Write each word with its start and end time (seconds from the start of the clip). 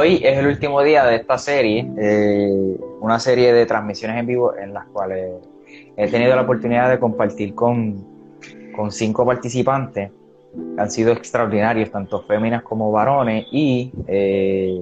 Hoy 0.00 0.20
es 0.22 0.38
el 0.38 0.46
último 0.46 0.80
día 0.80 1.04
de 1.06 1.16
esta 1.16 1.36
serie, 1.38 1.84
eh, 1.98 2.76
una 3.00 3.18
serie 3.18 3.52
de 3.52 3.66
transmisiones 3.66 4.16
en 4.20 4.26
vivo 4.26 4.56
en 4.56 4.72
las 4.72 4.86
cuales 4.86 5.32
he 5.96 6.06
tenido 6.06 6.36
la 6.36 6.42
oportunidad 6.42 6.88
de 6.88 7.00
compartir 7.00 7.52
con, 7.56 8.06
con 8.76 8.92
cinco 8.92 9.26
participantes. 9.26 10.12
Que 10.52 10.80
han 10.80 10.88
sido 10.88 11.10
extraordinarios, 11.10 11.90
tanto 11.90 12.22
féminas 12.22 12.62
como 12.62 12.92
varones, 12.92 13.46
y 13.50 13.90
eh, 14.06 14.80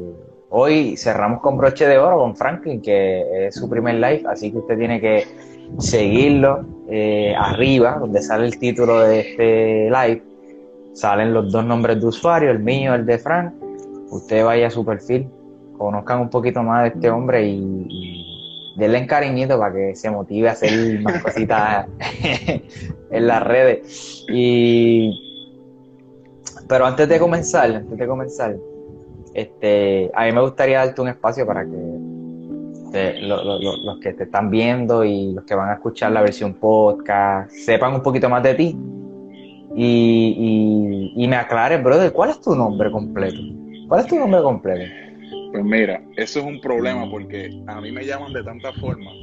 hoy 0.50 0.98
cerramos 0.98 1.40
con 1.40 1.56
broche 1.56 1.86
de 1.86 1.96
oro 1.96 2.18
con 2.18 2.36
Franklin, 2.36 2.82
que 2.82 3.46
es 3.46 3.54
su 3.54 3.70
primer 3.70 3.94
live, 3.94 4.24
así 4.28 4.52
que 4.52 4.58
usted 4.58 4.76
tiene 4.76 5.00
que 5.00 5.24
seguirlo 5.78 6.62
eh, 6.90 7.34
arriba, 7.34 7.96
donde 7.98 8.20
sale 8.20 8.44
el 8.44 8.58
título 8.58 9.00
de 9.00 9.20
este 9.20 9.88
live, 9.88 10.22
salen 10.92 11.32
los 11.32 11.50
dos 11.50 11.64
nombres 11.64 11.98
de 12.02 12.06
usuario, 12.06 12.50
el 12.50 12.58
mío, 12.58 12.94
el 12.94 13.06
de 13.06 13.16
Frank, 13.16 13.54
usted 14.10 14.44
vaya 14.44 14.68
a 14.68 14.70
su 14.70 14.84
perfil, 14.84 15.28
conozcan 15.76 16.20
un 16.20 16.30
poquito 16.30 16.62
más 16.62 16.82
de 16.84 16.88
este 16.88 17.10
hombre 17.10 17.46
y, 17.46 18.32
denle 18.76 18.98
en 18.98 19.06
cariñito 19.06 19.58
para 19.58 19.74
que 19.74 19.96
se 19.96 20.10
motive 20.10 20.50
a 20.50 20.52
hacer 20.52 21.00
más 21.00 21.22
cositas 21.22 21.86
en 23.10 23.26
las 23.26 23.42
redes. 23.42 24.24
Y 24.28 25.22
pero 26.68 26.84
antes 26.84 27.08
de 27.08 27.18
comenzar, 27.18 27.74
antes 27.74 27.96
de 27.96 28.06
comenzar, 28.06 28.56
este, 29.34 30.10
a 30.14 30.24
mí 30.24 30.32
me 30.32 30.40
gustaría 30.42 30.78
darte 30.78 31.00
un 31.00 31.08
espacio 31.08 31.46
para 31.46 31.64
que 31.64 32.06
los 33.22 33.98
que 34.00 34.14
te 34.14 34.24
están 34.24 34.50
viendo 34.50 35.04
y 35.04 35.32
los 35.32 35.44
que 35.44 35.54
van 35.54 35.70
a 35.70 35.74
escuchar 35.74 36.12
la 36.12 36.22
versión 36.22 36.54
podcast 36.54 37.50
sepan 37.50 37.94
un 37.94 38.02
poquito 38.02 38.28
más 38.28 38.42
de 38.42 38.54
ti 38.54 38.78
y, 39.74 41.12
y, 41.14 41.22
y 41.22 41.28
me 41.28 41.36
aclares, 41.36 41.82
brother, 41.82 42.12
¿cuál 42.12 42.30
es 42.30 42.40
tu 42.40 42.54
nombre 42.54 42.90
completo? 42.90 43.36
¿Cuál 43.88 44.00
es 44.00 44.06
tu 44.06 44.18
nombre 44.18 44.42
completo? 44.42 44.92
Pues 45.52 45.64
mira, 45.64 46.02
eso 46.16 46.40
es 46.40 46.44
un 46.44 46.60
problema 46.60 47.08
porque 47.10 47.62
a 47.66 47.80
mí 47.80 47.92
me 47.92 48.04
llaman 48.04 48.32
de 48.32 48.42
tantas 48.42 48.74
formas. 48.76 49.14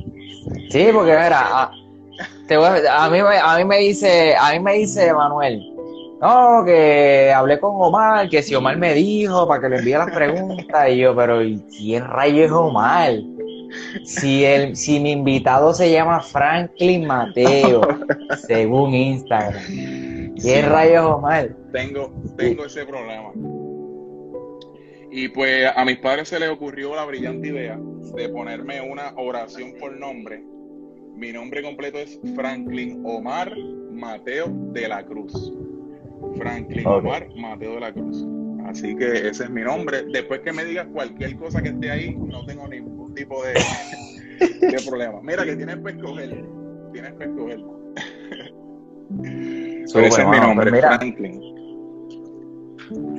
Sí, 0.69 0.87
porque 0.93 1.11
mira, 1.11 1.39
a, 1.41 1.71
a, 1.71 3.09
mí, 3.09 3.19
a 3.19 3.57
mí 3.57 3.65
me 3.65 3.77
dice, 3.79 4.35
a 4.35 4.53
mí 4.53 4.59
me 4.59 4.73
dice 4.73 5.13
Manuel, 5.13 5.61
no, 6.21 6.63
que 6.65 7.33
hablé 7.35 7.59
con 7.59 7.71
Omar, 7.75 8.29
que 8.29 8.41
si 8.41 8.55
Omar 8.55 8.77
me 8.77 8.93
dijo 8.93 9.47
para 9.47 9.61
que 9.61 9.69
le 9.69 9.77
envíe 9.79 9.91
las 9.93 10.11
preguntas, 10.11 10.89
y 10.89 10.97
yo, 10.97 11.15
pero 11.15 11.39
¿quién 11.69 12.05
rayos 12.05 12.45
es 12.45 12.51
Omar? 12.51 13.13
Si, 14.05 14.45
el, 14.45 14.75
si 14.75 14.99
mi 14.99 15.11
invitado 15.11 15.73
se 15.73 15.91
llama 15.91 16.21
Franklin 16.21 17.07
Mateo, 17.07 17.81
según 18.47 18.93
Instagram, 18.93 19.63
¿quién 20.41 20.69
rayos 20.69 21.03
es 21.03 21.11
Omar? 21.11 21.49
Tengo, 21.73 22.13
tengo 22.37 22.65
ese 22.65 22.85
problema. 22.85 23.31
Y 25.15 25.27
pues 25.27 25.69
a 25.75 25.85
mis 25.85 25.99
padres 25.99 26.29
se 26.29 26.39
les 26.39 26.49
ocurrió 26.49 26.95
la 26.95 27.05
brillante 27.05 27.49
idea 27.49 27.79
de 28.15 28.29
ponerme 28.29 28.81
una 28.81 29.13
oración 29.15 29.75
por 29.79 29.95
nombre. 29.95 30.43
Mi 31.15 31.31
nombre 31.31 31.61
completo 31.61 31.99
es 31.99 32.19
Franklin 32.35 32.99
Omar 33.05 33.55
Mateo 33.91 34.47
de 34.49 34.87
la 34.87 35.05
Cruz. 35.05 35.53
Franklin 36.35 36.87
Omar 36.87 37.29
Mateo 37.35 37.75
de 37.75 37.79
la 37.79 37.93
Cruz. 37.93 38.25
Así 38.65 38.95
que 38.95 39.29
ese 39.29 39.43
es 39.43 39.49
mi 39.51 39.61
nombre. 39.61 40.03
Después 40.11 40.39
que 40.39 40.51
me 40.51 40.65
digas 40.65 40.87
cualquier 40.91 41.37
cosa 41.37 41.61
que 41.61 41.69
esté 41.69 41.91
ahí, 41.91 42.15
no 42.15 42.43
tengo 42.47 42.67
ningún 42.67 43.13
tipo 43.13 43.43
de, 43.43 43.53
problema. 44.89 45.21
Mira 45.21 45.45
que 45.45 45.55
tienes 45.55 45.77
que 45.77 45.91
escoger. 45.91 46.43
Tienes 46.91 47.13
que 47.13 47.23
escoger. 47.25 47.59
ese 50.07 50.21
es 50.23 50.27
mi 50.27 50.39
nombre, 50.39 50.71
Franklin. 50.71 51.39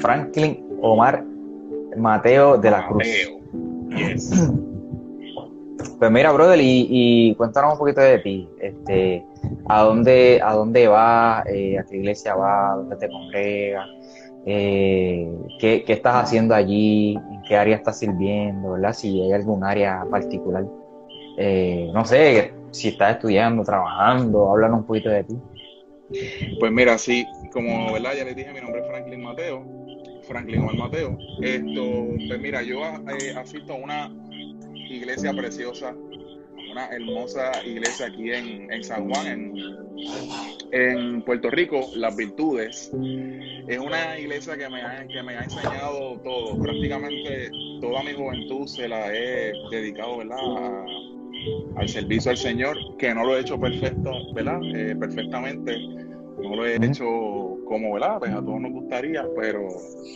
Franklin 0.00 0.66
Omar 0.80 1.33
Mateo 1.96 2.58
de 2.58 2.70
la 2.70 2.86
Cruz. 2.86 3.06
Pues 5.98 6.10
mira, 6.10 6.32
brother, 6.32 6.58
y, 6.60 7.34
cuéntanos 7.36 7.74
un 7.74 7.78
poquito 7.78 8.00
de 8.00 8.18
ti. 8.18 8.48
Este, 8.60 9.24
¿a 9.66 9.82
dónde, 9.82 10.40
a 10.42 10.54
dónde 10.54 10.88
vas? 10.88 11.46
Eh, 11.46 11.78
¿A 11.78 11.84
qué 11.84 11.96
iglesia 11.96 12.34
vas? 12.34 12.76
¿Dónde 12.76 12.96
te 12.96 13.08
congregas? 13.08 13.88
Eh, 14.46 15.26
¿qué, 15.58 15.84
estás 15.86 16.24
haciendo 16.24 16.54
allí? 16.54 17.14
¿En 17.14 17.42
qué 17.48 17.56
área 17.56 17.76
estás 17.76 17.98
sirviendo? 17.98 18.72
¿Verdad? 18.72 18.92
Si 18.92 19.20
hay 19.20 19.32
algún 19.32 19.64
área 19.64 20.04
particular. 20.10 20.64
Eh, 21.38 21.90
no 21.94 22.04
sé, 22.04 22.52
si 22.70 22.88
estás 22.88 23.16
estudiando, 23.16 23.62
trabajando, 23.62 24.50
háblanos 24.50 24.80
un 24.80 24.86
poquito 24.86 25.10
de 25.10 25.24
ti. 25.24 25.36
Pues 26.60 26.70
mira, 26.70 26.98
sí, 26.98 27.24
como 27.52 27.92
¿verdad? 27.92 28.12
ya 28.16 28.24
les 28.24 28.36
dije, 28.36 28.52
mi 28.52 28.60
nombre 28.60 28.82
es 28.82 28.88
Franklin 28.88 29.22
Mateo 29.22 29.83
Franklin 30.26 30.62
Juan 30.62 30.78
Mateo. 30.78 31.18
Esto, 31.42 32.08
pues 32.28 32.40
mira, 32.40 32.62
yo 32.62 32.82
eh, 32.84 33.34
asisto 33.36 33.74
a 33.74 33.76
una 33.76 34.10
iglesia 34.88 35.32
preciosa, 35.32 35.94
una 36.70 36.86
hermosa 36.88 37.52
iglesia 37.64 38.06
aquí 38.06 38.32
en, 38.32 38.82
San 38.82 39.08
Juan, 39.08 39.26
en, 39.26 39.54
en, 40.72 41.22
Puerto 41.22 41.50
Rico, 41.50 41.88
Las 41.94 42.16
Virtudes. 42.16 42.90
Es 43.68 43.78
una 43.78 44.18
iglesia 44.18 44.56
que 44.56 44.68
me, 44.68 44.82
ha, 44.82 45.06
que 45.06 45.22
me 45.22 45.36
ha 45.36 45.44
enseñado 45.44 46.20
todo, 46.24 46.58
prácticamente 46.60 47.50
toda 47.80 48.02
mi 48.02 48.12
juventud 48.12 48.66
se 48.66 48.88
la 48.88 49.14
he 49.14 49.52
dedicado, 49.70 50.18
¿verdad? 50.18 50.36
al 51.76 51.88
servicio 51.88 52.30
al 52.30 52.36
Señor, 52.36 52.76
que 52.98 53.14
no 53.14 53.24
lo 53.24 53.36
he 53.36 53.40
hecho 53.40 53.58
perfecto, 53.58 54.12
¿verdad? 54.34 54.60
Eh, 54.74 54.96
perfectamente, 54.96 55.76
no 56.42 56.56
lo 56.56 56.66
he 56.66 56.76
hecho 56.76 57.04
como 57.66 57.94
¿verdad? 57.94 58.18
Pues 58.18 58.32
a 58.32 58.42
todos 58.42 58.60
nos 58.60 58.72
gustaría, 58.72 59.26
pero, 59.36 59.68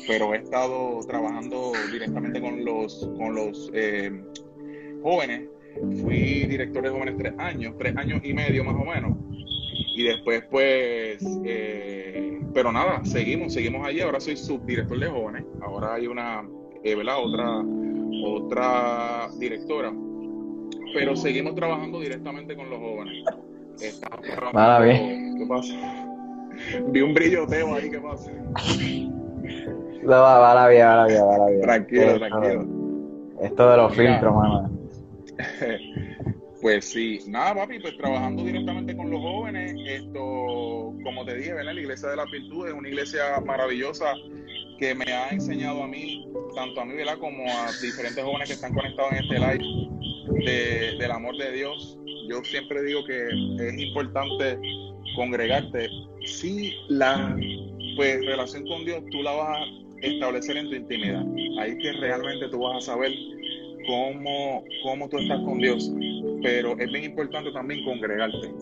pero 0.07 0.35
he 0.35 0.39
estado 0.39 1.01
trabajando 1.07 1.73
directamente 1.93 2.41
con 2.41 2.65
los, 2.65 3.09
con 3.17 3.35
los 3.35 3.71
eh, 3.75 4.11
jóvenes. 5.03 5.49
Fui 6.03 6.47
director 6.47 6.83
de 6.83 6.91
jóvenes 6.91 7.17
tres 7.19 7.35
años, 7.39 7.75
tres 7.79 7.97
años 7.97 8.21
y 8.25 8.33
medio 8.33 8.65
más 8.65 8.75
o 8.75 8.85
menos. 8.85 9.17
Y 9.97 10.05
después, 10.05 10.45
pues, 10.51 11.25
eh, 11.45 12.41
pero 12.55 12.73
nada, 12.73 13.05
seguimos, 13.05 13.53
seguimos 13.53 13.87
allí. 13.87 14.01
Ahora 14.01 14.21
soy 14.21 14.37
subdirector 14.37 14.99
de 14.99 15.07
jóvenes. 15.07 15.45
Ahora 15.61 15.95
hay 15.95 16.07
una, 16.07 16.49
eh, 16.85 16.95
¿verdad? 16.95 17.17
Otra, 17.19 17.65
otra 18.25 19.29
directora. 19.39 19.93
Pero 20.95 21.17
seguimos 21.17 21.55
trabajando 21.55 22.01
directamente 22.01 22.57
con 22.57 22.71
los 22.71 22.79
jóvenes. 22.79 23.25
Estamos 23.81 24.21
¿Qué 25.39 25.47
pasa? 25.47 26.08
Vi 26.93 27.01
un 27.01 27.15
brilloteo 27.15 27.75
ahí, 27.75 27.91
¿qué 27.91 28.01
pasa? 28.01 28.31
No, 30.03 30.11
va, 30.11 30.39
va 30.39 30.55
la 30.55 30.69
vida, 30.69 30.89
va 30.89 30.97
la 30.97 31.07
vida, 31.07 31.25
va 31.25 31.39
la 31.39 31.47
vida. 31.47 31.63
Tranquilo, 31.63 32.19
tranquilo. 32.19 32.67
Esto 33.43 33.71
de 33.71 33.77
los 33.77 33.95
filtros, 33.95 34.35
mano. 34.35 34.71
Pues 36.61 36.87
sí, 36.87 37.21
nada, 37.29 37.55
papi, 37.55 37.79
pues 37.79 37.97
trabajando 37.97 38.43
directamente 38.43 38.97
con 38.97 39.09
los 39.13 39.21
jóvenes, 39.21 39.77
esto, 39.87 40.93
como 41.05 41.25
te 41.25 41.37
dije, 41.37 41.53
¿verdad? 41.53 41.73
La 41.73 41.81
Iglesia 41.81 42.09
de 42.09 42.17
las 42.17 42.29
Virtudes 42.33 42.73
es 42.73 42.77
una 42.77 42.89
iglesia 42.89 43.41
maravillosa 43.47 44.13
que 44.81 44.93
me 44.93 45.05
ha 45.13 45.29
enseñado 45.29 45.85
a 45.85 45.87
mí, 45.87 46.27
tanto 46.57 46.81
a 46.81 46.85
mí, 46.85 46.97
¿verdad? 46.97 47.19
Como 47.19 47.45
a 47.45 47.71
diferentes 47.81 48.25
jóvenes 48.25 48.49
que 48.49 48.55
están 48.55 48.75
conectados 48.75 49.13
en 49.13 49.19
este 49.19 49.39
live, 49.39 50.99
del 50.99 51.11
amor 51.11 51.37
de 51.37 51.53
Dios. 51.53 51.99
Yo 52.29 52.43
siempre 52.45 52.83
digo 52.83 53.05
que 53.05 53.29
es 53.69 53.79
importante 53.79 54.59
congregarte, 55.19 55.89
si 56.25 56.73
la 56.89 57.37
pues, 57.97 58.25
relación 58.25 58.67
con 58.67 58.85
Dios 58.85 59.03
tú 59.11 59.23
la 59.23 59.33
vas 59.33 59.59
a 59.59 60.07
establecer 60.07 60.57
en 60.57 60.71
tu 60.71 60.77
intimidad. 60.77 61.25
Ahí 61.61 61.77
que 61.79 61.93
realmente 61.95 62.49
tú 62.49 62.61
vas 62.61 62.85
a 62.85 62.93
saber 62.93 63.13
cómo, 63.89 64.63
cómo 64.85 65.09
tú 65.09 65.19
estás 65.19 65.41
con 65.41 65.59
Dios. 65.59 65.93
Pero 66.43 66.79
es 66.79 66.93
bien 66.93 67.05
importante 67.05 67.51
también 67.51 67.85
congregarte, 67.85 68.53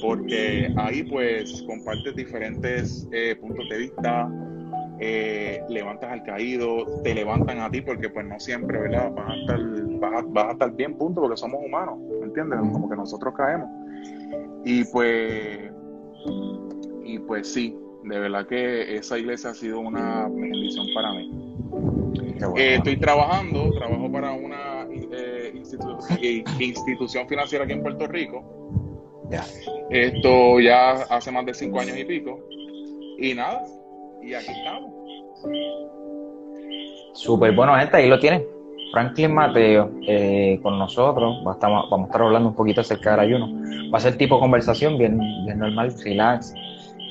porque 0.00 0.72
ahí 0.76 1.02
pues 1.02 1.62
compartes 1.66 2.14
diferentes 2.14 3.08
eh, 3.10 3.34
puntos 3.40 3.68
de 3.68 3.78
vista, 3.78 4.30
eh, 5.00 5.60
levantas 5.68 6.12
al 6.12 6.22
caído, 6.22 6.86
te 7.02 7.14
levantan 7.14 7.58
a 7.58 7.68
ti, 7.68 7.80
porque 7.80 8.08
pues 8.10 8.24
no 8.26 8.38
siempre, 8.38 8.78
¿verdad? 8.78 9.10
Vas 9.12 9.30
a 9.30 9.34
estar, 9.34 9.60
vas 9.98 10.24
vas 10.28 10.46
a 10.46 10.52
estar 10.52 10.76
bien, 10.76 10.94
punto, 10.94 11.22
porque 11.22 11.36
somos 11.36 11.60
humanos, 11.64 11.98
¿me 12.20 12.26
entiendes? 12.26 12.60
Como 12.60 12.88
que 12.88 12.94
nosotros 12.94 13.34
caemos. 13.36 13.68
Y 14.64 14.84
pues 14.84 15.69
y 17.04 17.18
pues 17.18 17.52
sí, 17.52 17.76
de 18.04 18.18
verdad 18.18 18.46
que 18.46 18.96
esa 18.96 19.18
iglesia 19.18 19.50
ha 19.50 19.54
sido 19.54 19.80
una 19.80 20.28
bendición 20.28 20.86
para 20.94 21.12
mí. 21.12 21.30
Eh, 22.56 22.76
estoy 22.76 22.96
trabajando, 22.96 23.70
trabajo 23.72 24.10
para 24.10 24.32
una 24.32 24.86
eh, 24.90 25.52
institución 26.58 27.28
financiera 27.28 27.64
aquí 27.64 27.74
en 27.74 27.82
Puerto 27.82 28.06
Rico. 28.06 28.42
Esto 29.90 30.60
ya 30.60 30.92
hace 30.92 31.30
más 31.30 31.46
de 31.46 31.54
cinco 31.54 31.80
años 31.80 31.96
y 31.96 32.04
pico. 32.04 32.38
Y 33.18 33.34
nada, 33.34 33.64
y 34.22 34.34
aquí 34.34 34.50
estamos. 34.50 34.90
Súper 37.12 37.54
bueno, 37.54 37.76
gente, 37.76 37.96
ahí 37.96 38.08
lo 38.08 38.18
tienen. 38.18 38.59
Franklin 38.92 39.32
Mateo 39.32 39.90
eh, 40.06 40.58
con 40.62 40.78
nosotros, 40.78 41.36
vamos, 41.44 41.62
a 41.62 42.04
estar 42.04 42.22
hablando 42.22 42.48
un 42.48 42.54
poquito 42.54 42.80
acerca 42.80 43.12
del 43.12 43.20
ayuno. 43.20 43.48
Va 43.92 43.98
a 43.98 44.00
ser 44.00 44.16
tipo 44.16 44.40
conversación, 44.40 44.98
bien, 44.98 45.18
bien 45.18 45.58
normal, 45.58 45.94
relax. 46.04 46.52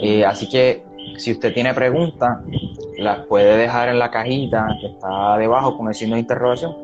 Eh, 0.01 0.25
así 0.25 0.49
que 0.49 0.83
si 1.17 1.31
usted 1.31 1.53
tiene 1.53 1.73
preguntas, 1.73 2.39
las 2.97 3.19
puede 3.27 3.57
dejar 3.57 3.89
en 3.89 3.99
la 3.99 4.11
cajita 4.11 4.67
que 4.81 4.87
está 4.87 5.37
debajo 5.37 5.77
con 5.77 5.87
el 5.87 5.93
signo 5.93 6.15
de 6.15 6.21
interrogación 6.21 6.75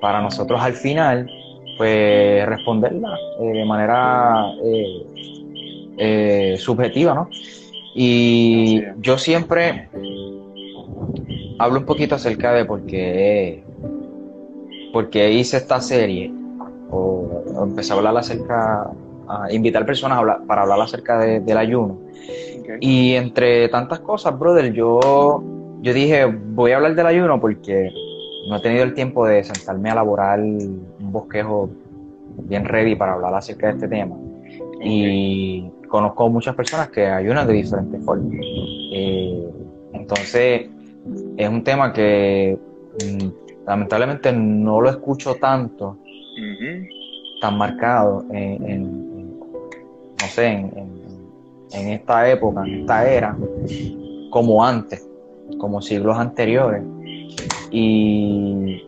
para 0.00 0.20
nosotros 0.20 0.60
al 0.60 0.74
final 0.74 1.30
pues 1.78 2.46
responderla 2.46 3.16
eh, 3.40 3.52
de 3.52 3.64
manera 3.64 4.46
subjetiva, 6.58 7.14
¿no? 7.14 7.28
Y 7.94 8.82
yo 9.00 9.16
siempre 9.16 9.88
hablo 11.58 11.78
un 11.78 11.86
poquito 11.86 12.16
acerca 12.16 12.52
de 12.52 12.64
por 12.64 12.84
qué, 12.86 13.62
hice 15.00 15.56
esta 15.56 15.80
serie, 15.80 16.32
o, 16.90 17.44
empecé 17.62 17.92
a 17.92 17.96
hablar 17.96 18.16
acerca, 18.16 18.90
a 19.28 19.52
invitar 19.52 19.84
personas 19.86 20.20
para 20.46 20.62
hablar 20.62 20.80
acerca 20.80 21.18
del 21.18 21.58
ayuno. 21.58 21.98
Y 22.80 23.14
entre 23.14 23.68
tantas 23.68 24.00
cosas, 24.00 24.38
brother, 24.38 24.72
yo, 24.72 25.42
yo 25.82 25.94
dije, 25.94 26.24
voy 26.26 26.72
a 26.72 26.76
hablar 26.76 26.94
del 26.94 27.06
ayuno 27.06 27.40
porque 27.40 27.92
no 28.48 28.56
he 28.56 28.60
tenido 28.60 28.84
el 28.84 28.94
tiempo 28.94 29.26
de 29.26 29.44
sentarme 29.44 29.90
a 29.90 29.92
elaborar 29.92 30.40
un 30.40 30.86
bosquejo 31.00 31.70
bien 32.44 32.64
ready 32.64 32.94
para 32.94 33.14
hablar 33.14 33.34
acerca 33.34 33.68
de 33.68 33.72
este 33.74 33.88
tema. 33.88 34.16
Y 34.82 35.70
conozco 35.88 36.28
muchas 36.28 36.54
personas 36.54 36.88
que 36.88 37.06
ayunan 37.06 37.46
de 37.46 37.54
diferentes 37.54 38.04
formas. 38.04 38.34
Eh, 38.92 39.48
entonces, 39.92 40.68
es 41.36 41.48
un 41.48 41.62
tema 41.64 41.92
que 41.92 42.58
mm, 43.04 43.43
lamentablemente 43.66 44.32
no 44.32 44.80
lo 44.80 44.90
escucho 44.90 45.34
tanto, 45.36 45.98
tan 47.40 47.58
marcado 47.58 48.24
en, 48.30 49.38
no 49.38 50.26
sé, 50.28 50.48
en, 50.48 51.88
esta 51.88 52.30
época, 52.30 52.64
en 52.64 52.80
esta 52.80 53.08
era, 53.10 53.36
como 54.30 54.64
antes, 54.64 55.06
como 55.58 55.82
siglos 55.82 56.16
anteriores. 56.16 56.82
Y, 57.70 58.84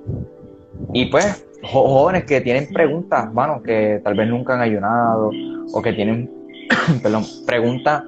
y 0.93 1.06
pues, 1.06 1.44
jóvenes 1.62 2.25
que 2.25 2.40
tienen 2.40 2.69
preguntas, 2.72 3.32
bueno, 3.32 3.62
que 3.62 4.00
tal 4.05 4.14
vez 4.14 4.29
nunca 4.29 4.55
han 4.55 4.61
ayunado, 4.61 5.31
o 5.72 5.82
que 5.82 5.93
tienen, 5.93 6.31
perdón, 7.02 7.25
preguntas 7.44 8.05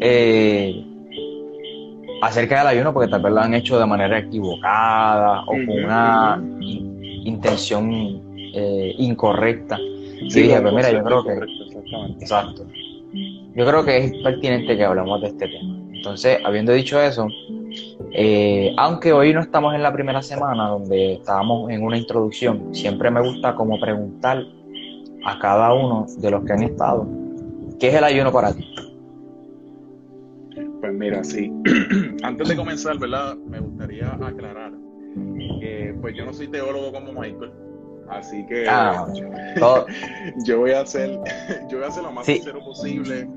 eh, 0.00 0.84
acerca 2.22 2.58
del 2.58 2.68
ayuno 2.68 2.92
porque 2.92 3.08
tal 3.08 3.22
vez 3.22 3.32
lo 3.32 3.40
han 3.40 3.54
hecho 3.54 3.78
de 3.78 3.86
manera 3.86 4.18
equivocada 4.18 5.42
o 5.42 5.46
con 5.46 5.84
una 5.84 6.42
intención 7.24 7.90
eh, 8.54 8.94
incorrecta. 8.98 9.76
Sí, 10.28 10.42
dije, 10.42 10.56
pero 10.60 10.72
mira, 10.72 10.90
yo 10.90 11.02
creo 11.04 11.24
que... 11.24 11.32
Exacto. 12.20 12.66
Yo 13.54 13.66
creo 13.66 13.84
que 13.84 13.98
es 13.98 14.12
pertinente 14.22 14.76
que 14.76 14.84
hablemos 14.84 15.20
de 15.20 15.28
este 15.28 15.48
tema. 15.48 15.76
Entonces, 15.92 16.38
habiendo 16.44 16.72
dicho 16.72 17.00
eso, 17.00 17.26
eh, 18.12 18.72
aunque 18.76 19.12
hoy 19.12 19.32
no 19.32 19.40
estamos 19.40 19.74
en 19.74 19.82
la 19.82 19.92
primera 19.92 20.22
semana 20.22 20.68
donde 20.68 21.14
estábamos 21.14 21.70
en 21.70 21.82
una 21.82 21.98
introducción, 21.98 22.74
siempre 22.74 23.10
me 23.10 23.20
gusta 23.20 23.54
como 23.54 23.78
preguntar 23.80 24.44
a 25.24 25.38
cada 25.38 25.74
uno 25.74 26.06
de 26.18 26.30
los 26.30 26.44
que 26.44 26.52
han 26.52 26.62
estado, 26.62 27.06
¿qué 27.78 27.88
es 27.88 27.94
el 27.94 28.04
ayuno 28.04 28.32
para 28.32 28.52
ti? 28.52 28.64
Mira, 30.98 31.22
sí. 31.22 31.52
Antes 32.24 32.48
de 32.48 32.56
comenzar, 32.56 32.98
¿verdad? 32.98 33.36
Me 33.36 33.60
gustaría 33.60 34.12
aclarar 34.14 34.72
que 35.60 35.94
pues 36.00 36.14
yo 36.16 36.24
no 36.24 36.32
soy 36.32 36.48
teólogo 36.48 36.92
como 36.92 37.12
Michael, 37.12 37.52
así 38.08 38.44
que 38.46 38.66
ah, 38.68 39.06
yo 40.44 40.58
voy 40.58 40.72
a 40.72 40.80
hacer, 40.80 41.18
yo 41.68 41.78
voy 41.78 41.84
a 41.84 41.88
hacer 41.88 42.02
lo 42.02 42.12
más 42.12 42.26
sincero 42.26 42.60
posible, 42.60 43.28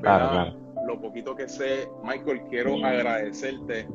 ¿verdad? 0.00 0.54
Lo 0.86 1.00
poquito 1.00 1.34
que 1.34 1.48
sé, 1.48 1.88
Michael, 2.02 2.42
quiero 2.50 2.84
agradecerte 2.84 3.86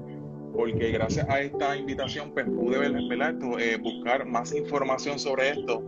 porque 0.56 0.92
gracias 0.92 1.28
a 1.30 1.42
esta 1.42 1.78
invitación 1.78 2.32
pues 2.34 2.46
pude 2.46 2.78
ver, 2.78 2.94
¿verdad? 3.08 3.36
Eh, 3.60 3.78
buscar 3.82 4.26
más 4.26 4.54
información 4.56 5.20
sobre 5.20 5.50
esto 5.52 5.84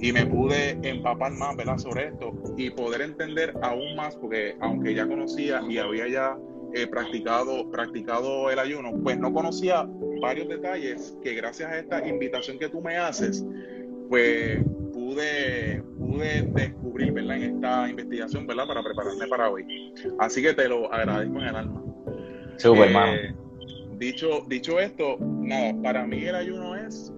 y 0.00 0.12
me 0.12 0.26
pude 0.26 0.78
empapar 0.82 1.32
más 1.32 1.56
¿verdad? 1.56 1.78
sobre 1.78 2.08
esto 2.08 2.32
y 2.56 2.70
poder 2.70 3.02
entender 3.02 3.54
aún 3.62 3.96
más, 3.96 4.14
porque 4.16 4.56
aunque 4.60 4.94
ya 4.94 5.06
conocía 5.06 5.62
y 5.68 5.78
había 5.78 6.08
ya 6.08 6.36
eh, 6.74 6.86
practicado, 6.86 7.70
practicado 7.70 8.50
el 8.50 8.58
ayuno, 8.58 8.92
pues 9.02 9.18
no 9.18 9.32
conocía 9.32 9.88
varios 10.20 10.48
detalles 10.48 11.16
que 11.22 11.34
gracias 11.34 11.70
a 11.70 11.78
esta 11.78 12.06
invitación 12.06 12.58
que 12.58 12.68
tú 12.68 12.80
me 12.80 12.96
haces, 12.96 13.44
pues 14.08 14.58
pude, 14.92 15.82
pude 15.98 16.42
descubrir 16.42 17.12
¿verdad? 17.12 17.36
en 17.36 17.56
esta 17.56 17.88
investigación 17.88 18.46
¿verdad? 18.46 18.66
para 18.66 18.82
prepararme 18.82 19.26
para 19.26 19.50
hoy. 19.50 19.64
Así 20.18 20.42
que 20.42 20.54
te 20.54 20.68
lo 20.68 20.92
agradezco 20.92 21.38
en 21.38 21.46
el 21.46 21.56
alma. 21.56 21.84
Super, 22.56 22.90
eh, 22.90 23.34
dicho, 23.98 24.42
dicho 24.48 24.80
esto, 24.80 25.18
nada, 25.20 25.74
para 25.82 26.06
mí 26.06 26.24
el 26.24 26.34
ayuno 26.34 26.74
es 26.74 27.12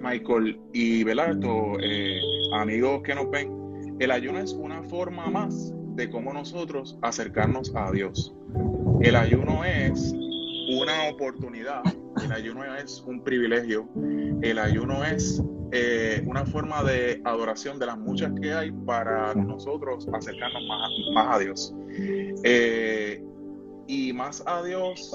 Michael 0.00 0.58
y 0.72 1.04
Belardo, 1.04 1.76
eh, 1.82 2.20
amigos 2.54 3.02
que 3.02 3.14
nos 3.14 3.30
ven, 3.30 3.96
el 3.98 4.10
ayuno 4.10 4.38
es 4.38 4.52
una 4.52 4.82
forma 4.84 5.26
más 5.26 5.74
de 5.98 6.08
cómo 6.08 6.32
nosotros 6.32 6.96
acercarnos 7.02 7.74
a 7.74 7.90
Dios. 7.90 8.32
El 9.00 9.16
ayuno 9.16 9.64
es 9.64 10.14
una 10.70 11.08
oportunidad, 11.10 11.82
el 12.24 12.32
ayuno 12.32 12.64
es 12.76 13.02
un 13.04 13.22
privilegio, 13.24 13.88
el 14.40 14.58
ayuno 14.58 15.04
es 15.04 15.42
eh, 15.72 16.22
una 16.24 16.46
forma 16.46 16.84
de 16.84 17.20
adoración 17.24 17.80
de 17.80 17.86
las 17.86 17.98
muchas 17.98 18.32
que 18.40 18.52
hay 18.54 18.70
para 18.70 19.34
nosotros 19.34 20.08
acercarnos 20.12 20.62
más, 21.14 21.36
a 21.36 21.38
Dios. 21.40 21.74
Eh, 22.44 23.22
y 23.88 24.12
más 24.12 24.42
a 24.46 24.62
Dios 24.62 25.12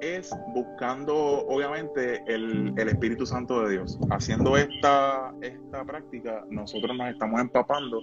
es 0.00 0.30
buscando, 0.54 1.46
obviamente, 1.48 2.22
el, 2.26 2.74
Espíritu 2.76 3.26
Santo 3.26 3.62
de 3.62 3.72
Dios. 3.72 3.98
Haciendo 4.10 4.56
esta, 4.56 5.32
esta 5.42 5.84
práctica, 5.84 6.44
nosotros 6.50 6.96
nos 6.96 7.10
estamos 7.10 7.40
empapando 7.40 8.00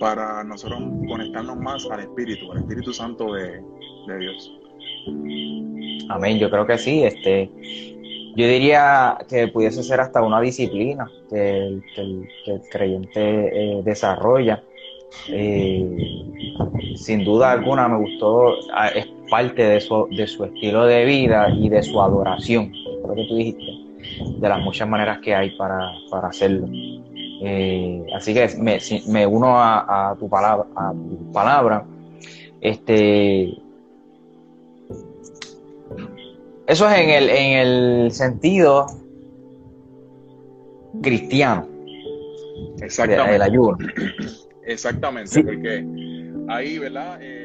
para 0.00 0.42
nosotros 0.44 0.80
conectarnos 1.08 1.56
más 1.56 1.86
al 1.90 2.00
Espíritu, 2.00 2.50
al 2.52 2.58
Espíritu 2.58 2.92
Santo 2.92 3.32
de, 3.34 3.62
Dios. 4.18 4.52
Amén, 6.08 6.38
yo 6.38 6.50
creo 6.50 6.66
que 6.66 6.78
sí. 6.78 7.04
Este, 7.04 7.50
yo 8.36 8.46
diría 8.46 9.18
que 9.28 9.48
pudiese 9.48 9.82
ser 9.82 10.00
hasta 10.00 10.22
una 10.22 10.40
disciplina 10.40 11.10
que 11.28 11.80
el, 11.96 12.28
creyente 12.70 13.20
eh, 13.20 13.82
desarrolla. 13.84 14.62
Eh, 15.28 16.24
sin 16.96 17.24
duda 17.24 17.52
alguna 17.52 17.88
me 17.88 17.98
gustó, 17.98 18.54
ah, 18.74 18.90
parte 19.30 19.62
de 19.62 19.80
su, 19.80 20.08
de 20.10 20.26
su 20.26 20.44
estilo 20.44 20.86
de 20.86 21.04
vida 21.04 21.48
y 21.50 21.68
de 21.68 21.82
su 21.82 22.00
adoración, 22.00 22.72
lo 23.06 23.14
que 23.14 23.26
tú 23.26 23.36
dijiste, 23.36 23.64
de 24.38 24.48
las 24.48 24.60
muchas 24.60 24.88
maneras 24.88 25.18
que 25.18 25.34
hay 25.34 25.56
para, 25.56 25.90
hacerlo. 26.22 26.68
Eh, 27.40 28.04
así 28.14 28.34
que 28.34 28.48
me, 28.58 28.78
me 29.08 29.26
uno 29.26 29.60
a, 29.60 30.16
tu 30.18 30.28
palabra, 30.28 30.66
a 30.74 30.92
tu 30.92 31.32
palabra. 31.32 31.84
Este, 32.60 33.56
eso 36.66 36.88
es 36.88 36.98
en 36.98 37.10
el, 37.10 37.30
en 37.30 37.58
el 37.58 38.10
sentido 38.10 38.86
cristiano. 41.02 41.66
Exactamente. 42.80 43.36
El 43.36 43.42
ayuno. 43.42 43.78
Exactamente, 44.64 45.42
porque 45.42 45.84
ahí, 46.48 46.78
¿verdad? 46.78 47.18
Eh, 47.22 47.37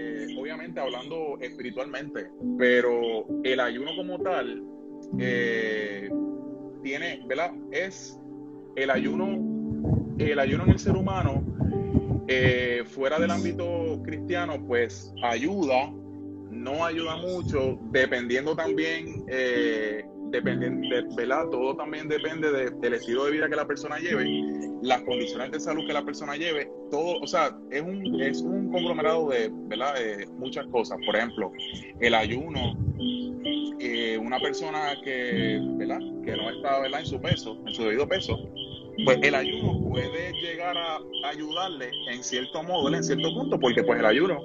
hablando 0.75 1.37
espiritualmente, 1.41 2.29
pero 2.57 3.25
el 3.43 3.59
ayuno 3.59 3.91
como 3.95 4.19
tal 4.19 4.63
eh, 5.19 6.09
tiene, 6.81 7.23
¿verdad? 7.27 7.53
Es 7.71 8.19
el 8.75 8.89
ayuno, 8.89 10.15
el 10.17 10.39
ayuno 10.39 10.63
en 10.63 10.69
el 10.71 10.79
ser 10.79 10.95
humano, 10.95 11.43
eh, 12.27 12.83
fuera 12.85 13.19
del 13.19 13.31
ámbito 13.31 14.01
cristiano, 14.03 14.63
pues 14.65 15.13
ayuda, 15.23 15.91
no 16.49 16.85
ayuda 16.85 17.17
mucho, 17.17 17.79
dependiendo 17.91 18.55
también 18.55 19.25
depende, 20.33 20.69
de, 20.69 21.15
¿verdad? 21.15 21.47
Todo 21.49 21.75
también 21.75 22.07
depende 22.07 22.71
del 22.71 22.93
estilo 22.93 23.25
de 23.25 23.31
vida 23.31 23.47
que 23.47 23.55
la 23.55 23.67
persona 23.67 23.99
lleve, 23.99 24.25
las 24.81 25.01
condiciones 25.03 25.51
de 25.51 25.59
salud 25.59 25.85
que 25.85 25.93
la 25.93 26.03
persona 26.03 26.35
lleve, 26.35 26.69
todo, 26.89 27.19
o 27.21 27.27
sea, 27.27 27.55
es 27.69 27.81
un, 27.81 28.19
es 28.21 28.41
un 28.41 28.71
conglomerado 28.71 29.29
de, 29.29 29.49
¿verdad? 29.51 29.93
De 29.95 30.27
muchas 30.37 30.65
cosas. 30.67 30.97
Por 31.05 31.15
ejemplo, 31.15 31.51
el 31.99 32.15
ayuno, 32.15 32.73
eh, 33.79 34.17
una 34.17 34.39
persona 34.39 34.95
que, 35.03 35.59
¿verdad? 35.77 35.99
Que 36.25 36.35
no 36.35 36.49
está, 36.49 36.79
¿verdad? 36.79 37.01
En 37.01 37.05
su 37.05 37.21
peso, 37.21 37.57
en 37.65 37.73
su 37.73 37.83
debido 37.83 38.07
peso, 38.07 38.37
pues 39.05 39.19
el 39.21 39.35
ayuno 39.35 39.89
puede 39.89 40.33
llegar 40.41 40.77
a 40.77 40.99
ayudarle 41.25 41.91
en 42.11 42.23
cierto 42.23 42.63
modo, 42.63 42.93
en 42.93 43.03
cierto 43.03 43.33
punto, 43.33 43.59
porque 43.59 43.83
pues 43.83 43.99
el 43.99 44.05
ayuno, 44.05 44.39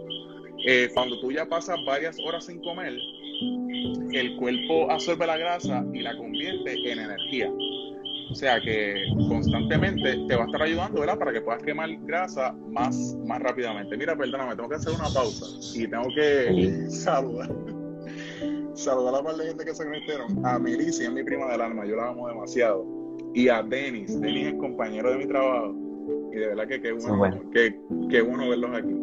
eh, 0.67 0.91
cuando 0.93 1.19
tú 1.21 1.33
ya 1.33 1.47
pasas 1.47 1.79
varias 1.87 2.19
horas 2.25 2.45
sin 2.47 2.61
comer, 2.63 2.95
el 3.41 4.37
cuerpo 4.37 4.91
absorbe 4.91 5.27
la 5.27 5.37
grasa 5.37 5.85
y 5.93 6.01
la 6.01 6.17
convierte 6.17 6.93
en 6.93 6.99
energía. 6.99 7.51
O 8.31 8.35
sea 8.35 8.61
que 8.61 8.95
constantemente 9.27 10.19
te 10.29 10.37
va 10.37 10.43
a 10.43 10.47
estar 10.47 10.63
ayudando, 10.63 11.01
¿verdad? 11.01 11.19
Para 11.19 11.33
que 11.33 11.41
puedas 11.41 11.63
quemar 11.63 11.89
grasa 12.03 12.53
más, 12.69 13.17
más 13.27 13.41
rápidamente. 13.41 13.97
Mira, 13.97 14.17
perdóname, 14.17 14.55
tengo 14.55 14.69
que 14.69 14.75
hacer 14.75 14.93
una 14.93 15.09
pausa 15.09 15.47
y 15.75 15.87
tengo 15.87 16.09
que 16.15 16.91
saludar. 16.91 17.51
Saludar 18.75 19.15
a 19.15 19.19
la 19.19 19.25
par 19.25 19.37
de 19.37 19.47
gente 19.47 19.65
que 19.65 19.75
se 19.75 19.85
conectaron. 19.85 20.47
A 20.47 20.59
Melissa, 20.59 21.05
es 21.05 21.13
mi 21.13 21.25
prima 21.25 21.51
del 21.51 21.63
alma, 21.63 21.87
yo 21.87 21.97
la 21.97 22.09
amo 22.09 22.29
demasiado. 22.29 22.87
Y 23.35 23.49
a 23.49 23.63
Denis, 23.63 24.21
Denis 24.21 24.49
es 24.49 24.55
compañero 24.55 25.11
de 25.11 25.19
mi 25.19 25.27
trabajo. 25.27 25.75
Y 26.33 26.37
de 26.37 26.47
verdad 26.49 26.69
que 26.69 26.81
qué 26.81 26.93
bueno, 26.93 27.41
Qué, 27.53 28.23
bueno 28.23 28.49
verlos 28.49 28.71
aquí, 28.77 28.95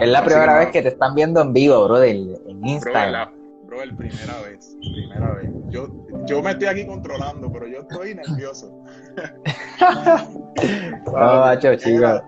Es 0.00 0.08
la 0.08 0.24
primera 0.24 0.58
vez 0.58 0.70
que 0.70 0.82
te 0.82 0.88
están 0.88 1.14
viendo 1.14 1.40
en 1.40 1.52
vivo, 1.52 1.84
bro, 1.84 2.02
en 2.02 2.38
Instagram. 2.64 3.30
Bro, 3.64 3.84
la, 3.84 3.96
primera 3.96 4.40
vez, 4.42 4.76
primera 4.80 5.34
vez. 5.34 5.50
Yo, 5.68 5.88
yo 6.26 6.42
me 6.42 6.52
estoy 6.52 6.68
aquí 6.68 6.86
controlando, 6.86 7.52
pero 7.52 7.66
yo 7.66 7.80
estoy 7.80 8.14
nervioso. 8.14 8.82
no, 11.06 11.12
macho, 11.12 11.74
chico. 11.76 12.22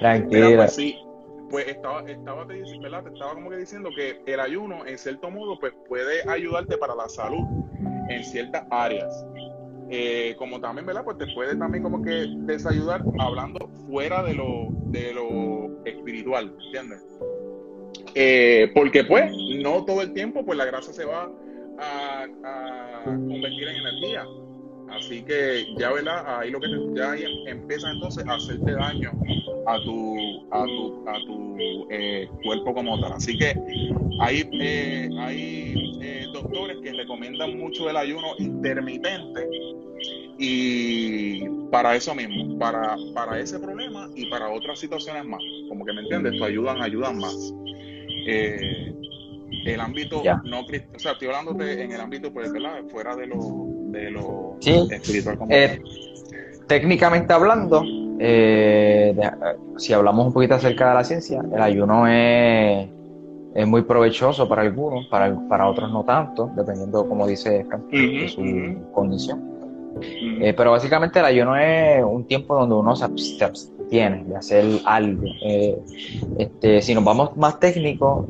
Tranquilo. 0.00 0.56
Pues 0.56 0.74
sí, 0.74 0.98
pues 1.48 1.68
estaba, 1.68 2.02
estaba, 2.02 2.44
¿verdad? 2.44 3.06
estaba 3.06 3.34
como 3.34 3.50
que 3.50 3.56
diciendo 3.56 3.88
que 3.96 4.20
el 4.26 4.40
ayuno, 4.40 4.84
en 4.86 4.98
cierto 4.98 5.30
modo, 5.30 5.58
pues 5.58 5.72
puede 5.88 6.28
ayudarte 6.28 6.76
para 6.76 6.94
la 6.94 7.08
salud 7.08 7.46
en 8.08 8.24
ciertas 8.24 8.64
áreas. 8.70 9.24
Eh, 9.90 10.34
como 10.38 10.60
también, 10.60 10.86
¿verdad? 10.86 11.04
Pues 11.04 11.18
te 11.18 11.26
puede 11.34 11.56
también 11.56 11.82
como 11.82 12.02
que 12.02 12.26
desayudar 12.38 13.04
hablando 13.18 13.68
fuera 13.88 14.22
de 14.22 14.34
lo, 14.34 14.68
de 14.86 15.12
lo 15.12 15.84
espiritual, 15.84 16.54
¿entiendes? 16.66 17.02
Eh, 18.14 18.70
porque 18.74 19.04
pues 19.04 19.30
no 19.62 19.84
todo 19.84 20.02
el 20.02 20.12
tiempo 20.12 20.44
pues 20.44 20.56
la 20.56 20.64
grasa 20.64 20.92
se 20.92 21.04
va 21.04 21.30
a, 21.78 22.26
convertir 23.04 23.68
en 23.68 23.76
energía. 23.76 24.24
Así 24.90 25.22
que 25.22 25.66
ya, 25.76 25.92
¿verdad? 25.92 26.38
Ahí 26.38 26.50
lo 26.50 26.60
que 26.60 26.68
te, 26.68 26.76
ya 26.94 27.16
empieza 27.46 27.90
entonces 27.90 28.24
a 28.26 28.34
hacerte 28.34 28.72
daño 28.72 29.10
a 29.66 29.80
tu, 29.80 30.46
a 30.50 30.64
tu, 30.64 31.08
a 31.08 31.14
tu 31.26 31.56
eh, 31.90 32.28
cuerpo 32.44 32.74
como 32.74 33.00
tal. 33.00 33.12
Así 33.12 33.36
que 33.36 33.54
hay, 34.20 34.48
eh, 34.60 35.08
hay 35.18 35.98
eh, 36.00 36.26
doctores 36.32 36.78
que 36.82 36.92
recomiendan 36.92 37.58
mucho 37.58 37.90
el 37.90 37.96
ayuno 37.96 38.28
intermitente 38.38 39.48
y 40.38 41.48
para 41.70 41.94
eso 41.94 42.14
mismo, 42.14 42.58
para, 42.58 42.96
para 43.14 43.38
ese 43.38 43.58
problema 43.58 44.08
y 44.14 44.26
para 44.30 44.50
otras 44.50 44.78
situaciones 44.78 45.24
más. 45.24 45.40
Como 45.68 45.84
que 45.84 45.92
me 45.92 46.02
entiendes, 46.02 46.34
esto 46.34 46.44
ayudan, 46.44 46.82
ayudan 46.82 47.18
más. 47.18 47.54
el 48.26 49.80
ámbito 49.80 50.22
no 50.44 50.60
o 50.60 50.98
sea, 50.98 51.12
estoy 51.12 51.28
hablando 51.28 51.52
en 51.64 51.92
el 51.92 52.00
ámbito, 52.00 52.32
pues, 52.32 52.52
¿verdad? 52.52 52.82
Fuera 52.90 53.16
de 53.16 53.26
lo, 53.26 53.36
de 53.90 54.10
lo 54.10 54.58
espiritual 54.60 55.38
como 55.38 55.54
técnicamente 56.66 57.32
hablando, 57.32 57.82
eh, 58.18 59.14
si 59.76 59.92
hablamos 59.92 60.26
un 60.26 60.32
poquito 60.32 60.54
acerca 60.54 60.88
de 60.88 60.94
la 60.94 61.04
ciencia, 61.04 61.42
el 61.52 61.60
ayuno 61.60 62.06
es, 62.06 62.88
es 63.54 63.66
muy 63.66 63.82
provechoso 63.82 64.48
para 64.48 64.62
algunos, 64.62 65.06
para, 65.06 65.36
para 65.48 65.68
otros 65.68 65.90
no 65.92 66.04
tanto, 66.04 66.50
dependiendo, 66.56 67.08
como 67.08 67.26
dice 67.26 67.64
Frank, 67.64 67.84
de 67.90 68.28
su 68.28 68.92
condición. 68.92 69.53
Eh, 70.02 70.54
pero 70.56 70.72
básicamente 70.72 71.18
el 71.18 71.24
ayuno 71.24 71.56
es 71.56 72.02
un 72.04 72.26
tiempo 72.26 72.54
donde 72.54 72.74
uno 72.74 72.96
se, 72.96 73.04
abstiene 73.04 74.24
de 74.24 74.36
hacer 74.36 74.64
algo. 74.84 75.22
Eh, 75.42 75.78
este, 76.38 76.82
si 76.82 76.94
nos 76.94 77.04
vamos 77.04 77.36
más 77.36 77.58
técnicos, 77.60 78.26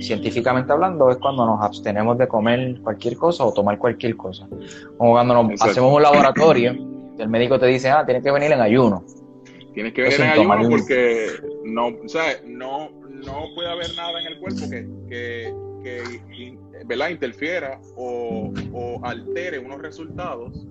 científicamente 0.00 0.72
hablando, 0.72 1.10
es 1.10 1.18
cuando 1.18 1.44
nos 1.46 1.62
abstenemos 1.62 2.16
de 2.18 2.26
comer 2.28 2.80
cualquier 2.82 3.16
cosa 3.16 3.44
o 3.44 3.52
tomar 3.52 3.78
cualquier 3.78 4.16
cosa. 4.16 4.48
Como 4.96 5.12
cuando 5.12 5.42
nos 5.42 5.62
hacemos 5.62 5.94
un 5.94 6.02
laboratorio 6.02 6.74
el 7.20 7.28
médico 7.28 7.58
te 7.58 7.66
dice, 7.66 7.90
ah, 7.90 8.04
tienes 8.04 8.22
que 8.22 8.30
venir 8.30 8.52
en 8.52 8.60
ayuno. 8.60 9.04
Tienes 9.74 9.92
que 9.92 10.02
venir 10.02 10.20
en 10.20 10.28
ayuno 10.28 10.68
porque 10.68 11.28
no, 11.64 11.88
o 11.88 12.08
sea, 12.08 12.24
no, 12.46 12.90
no 12.90 13.44
puede 13.54 13.70
haber 13.70 13.94
nada 13.94 14.20
en 14.20 14.26
el 14.26 14.38
cuerpo 14.38 14.60
que, 14.68 14.88
que, 15.08 15.54
que 15.82 16.58
¿verdad? 16.86 17.10
interfiera 17.10 17.80
o, 17.96 18.52
o, 18.72 19.04
altere 19.04 19.58
unos 19.58 19.80
resultados, 19.80 20.66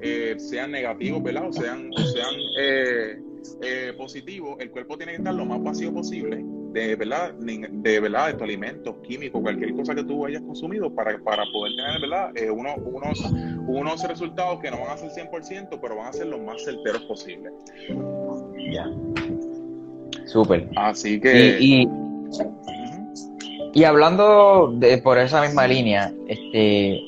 eh, 0.00 0.34
sean 0.38 0.72
negativos, 0.72 1.22
¿verdad? 1.22 1.48
O 1.48 1.52
sean, 1.52 1.90
o 1.92 1.98
sean 1.98 2.34
eh, 2.58 3.18
eh, 3.62 3.92
positivos. 3.96 4.56
El 4.60 4.70
cuerpo 4.70 4.96
tiene 4.96 5.12
que 5.12 5.18
estar 5.18 5.34
lo 5.34 5.44
más 5.44 5.62
vacío 5.62 5.92
posible 5.92 6.44
de 6.74 6.96
verdad, 6.96 7.32
de 7.34 8.00
verdad, 8.00 8.26
de 8.26 8.34
tu 8.34 8.42
alimento, 8.42 9.00
químico, 9.02 9.40
cualquier 9.40 9.72
cosa 9.74 9.94
que 9.94 10.02
tú 10.02 10.26
hayas 10.26 10.42
consumido 10.42 10.92
para, 10.92 11.16
para 11.22 11.44
poder 11.52 11.76
tener, 11.76 12.00
¿verdad? 12.00 12.36
Eh, 12.36 12.50
unos, 12.50 12.74
unos 13.68 14.08
resultados 14.08 14.58
que 14.60 14.72
no 14.72 14.80
van 14.80 14.90
a 14.90 14.96
ser 14.96 15.10
100%, 15.10 15.78
pero 15.80 15.96
van 15.96 16.08
a 16.08 16.12
ser 16.12 16.26
los 16.26 16.40
más 16.40 16.64
certeros 16.64 17.02
posibles. 17.04 17.52
Ya. 18.72 18.90
Súper. 20.26 20.68
Así 20.74 21.20
que... 21.20 21.58
Y, 21.60 21.82
y, 21.82 21.88
hablando 23.82 24.72
de, 24.72 24.98
por 24.98 25.18
esa 25.18 25.42
misma 25.42 25.66
línea, 25.66 26.12
este, 26.28 27.02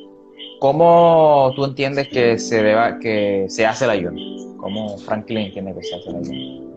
¿cómo 0.58 1.52
tú 1.54 1.64
entiendes 1.64 2.08
que 2.08 2.38
se 2.38 2.60
deba, 2.60 2.98
que 2.98 3.46
se 3.48 3.64
hace 3.64 3.84
el 3.84 3.90
ayuno? 3.90 4.56
¿Cómo 4.56 4.98
Franklin 4.98 5.46
entiende 5.46 5.72
que 5.74 5.84
se 5.84 5.94
hace 5.94 6.10
el 6.10 6.16
ayuno? 6.16 6.74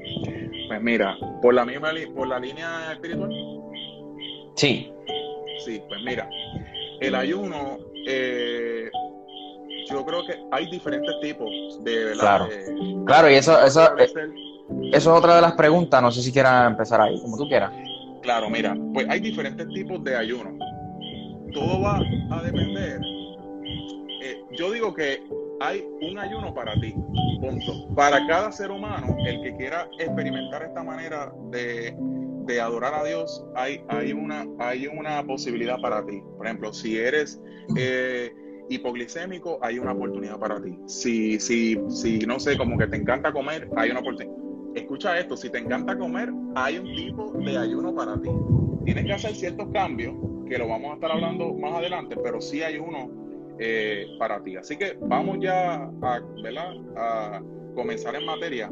Pues 0.67 0.81
mira, 0.83 1.17
por 1.41 1.55
la 1.55 1.65
misma 1.65 1.91
por 2.15 2.27
la 2.27 2.39
línea 2.39 2.91
espiritual. 2.93 3.31
Sí. 4.55 4.93
Sí, 5.65 5.81
pues 5.89 6.01
mira, 6.03 6.29
el 6.99 7.15
ayuno, 7.15 7.79
eh, 8.07 8.91
yo 9.89 10.05
creo 10.05 10.23
que 10.27 10.35
hay 10.51 10.69
diferentes 10.69 11.15
tipos 11.19 11.49
de 11.83 12.11
Claro, 12.19 12.47
claro 13.07 13.31
y 13.31 13.33
eso, 13.33 13.59
eso, 13.65 13.97
eh, 13.97 14.07
eso 14.93 14.93
es 14.93 15.07
otra 15.07 15.35
de 15.35 15.41
las 15.41 15.53
preguntas, 15.53 15.99
no 15.99 16.11
sé 16.11 16.21
si 16.21 16.31
quieras 16.31 16.67
empezar 16.67 17.01
ahí, 17.01 17.19
como 17.21 17.37
tú 17.37 17.47
quieras. 17.47 17.71
Claro, 18.21 18.49
mira, 18.49 18.75
pues 18.93 19.07
hay 19.09 19.19
diferentes 19.19 19.67
tipos 19.69 20.03
de 20.03 20.15
ayuno. 20.15 20.57
Todo 21.53 21.81
va 21.81 21.99
a 22.31 22.43
depender. 22.43 22.99
Eh, 24.21 24.35
yo 24.57 24.71
digo 24.71 24.93
que 24.93 25.23
hay 25.61 25.85
un 26.01 26.17
ayuno 26.17 26.53
para 26.53 26.73
ti, 26.79 26.93
punto. 27.39 27.87
Para 27.95 28.25
cada 28.27 28.51
ser 28.51 28.71
humano, 28.71 29.15
el 29.25 29.41
que 29.41 29.55
quiera 29.55 29.89
experimentar 29.99 30.63
esta 30.63 30.83
manera 30.83 31.31
de, 31.51 31.95
adorar 32.61 32.95
a 32.95 33.03
Dios, 33.03 33.45
hay, 33.55 33.79
hay, 33.89 34.11
una, 34.11 34.45
hay 34.57 34.87
una 34.87 35.23
posibilidad 35.23 35.79
para 35.79 36.03
ti. 36.05 36.21
Por 36.35 36.47
ejemplo, 36.47 36.73
si 36.73 36.97
eres 36.97 37.39
eh, 37.77 38.33
hipoglicémico, 38.69 39.59
hay 39.61 39.77
una 39.77 39.91
oportunidad 39.91 40.39
para 40.39 40.61
ti. 40.61 40.77
Si, 40.87 41.39
si, 41.39 41.79
si, 41.89 42.19
no 42.19 42.39
sé, 42.39 42.57
como 42.57 42.77
que 42.77 42.87
te 42.87 42.97
encanta 42.97 43.31
comer, 43.31 43.69
hay 43.77 43.91
una 43.91 43.99
oportunidad. 43.99 44.48
Escucha 44.79 45.19
esto, 45.19 45.35
si 45.35 45.49
te 45.49 45.57
encanta 45.57 45.97
comer, 45.97 46.31
hay 46.55 46.77
un 46.77 46.95
tipo 46.95 47.31
de 47.33 47.57
ayuno 47.57 47.93
para 47.93 48.19
ti. 48.19 48.29
Tienes 48.85 49.05
que 49.05 49.13
hacer 49.13 49.35
ciertos 49.35 49.67
cambios, 49.73 50.15
que 50.47 50.57
lo 50.57 50.67
vamos 50.67 50.91
a 50.91 50.93
estar 50.95 51.11
hablando 51.11 51.53
más 51.53 51.73
adelante, 51.73 52.15
pero 52.23 52.41
sí 52.41 52.63
hay 52.63 52.77
uno 52.77 53.11
eh, 53.59 54.05
para 54.17 54.41
ti. 54.41 54.55
Así 54.55 54.77
que 54.77 54.97
vamos 55.01 55.37
ya 55.41 55.75
a, 56.01 56.21
a 56.97 57.43
comenzar 57.75 58.15
en 58.15 58.25
materia. 58.25 58.71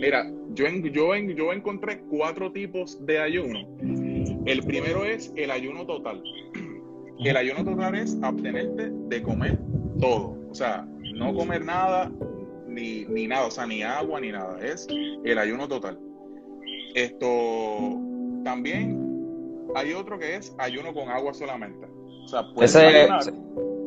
Mira, 0.00 0.30
yo, 0.50 0.66
yo, 0.68 1.14
yo 1.14 1.52
encontré 1.52 2.00
cuatro 2.10 2.50
tipos 2.52 3.04
de 3.06 3.18
ayuno. 3.18 3.60
El 4.44 4.62
primero 4.64 5.04
es 5.04 5.32
el 5.36 5.50
ayuno 5.50 5.86
total. 5.86 6.22
El 7.24 7.36
ayuno 7.36 7.64
total 7.64 7.94
es 7.94 8.18
abstenerte 8.22 8.90
de 8.90 9.22
comer 9.22 9.58
todo. 10.00 10.36
O 10.50 10.54
sea, 10.54 10.86
no 11.14 11.34
comer 11.34 11.64
nada, 11.64 12.10
ni, 12.76 13.06
ni 13.06 13.26
nada, 13.26 13.46
o 13.46 13.50
sea, 13.50 13.66
ni 13.66 13.82
agua, 13.82 14.20
ni 14.20 14.30
nada. 14.30 14.58
Es 14.64 14.86
el 15.24 15.38
ayuno 15.38 15.66
total. 15.66 15.98
Esto 16.94 17.98
también 18.44 19.02
hay 19.74 19.92
otro 19.92 20.18
que 20.18 20.36
es 20.36 20.54
ayuno 20.58 20.92
con 20.92 21.08
agua 21.08 21.34
solamente. 21.34 21.86
O 22.24 22.28
sea, 22.28 22.42
Ese, 22.60 23.08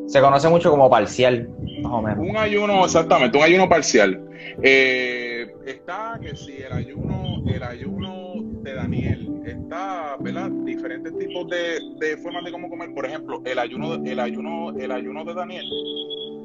se 0.08 0.22
conoce 0.22 0.50
mucho 0.50 0.72
como 0.72 0.90
parcial, 0.90 1.50
más 1.84 1.92
o 1.92 2.02
menos. 2.02 2.28
Un 2.28 2.36
ayuno, 2.36 2.84
exactamente, 2.84 3.38
un 3.38 3.44
ayuno 3.44 3.70
parcial. 3.70 4.26
Eh, 4.64 5.54
está 5.68 6.20
que 6.22 6.36
si 6.36 6.58
el 6.58 6.74
ayuno, 6.74 7.44
el 7.48 7.62
ayuno 7.62 8.34
de 8.64 8.74
Daniel, 8.74 9.42
está, 9.46 10.18
¿verdad? 10.20 10.50
Diferentes 10.66 11.16
tipos 11.18 11.48
de, 11.50 11.80
de, 12.00 12.18
formas 12.18 12.44
de 12.44 12.52
cómo 12.52 12.70
comer. 12.70 12.94
Por 12.94 13.06
ejemplo, 13.06 13.42
el 13.46 13.60
ayuno, 13.60 13.96
el 14.04 14.20
ayuno, 14.20 14.72
el 14.78 14.92
ayuno 14.92 15.26
de 15.26 15.34
Daniel, 15.34 15.66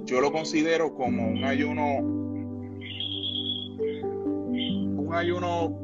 yo 0.05 0.21
lo 0.21 0.31
considero 0.31 0.95
como 0.95 1.27
un 1.27 1.45
ayuno, 1.45 2.34
un 5.14 5.21
ayuno 5.21 5.78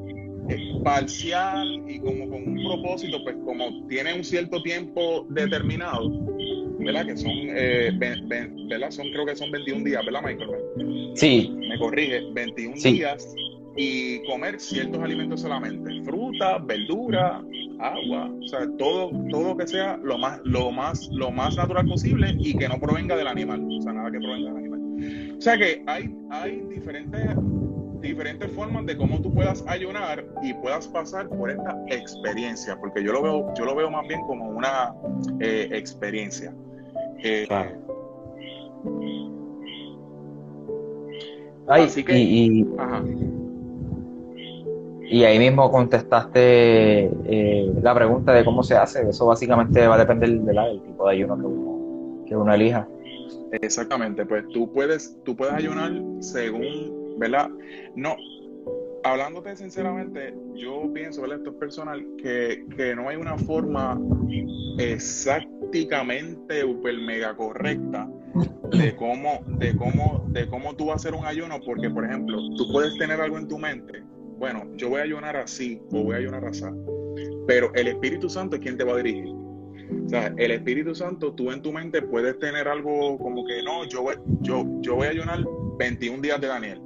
parcial 0.83 1.85
y 1.89 2.01
como 2.01 2.29
con 2.29 2.49
un 2.49 2.65
propósito, 2.65 3.23
pues 3.23 3.37
como 3.45 3.87
tiene 3.87 4.15
un 4.15 4.25
cierto 4.25 4.61
tiempo 4.63 5.27
determinado, 5.31 6.11
¿verdad? 6.79 7.07
Que 7.07 7.17
son, 7.17 7.31
eh, 7.33 7.93
¿verdad? 8.69 8.91
Son, 8.91 9.11
creo 9.13 9.27
que 9.27 9.37
son 9.37 9.51
21 9.53 9.85
días, 9.85 10.05
¿verdad, 10.05 10.23
Michael? 10.25 10.51
Sí. 11.15 11.55
Me 11.69 11.79
corrige, 11.79 12.23
21 12.33 12.75
días 12.75 13.35
y 13.77 14.25
comer 14.25 14.59
ciertos 14.59 15.01
alimentos 15.01 15.43
solamente, 15.43 16.03
fruta, 16.03 16.59
verdura, 16.59 17.41
agua, 17.79 18.31
o 18.43 18.49
sea, 18.49 18.69
todo, 18.79 19.11
todo 19.31 19.57
que 19.57 19.67
sea 19.67 19.97
lo 20.03 20.19
más, 20.19 20.41
lo 20.45 20.73
más, 20.73 21.09
lo 21.13 21.31
más 21.31 21.57
natural 21.57 21.87
posible 21.87 22.35
y 22.39 22.55
que 22.55 22.69
no 22.69 22.81
provenga 22.81 23.17
del 23.17 23.29
animal, 23.29 23.65
o 23.79 23.83
sea, 23.83 23.93
nada 23.93 24.11
que 24.11 24.19
provenga 24.19 24.53
del 24.53 24.57
animal. 24.57 25.37
O 25.39 25.41
sea 25.41 25.57
que 25.57 25.83
hay, 25.87 26.13
hay 26.31 26.61
diferentes, 26.69 27.23
diferentes 28.01 28.51
formas 28.53 28.87
de 28.87 28.97
cómo 28.97 29.21
tú 29.21 29.33
puedas 29.33 29.65
ayunar 29.67 30.25
y 30.43 30.55
puedas 30.55 30.89
pasar 30.89 31.29
por 31.29 31.51
esta 31.51 31.77
experiencia, 31.89 32.77
porque 32.79 33.03
yo 33.03 33.13
lo 33.13 33.23
veo, 33.23 33.55
yo 33.55 33.65
lo 33.65 33.75
veo 33.75 33.91
más 33.91 34.07
bien 34.07 34.21
como 34.23 34.49
una 34.49 34.95
eh, 35.41 35.69
experiencia. 35.73 36.55
Eh, 37.23 37.47
así 41.69 42.05
que, 42.05 42.19
y, 42.19 42.67
y 45.11 45.25
ahí 45.25 45.39
mismo 45.41 45.71
contestaste 45.71 47.11
eh, 47.25 47.73
la 47.83 47.95
pregunta 47.95 48.33
de 48.33 48.45
cómo 48.45 48.63
se 48.63 48.77
hace. 48.77 49.09
Eso 49.09 49.27
básicamente 49.27 49.87
va 49.87 49.97
a 49.97 49.99
depender 49.99 50.31
del 50.31 50.83
tipo 50.83 51.05
de 51.07 51.13
ayuno 51.13 51.37
que 51.37 51.47
uno, 51.47 52.25
que 52.27 52.37
uno 52.37 52.55
elija. 52.55 52.87
Exactamente, 53.53 54.25
pues 54.25 54.47
tú 54.49 54.71
puedes, 54.73 55.19
tú 55.25 55.35
puedes 55.35 55.53
ayunar 55.55 55.91
según, 56.21 57.00
¿verdad? 57.21 57.49
No, 57.95 58.17
hablándote 59.05 59.55
sinceramente, 59.55 60.35
yo 60.55 60.93
pienso, 60.93 61.23
¿verdad? 61.23 61.39
Esto 61.39 61.51
es 61.51 61.57
personal, 61.57 62.05
que, 62.19 62.65
que 62.77 62.97
no 62.97 63.09
hay 63.09 63.17
una 63.17 63.39
forma 63.39 63.97
exactamente 64.79 66.63
super 66.63 66.99
mega 66.99 67.37
correcta 67.37 68.09
de 68.73 68.97
cómo, 68.97 69.45
de 69.47 69.77
cómo, 69.77 70.25
de 70.31 70.49
cómo 70.49 70.75
tú 70.75 70.87
vas 70.87 70.95
a 70.95 70.97
hacer 70.97 71.15
un 71.15 71.27
ayuno, 71.27 71.61
porque 71.65 71.89
por 71.89 72.05
ejemplo, 72.05 72.37
tú 72.57 72.73
puedes 72.73 72.99
tener 72.99 73.21
algo 73.21 73.39
en 73.39 73.47
tu 73.47 73.57
mente 73.57 74.03
bueno, 74.41 74.67
yo 74.75 74.89
voy 74.89 75.01
a 75.01 75.05
ayunar 75.05 75.37
así 75.37 75.83
o 75.93 76.03
voy 76.03 76.15
a 76.15 76.19
ayunar 76.19 76.43
así, 76.47 76.65
pero 77.47 77.71
el 77.75 77.89
Espíritu 77.89 78.31
Santo 78.31 78.57
es 78.57 78.63
quien 78.63 78.79
te 78.79 78.85
va 78.85 78.95
a 78.95 78.97
dirigir. 78.97 79.29
O 80.07 80.09
sea, 80.09 80.33
el 80.39 80.51
Espíritu 80.53 80.95
Santo, 80.95 81.35
tú 81.35 81.53
en 81.53 81.61
tu 81.61 81.71
mente 81.73 82.01
puedes 82.01 82.39
tener 82.39 82.67
algo 82.67 83.19
como 83.19 83.45
que 83.45 83.63
no, 83.63 83.85
yo 83.85 84.03
voy, 84.03 84.15
yo, 84.41 84.65
yo 84.81 84.95
voy 84.95 85.09
a 85.09 85.11
ayunar 85.11 85.45
21 85.79 86.23
días 86.23 86.41
de 86.41 86.47
Daniel, 86.47 86.81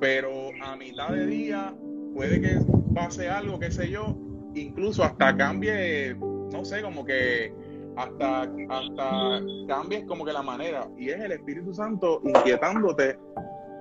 pero 0.00 0.50
a 0.62 0.76
mitad 0.76 1.10
de 1.10 1.26
día 1.26 1.74
puede 2.14 2.40
que 2.40 2.58
pase 2.94 3.28
algo, 3.28 3.58
qué 3.58 3.70
sé 3.70 3.90
yo, 3.90 4.16
incluso 4.54 5.04
hasta 5.04 5.36
cambie, 5.36 6.14
no 6.14 6.64
sé, 6.64 6.82
como 6.82 7.04
que 7.04 7.52
hasta, 7.96 8.42
hasta 8.42 9.42
cambies 9.66 10.04
como 10.04 10.24
que 10.24 10.32
la 10.32 10.42
manera. 10.42 10.88
Y 10.96 11.10
es 11.10 11.20
el 11.20 11.32
Espíritu 11.32 11.74
Santo 11.74 12.20
inquietándote 12.24 13.18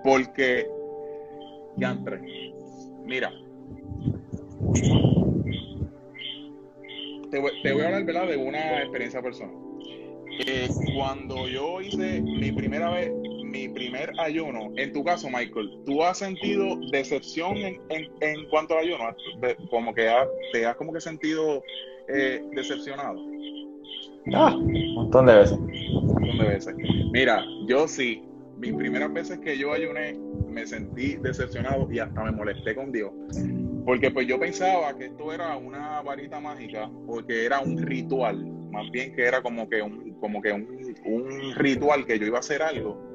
porque, 0.04 0.68
entré, 1.80 2.54
Mira, 3.06 3.32
te 7.32 7.40
voy, 7.40 7.82
a 7.82 7.88
hablar 7.88 8.28
de 8.28 8.38
una 8.38 8.82
experiencia 8.82 9.22
personal. 9.22 9.56
Eh, 10.46 10.68
cuando 10.96 11.48
yo 11.48 11.82
hice 11.82 12.22
mi 12.22 12.52
primera 12.52 12.90
vez, 12.92 13.12
primer 13.78 14.12
ayuno, 14.20 14.72
en 14.76 14.92
tu 14.92 15.04
caso, 15.04 15.28
Michael, 15.30 15.70
¿tú 15.86 16.04
has 16.04 16.18
sentido 16.18 16.78
decepción 16.92 17.58
en, 17.58 17.80
en, 17.90 18.50
cuanto 18.50 18.74
al 18.74 18.86
ayuno? 18.86 19.16
Como 19.70 19.94
que 19.94 20.10
te 20.52 20.66
has 20.66 20.76
como 20.76 20.94
que 20.94 21.02
sentido 21.02 21.64
eh, 22.08 22.42
decepcionado. 22.54 23.20
Ah, 24.34 24.56
un 24.56 24.96
montón 24.96 25.28
de 25.28 25.36
veces. 25.36 25.58
Un 25.58 26.14
montón 26.14 26.38
de 26.40 26.48
veces. 26.48 26.76
Mira, 27.12 27.44
yo 27.68 27.88
sí, 27.88 28.24
mis 28.58 28.74
primeras 28.74 29.14
veces 29.14 29.40
que 29.40 29.58
yo 29.58 29.74
ayuné, 29.74 30.18
me 30.50 30.66
sentí 30.66 31.16
decepcionado 31.18 31.88
y 31.92 32.00
hasta 32.00 32.24
me 32.24 32.32
molesté 32.32 32.76
con 32.76 32.92
Dios. 32.92 33.12
Porque 33.86 34.12
pues 34.12 34.28
yo 34.28 34.40
pensaba 34.40 34.98
que 34.98 35.06
esto 35.06 35.32
era 35.32 35.56
una 35.56 36.02
varita 36.02 36.40
mágica, 36.40 36.90
porque 37.06 37.46
era 37.46 37.60
un 37.60 37.78
ritual, 37.78 38.44
más 38.72 38.90
bien 38.92 39.16
que 39.16 39.24
era 39.24 39.42
como 39.42 39.70
que 39.70 39.82
un, 39.82 40.14
como 40.20 40.42
que 40.42 40.52
un, 40.52 40.68
un 41.06 41.56
ritual 41.56 42.06
que 42.06 42.20
yo 42.20 42.26
iba 42.26 42.38
a 42.38 42.42
hacer 42.42 42.62
algo. 42.62 43.07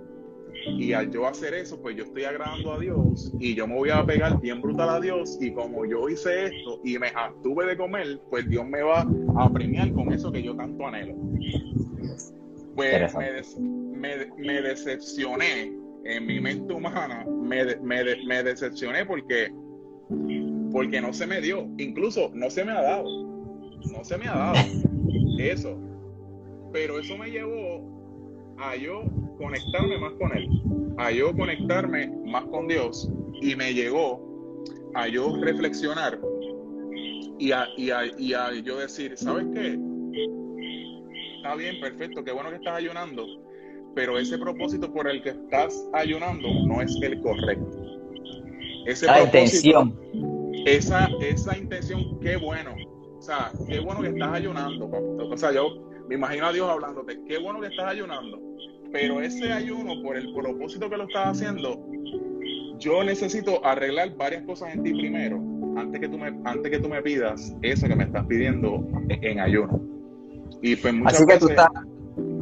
Y 0.66 0.92
al 0.92 1.10
yo 1.10 1.26
hacer 1.26 1.54
eso, 1.54 1.80
pues 1.80 1.96
yo 1.96 2.04
estoy 2.04 2.24
agradando 2.24 2.72
a 2.72 2.78
Dios 2.78 3.32
y 3.38 3.54
yo 3.54 3.66
me 3.66 3.74
voy 3.74 3.90
a 3.90 4.04
pegar 4.04 4.40
bien 4.40 4.60
brutal 4.60 4.88
a 4.88 5.00
Dios. 5.00 5.38
Y 5.40 5.52
como 5.52 5.84
yo 5.84 6.08
hice 6.08 6.46
esto 6.46 6.80
y 6.84 6.98
me 6.98 7.08
abstuve 7.08 7.66
de 7.66 7.76
comer, 7.76 8.20
pues 8.30 8.48
Dios 8.48 8.66
me 8.66 8.82
va 8.82 9.06
a 9.36 9.50
premiar 9.50 9.92
con 9.92 10.12
eso 10.12 10.30
que 10.30 10.42
yo 10.42 10.54
tanto 10.56 10.86
anhelo. 10.86 11.14
Pues 12.74 13.14
me, 13.58 14.26
me 14.38 14.62
decepcioné 14.62 15.72
en 16.04 16.26
mi 16.26 16.40
mente 16.40 16.72
humana 16.72 17.24
me, 17.24 17.76
me, 17.76 18.04
me, 18.24 18.42
decepcioné 18.42 19.04
porque, 19.04 19.52
porque 20.70 21.00
no 21.00 21.12
se 21.12 21.26
me 21.26 21.40
dio, 21.40 21.68
incluso 21.78 22.30
no 22.34 22.50
se 22.50 22.64
me 22.64 22.72
ha 22.72 22.82
dado, 22.82 23.04
no 23.04 24.04
se 24.04 24.18
me 24.18 24.28
ha 24.28 24.34
dado 24.34 24.58
eso. 25.38 25.78
Pero 26.72 26.98
eso 26.98 27.18
me 27.18 27.30
llevó 27.30 28.56
a 28.58 28.76
yo 28.76 29.04
conectarme 29.42 29.98
más 29.98 30.12
con 30.14 30.36
Él, 30.36 30.48
a 30.98 31.10
yo 31.10 31.34
conectarme 31.36 32.08
más 32.26 32.44
con 32.44 32.68
Dios 32.68 33.10
y 33.40 33.56
me 33.56 33.74
llegó 33.74 34.62
a 34.94 35.08
yo 35.08 35.36
reflexionar 35.40 36.18
y 37.38 37.50
a, 37.50 37.66
y 37.76 37.90
a, 37.90 38.06
y 38.18 38.34
a 38.34 38.52
yo 38.54 38.78
decir, 38.78 39.16
¿sabes 39.16 39.46
qué? 39.52 39.78
Está 41.36 41.56
bien, 41.56 41.80
perfecto, 41.80 42.22
qué 42.22 42.30
bueno 42.30 42.50
que 42.50 42.56
estás 42.56 42.76
ayunando, 42.76 43.26
pero 43.94 44.18
ese 44.18 44.38
propósito 44.38 44.92
por 44.92 45.08
el 45.08 45.22
que 45.22 45.30
estás 45.30 45.88
ayunando 45.92 46.48
no 46.66 46.80
es 46.80 46.96
el 47.02 47.20
correcto. 47.20 47.78
Ese 48.86 49.06
la 49.06 49.22
intención. 49.22 49.98
Esa, 50.66 51.08
esa 51.20 51.58
intención, 51.58 52.20
qué 52.20 52.36
bueno. 52.36 52.74
O 53.18 53.22
sea, 53.22 53.52
qué 53.68 53.80
bueno 53.80 54.02
que 54.02 54.08
estás 54.08 54.32
ayunando. 54.32 54.88
O 54.88 55.36
sea, 55.36 55.52
yo 55.52 55.88
me 56.08 56.14
imagino 56.14 56.46
a 56.46 56.52
Dios 56.52 56.68
hablándote, 56.68 57.18
qué 57.26 57.38
bueno 57.38 57.60
que 57.60 57.68
estás 57.68 57.86
ayunando. 57.86 58.40
Pero 58.92 59.20
ese 59.20 59.50
ayuno, 59.50 60.02
por 60.02 60.16
el 60.16 60.32
propósito 60.34 60.90
que 60.90 60.96
lo 60.98 61.04
estás 61.04 61.28
haciendo, 61.28 61.80
yo 62.78 63.02
necesito 63.02 63.64
arreglar 63.64 64.14
varias 64.16 64.42
cosas 64.42 64.74
en 64.74 64.82
ti 64.82 64.92
primero, 64.92 65.40
antes 65.76 66.00
que 66.00 66.08
tú 66.08 66.18
me, 66.18 66.28
antes 66.44 66.70
que 66.70 66.78
tú 66.78 66.88
me 66.88 67.00
pidas 67.00 67.56
eso 67.62 67.88
que 67.88 67.96
me 67.96 68.04
estás 68.04 68.26
pidiendo 68.26 68.86
en, 69.08 69.40
ayuno. 69.40 69.80
Y 70.60 70.76
pues 70.76 70.92
muchas 70.92 71.14
así 71.14 71.26
que 71.26 71.38
tú 71.38 71.48
estás, 71.48 71.68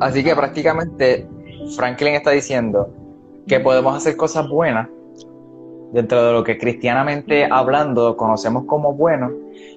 así 0.01 0.25
que 0.25 0.35
prácticamente 0.35 1.29
Franklin 1.77 2.15
está 2.15 2.33
diciendo 2.33 2.93
que 3.47 3.61
podemos 3.61 3.97
hacer 3.97 4.17
cosas 4.17 4.49
buenas 4.49 4.89
dentro 5.93 6.25
de 6.25 6.33
lo 6.33 6.43
que 6.43 6.59
cristianamente 6.59 7.47
hablando 7.51 8.17
conocemos 8.17 8.65
como 8.65 8.93
bueno, 8.95 9.31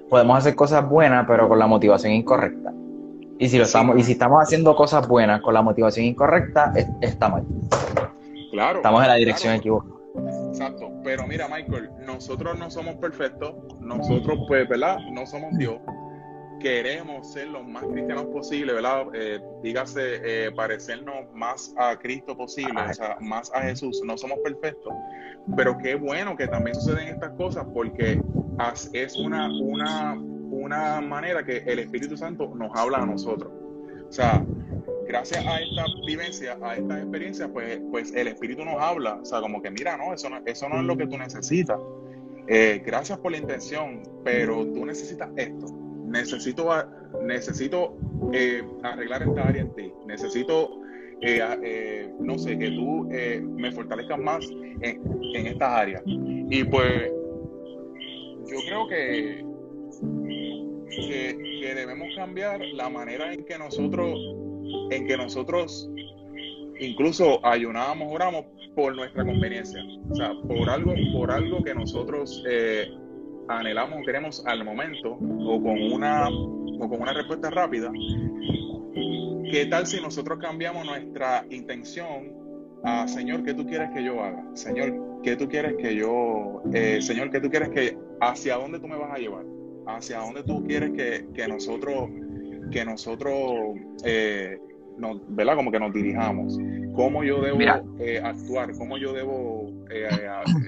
podemos 0.08 0.38
hacer 0.38 0.54
cosas 0.54 0.88
buenas 0.88 1.24
pero 1.28 1.48
con 1.48 1.58
la 1.58 1.66
motivación 1.66 2.12
incorrecta. 2.12 2.73
Y 3.38 3.48
si 3.48 3.58
lo 3.58 3.64
estamos, 3.64 3.98
y 3.98 4.02
si 4.02 4.12
estamos 4.12 4.40
haciendo 4.42 4.74
cosas 4.76 5.08
buenas 5.08 5.40
con 5.40 5.54
la 5.54 5.62
motivación 5.62 6.06
incorrecta, 6.06 6.72
está 7.00 7.28
mal. 7.28 7.44
Claro. 8.52 8.76
Estamos 8.76 9.02
en 9.02 9.08
la 9.08 9.14
dirección 9.14 9.54
equivocada. 9.54 9.94
Exacto. 10.48 10.90
Pero 11.02 11.26
mira, 11.26 11.48
Michael, 11.48 11.90
nosotros 12.06 12.58
no 12.58 12.70
somos 12.70 12.94
perfectos, 12.96 13.54
nosotros, 13.80 14.38
pues, 14.46 14.68
¿verdad? 14.68 14.98
No 15.12 15.26
somos 15.26 15.56
Dios 15.58 15.78
queremos 16.64 17.30
ser 17.30 17.48
lo 17.48 17.62
más 17.62 17.84
cristianos 17.84 18.24
posible, 18.32 18.72
¿verdad? 18.72 19.04
Eh, 19.12 19.38
dígase, 19.62 20.20
eh, 20.24 20.50
parecernos 20.50 21.30
más 21.34 21.74
a 21.76 21.94
Cristo 21.98 22.34
posible, 22.34 22.80
o 22.80 22.94
sea, 22.94 23.18
más 23.20 23.52
a 23.54 23.60
Jesús. 23.60 24.00
No 24.02 24.16
somos 24.16 24.38
perfectos, 24.38 24.94
pero 25.56 25.76
qué 25.76 25.94
bueno 25.94 26.34
que 26.34 26.48
también 26.48 26.74
suceden 26.74 27.08
estas 27.08 27.32
cosas 27.32 27.66
porque 27.74 28.18
es 28.94 29.16
una, 29.18 29.46
una, 29.46 30.16
una 30.64 31.00
manera 31.00 31.44
que 31.44 31.58
el 31.58 31.78
Espíritu 31.78 32.16
Santo 32.16 32.52
nos 32.54 32.70
habla 32.74 32.98
a 32.98 33.06
nosotros. 33.06 33.52
O 34.08 34.12
sea, 34.12 34.44
gracias 35.06 35.44
a 35.46 35.60
esta 35.60 35.84
vivencia, 36.06 36.58
a 36.62 36.76
esta 36.76 36.98
experiencia, 36.98 37.48
pues, 37.48 37.80
pues 37.90 38.12
el 38.14 38.28
Espíritu 38.28 38.64
nos 38.64 38.80
habla. 38.80 39.14
O 39.14 39.24
sea, 39.24 39.40
como 39.40 39.60
que 39.60 39.70
mira, 39.70 39.96
no, 39.96 40.14
eso 40.14 40.28
no, 40.30 40.40
eso 40.44 40.68
no 40.68 40.80
es 40.80 40.84
lo 40.84 40.96
que 40.96 41.06
tú 41.06 41.18
necesitas. 41.18 41.80
Eh, 42.46 42.82
gracias 42.84 43.18
por 43.18 43.32
la 43.32 43.38
intención, 43.38 44.02
pero 44.22 44.64
tú 44.66 44.84
necesitas 44.84 45.30
esto 45.36 45.84
necesito, 46.14 46.70
necesito 47.22 47.96
eh, 48.32 48.62
arreglar 48.82 49.22
esta 49.22 49.48
área 49.48 49.62
en 49.62 49.74
ti, 49.74 49.92
necesito, 50.06 50.80
eh, 51.20 52.08
no 52.20 52.38
sé, 52.38 52.56
que 52.58 52.70
tú 52.70 53.08
me 53.56 53.72
fortalezcas 53.72 54.18
más 54.18 54.48
en, 54.80 55.02
en 55.34 55.46
estas 55.46 55.70
áreas. 55.70 56.02
Y 56.06 56.64
pues 56.64 57.10
yo 58.46 58.56
creo 58.66 58.88
que 58.88 59.44
que 60.96 61.74
debemos 61.74 62.08
cambiar 62.16 62.60
la 62.60 62.88
manera 62.88 63.32
en 63.32 63.44
que 63.44 63.58
nosotros, 63.58 64.18
en 64.90 65.06
que 65.06 65.16
nosotros 65.16 65.90
incluso 66.80 67.44
ayunábamos, 67.44 68.12
oramos 68.12 68.44
por 68.74 68.94
nuestra 68.94 69.24
conveniencia, 69.24 69.80
o 70.10 70.14
sea, 70.14 70.32
por 70.48 70.68
algo, 70.68 70.94
por 71.12 71.30
algo 71.30 71.62
que 71.62 71.74
nosotros 71.74 72.42
eh, 72.48 72.88
anhelamos 73.48 74.04
queremos 74.04 74.44
al 74.46 74.64
momento 74.64 75.12
o 75.12 75.62
con 75.62 75.92
una 75.92 76.28
o 76.28 76.88
con 76.88 77.00
una 77.00 77.12
respuesta 77.12 77.50
rápida. 77.50 77.90
¿Qué 79.50 79.66
tal 79.66 79.86
si 79.86 80.00
nosotros 80.00 80.38
cambiamos 80.40 80.84
nuestra 80.84 81.44
intención 81.50 82.32
a 82.82 83.08
Señor, 83.08 83.44
¿qué 83.44 83.54
tú 83.54 83.66
quieres 83.66 83.90
que 83.94 84.04
yo 84.04 84.22
haga? 84.22 84.44
Señor, 84.54 85.20
¿qué 85.22 85.36
tú 85.36 85.48
quieres 85.48 85.74
que 85.76 85.94
yo, 85.94 86.62
eh, 86.72 87.00
Señor, 87.00 87.30
¿qué 87.30 87.40
tú 87.40 87.48
quieres 87.48 87.70
que, 87.70 87.96
hacia 88.20 88.56
dónde 88.56 88.78
tú 88.78 88.88
me 88.88 88.96
vas 88.96 89.10
a 89.12 89.18
llevar? 89.18 89.44
¿Hacia 89.86 90.18
dónde 90.18 90.42
tú 90.42 90.64
quieres 90.64 90.92
que, 90.92 91.26
que 91.34 91.46
nosotros, 91.48 92.08
que 92.70 92.84
nosotros, 92.84 93.34
eh, 94.04 94.58
nos, 94.98 95.18
¿verdad? 95.28 95.56
Como 95.56 95.70
que 95.70 95.80
nos 95.80 95.92
dirijamos 95.92 96.58
cómo 96.94 97.24
yo 97.24 97.40
debo 97.40 97.58
eh, 97.98 98.20
actuar, 98.22 98.72
cómo 98.76 98.96
yo 98.96 99.12
debo 99.12 99.70
eh, 99.90 100.08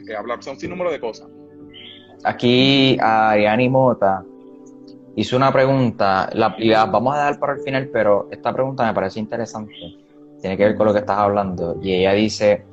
eh, 0.09 0.16
hablar. 0.16 0.42
Son 0.42 0.59
sin 0.59 0.70
número 0.70 0.90
de 0.90 1.00
cosas. 1.00 1.29
Aquí 2.24 2.98
Ariani 3.00 3.68
Mota 3.68 4.24
hizo 5.14 5.37
una 5.37 5.52
pregunta, 5.52 6.29
la, 6.33 6.57
vamos 6.87 7.14
a 7.14 7.18
dar 7.18 7.38
para 7.38 7.55
el 7.55 7.61
final, 7.61 7.88
pero 7.92 8.29
esta 8.31 8.52
pregunta 8.52 8.85
me 8.87 8.92
parece 8.92 9.20
interesante. 9.20 9.72
Tiene 10.40 10.57
que 10.57 10.64
ver 10.64 10.76
con 10.76 10.87
lo 10.87 10.92
que 10.92 11.00
estás 11.00 11.18
hablando. 11.18 11.79
Y 11.83 11.92
ella 11.92 12.12
dice, 12.12 12.64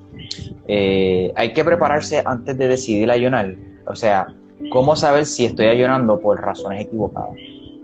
hay 0.67 1.53
que 1.53 1.63
prepararse 1.63 2.21
antes 2.25 2.58
de 2.58 2.67
decidir 2.67 3.10
ayunar. 3.12 3.56
O 3.86 3.95
sea, 3.95 4.27
¿cómo 4.71 4.95
saber 4.95 5.25
si 5.25 5.45
estoy 5.45 5.67
ayunando 5.67 6.19
por 6.19 6.41
razones 6.41 6.85
equivocadas? 6.85 7.35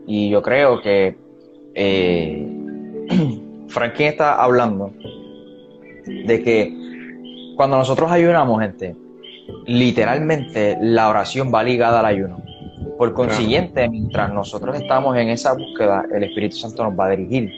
Y 0.07 0.29
yo 0.29 0.41
creo 0.41 0.81
que 0.81 1.15
eh, 1.75 2.47
Franklin 3.67 4.07
está 4.07 4.41
hablando 4.41 4.91
de 6.05 6.43
que 6.43 7.53
cuando 7.55 7.77
nosotros 7.77 8.11
ayunamos, 8.11 8.61
gente, 8.61 8.95
literalmente 9.65 10.77
la 10.81 11.09
oración 11.09 11.51
va 11.53 11.63
ligada 11.63 11.99
al 11.99 12.05
ayuno. 12.05 12.41
Por 12.97 13.13
consiguiente, 13.13 13.87
mientras 13.87 14.33
nosotros 14.33 14.75
estamos 14.75 15.15
en 15.17 15.29
esa 15.29 15.53
búsqueda, 15.53 16.05
el 16.13 16.23
Espíritu 16.23 16.57
Santo 16.57 16.83
nos 16.83 16.99
va 16.99 17.05
a 17.05 17.09
dirigir. 17.11 17.51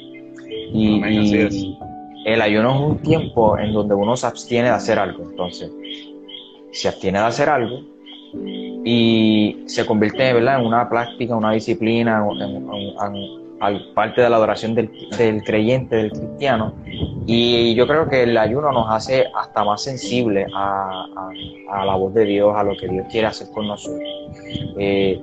Y, 0.73 1.77
el 2.23 2.39
ayuno 2.39 2.75
es 2.75 2.81
un 2.81 2.97
tiempo 2.99 3.57
en 3.57 3.73
donde 3.73 3.95
uno 3.95 4.15
se 4.15 4.27
abstiene 4.27 4.67
de 4.67 4.75
hacer 4.75 4.99
algo. 4.99 5.23
Entonces, 5.23 5.71
se 6.71 6.87
abstiene 6.87 7.17
de 7.17 7.25
hacer 7.25 7.49
algo 7.49 7.79
y 8.83 9.63
se 9.67 9.85
convierte 9.85 10.29
en 10.29 10.65
una 10.65 10.89
práctica, 10.89 11.35
una 11.35 11.51
disciplina, 11.51 12.25
en, 12.39 13.41
parte 13.93 14.21
de 14.21 14.29
la 14.29 14.37
adoración 14.37 14.73
del, 14.73 14.89
creyente, 15.43 15.95
del 15.95 16.11
cristiano. 16.11 16.73
Y 17.27 17.75
yo 17.75 17.85
creo 17.85 18.09
que 18.09 18.23
el 18.23 18.35
ayuno 18.35 18.71
nos 18.71 18.89
hace 18.89 19.25
hasta 19.35 19.63
más 19.63 19.83
sensibles 19.83 20.47
a, 20.55 21.05
la 21.85 21.95
voz 21.95 22.13
de 22.15 22.25
Dios, 22.25 22.55
a 22.55 22.63
lo 22.63 22.75
que 22.75 22.87
Dios 22.87 23.05
quiere 23.11 23.27
hacer 23.27 23.47
con 23.53 23.67
nosotros. 23.67 24.01
Eh, 24.79 25.21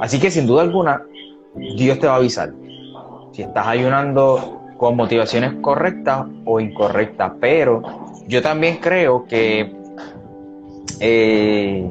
así 0.00 0.20
que 0.20 0.30
sin 0.30 0.46
duda 0.46 0.62
alguna, 0.62 1.02
Dios 1.76 1.98
te 1.98 2.06
va 2.06 2.14
a 2.14 2.16
avisar. 2.16 2.52
Si 3.32 3.42
estás 3.42 3.66
ayunando 3.66 4.58
con 4.78 4.96
motivaciones 4.96 5.54
correctas 5.60 6.26
o 6.46 6.60
incorrectas. 6.60 7.32
Pero 7.40 7.82
yo 8.26 8.40
también 8.40 8.78
creo 8.78 9.26
que 9.26 9.70
eh, 11.00 11.90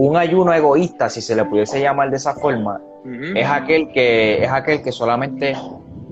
un 0.00 0.16
ayuno 0.16 0.52
egoísta, 0.52 1.10
si 1.10 1.20
se 1.20 1.36
le 1.36 1.44
pudiese 1.44 1.80
llamar 1.80 2.10
de 2.10 2.16
esa 2.16 2.34
forma, 2.34 2.80
es 3.34 3.46
aquel 3.46 3.88
que 3.92 4.42
es 4.42 4.50
aquel 4.50 4.82
que 4.82 4.92
solamente 4.92 5.54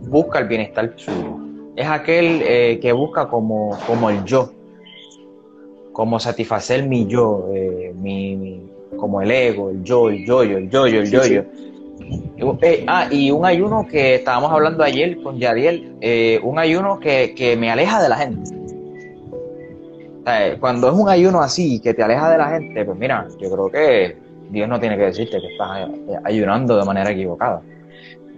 busca 0.08 0.40
el 0.40 0.48
bienestar 0.48 0.92
suyo. 0.96 1.38
Es 1.74 1.86
aquel 1.86 2.42
eh, 2.42 2.78
que 2.82 2.92
busca 2.92 3.28
como, 3.28 3.78
como 3.86 4.10
el 4.10 4.24
yo, 4.24 4.50
como 5.92 6.18
satisfacer 6.18 6.86
mi 6.86 7.06
yo, 7.06 7.48
eh, 7.54 7.94
mi, 7.94 8.62
como 8.96 9.22
el 9.22 9.30
ego, 9.30 9.70
el 9.70 9.82
yo, 9.84 10.10
el 10.10 10.24
yo, 10.26 10.42
el 10.42 10.68
yo, 10.68 10.86
el 10.86 11.10
yo, 11.10 11.26
yo. 11.26 11.42
Eh, 12.62 12.84
ah, 12.86 13.08
y 13.10 13.30
un 13.30 13.44
ayuno 13.44 13.86
que 13.86 14.16
estábamos 14.16 14.52
hablando 14.52 14.84
ayer 14.84 15.22
con 15.22 15.38
Yadiel, 15.38 16.40
un 16.42 16.58
ayuno 16.58 17.00
que, 17.00 17.34
que 17.34 17.56
me 17.56 17.70
aleja 17.70 18.02
de 18.02 18.08
la 18.08 18.16
gente. 18.16 18.57
Cuando 20.60 20.88
es 20.88 20.94
un 20.94 21.08
ayuno 21.08 21.40
así, 21.40 21.80
que 21.80 21.94
te 21.94 22.02
aleja 22.02 22.30
de 22.30 22.38
la 22.38 22.48
gente, 22.50 22.84
pues 22.84 22.98
mira, 22.98 23.26
yo 23.40 23.50
creo 23.50 23.70
que 23.70 24.16
Dios 24.50 24.68
no 24.68 24.80
tiene 24.80 24.96
que 24.96 25.04
decirte 25.04 25.40
que 25.40 25.48
estás 25.48 25.88
ayunando 26.24 26.76
de 26.76 26.84
manera 26.84 27.10
equivocada. 27.10 27.62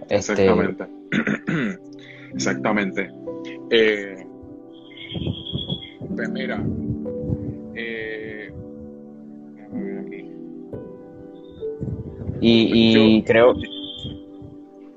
Este, 0.09 0.33
Exactamente. 0.33 0.85
Exactamente. 2.33 3.09
Eh, 3.69 4.25
pues 6.15 6.29
mira, 6.29 6.61
eh, 7.75 8.53
y, 12.41 13.17
y 13.17 13.23
creo. 13.23 13.53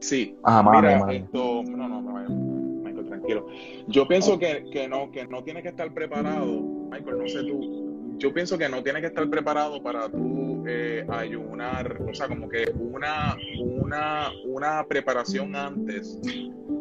Sí. 0.01 0.37
Ajá, 0.43 0.63
mira, 0.63 1.13
esto, 1.13 1.63
no, 1.65 1.89
no, 1.89 2.01
Michael, 2.03 3.07
tranquilo. 3.07 3.47
Yo 3.87 4.07
pienso 4.09 4.39
que, 4.39 4.65
que 4.73 4.89
no, 4.89 5.11
que 5.11 5.27
no 5.27 5.43
tienes 5.45 5.63
que 5.63 5.71
estar 5.71 5.93
preparado, 5.93 6.63
Michael, 6.95 7.19
no 7.19 7.29
sé 7.29 7.43
tú, 7.43 8.17
yo 8.19 8.33
pienso 8.33 8.57
que 8.57 8.69
no 8.69 8.83
tienes 8.83 9.03
que 9.03 9.09
estar 9.09 9.29
preparado 9.29 9.83
para 9.83 10.09
tú 10.09 10.65
eh, 10.67 11.05
ayunar, 11.09 12.01
o 12.09 12.15
sea, 12.15 12.29
como 12.29 12.49
que 12.49 12.73
una, 12.79 13.37
una, 13.61 14.31
una 14.45 14.87
preparación 14.87 15.55
antes 15.57 16.19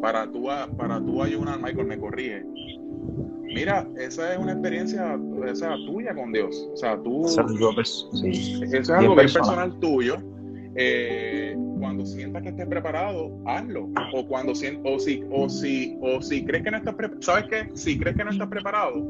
para 0.00 0.30
tú, 0.30 0.46
para 0.76 1.00
tú 1.00 1.22
ayunar, 1.22 1.60
Michael, 1.60 1.86
me 1.86 1.98
corrige. 1.98 2.44
Mira, 3.42 3.86
esa 3.98 4.32
es 4.32 4.38
una 4.38 4.52
experiencia 4.52 5.18
esa, 5.46 5.76
tuya 5.86 6.14
con 6.14 6.32
Dios. 6.32 6.68
O 6.72 6.76
sea, 6.76 7.00
tú. 7.00 7.24
Eso 7.24 7.42
es 7.42 8.90
algo 8.90 9.14
personal 9.14 9.78
tuyo. 9.78 10.16
Eh, 10.76 11.56
cuando 11.78 12.04
sientas 12.04 12.42
que 12.42 12.48
estés 12.48 12.66
preparado, 12.66 13.30
hazlo. 13.46 13.88
O 14.12 14.26
cuando 14.26 14.52
o 14.52 14.54
si, 14.56 15.22
o 15.30 15.48
si, 15.48 15.96
o 16.00 16.20
si 16.20 16.44
crees 16.44 16.64
que 16.64 16.70
no 16.72 16.78
estás 16.78 16.94
preparado, 16.94 17.22
¿sabes 17.22 17.44
qué? 17.48 17.68
Si 17.74 17.96
crees 17.98 18.16
que 18.16 18.24
no 18.24 18.30
estás 18.30 18.48
preparado, 18.48 19.04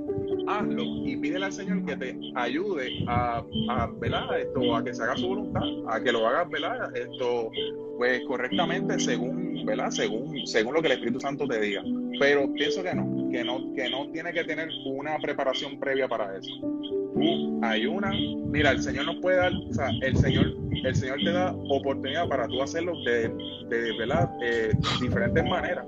hazlo 0.46 0.82
y 0.82 1.16
pídele 1.16 1.46
al 1.46 1.52
Señor 1.52 1.84
que 1.84 1.96
te 1.96 2.18
ayude 2.34 3.04
a, 3.06 3.42
a 3.70 4.38
esto, 4.38 4.76
a 4.76 4.84
que 4.84 4.94
se 4.94 5.02
haga 5.02 5.16
su 5.16 5.28
voluntad, 5.28 5.62
a 5.88 6.02
que 6.02 6.12
lo 6.12 6.26
hagas, 6.26 6.50
¿verdad? 6.50 6.96
Esto, 6.96 7.50
pues 7.98 8.22
correctamente 8.26 8.98
según, 8.98 9.64
¿verdad? 9.64 9.90
Según, 9.90 10.46
según 10.46 10.74
lo 10.74 10.80
que 10.80 10.88
el 10.88 10.92
Espíritu 10.94 11.20
Santo 11.20 11.46
te 11.46 11.60
diga. 11.60 11.82
Pero 12.18 12.52
pienso 12.52 12.82
que 12.82 12.94
no, 12.94 13.30
que 13.30 13.44
no, 13.44 13.74
que 13.74 13.88
no 13.90 14.10
tiene 14.10 14.32
que 14.32 14.44
tener 14.44 14.68
una 14.86 15.18
preparación 15.18 15.78
previa 15.78 16.08
para 16.08 16.36
eso. 16.36 17.03
Tú 17.14 17.60
ayuna, 17.62 18.12
mira, 18.46 18.72
el 18.72 18.82
Señor 18.82 19.06
nos 19.06 19.16
puede 19.16 19.36
dar, 19.36 19.52
o 19.52 19.72
sea, 19.72 19.88
el 20.02 20.16
Señor, 20.16 20.46
el 20.84 20.94
Señor 20.94 21.18
te 21.24 21.32
da 21.32 21.52
oportunidad 21.70 22.28
para 22.28 22.46
tú 22.48 22.60
hacerlo 22.60 22.92
de, 23.04 23.28
de 23.68 23.98
¿verdad? 23.98 24.28
De 24.40 24.76
diferentes 25.00 25.44
maneras. 25.44 25.86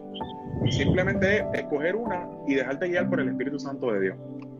Simplemente 0.70 1.44
escoger 1.54 1.96
una 1.96 2.26
y 2.46 2.54
dejarte 2.54 2.88
guiar 2.88 3.10
por 3.10 3.20
el 3.20 3.28
Espíritu 3.28 3.58
Santo 3.58 3.92
de 3.92 4.00
Dios 4.00 4.16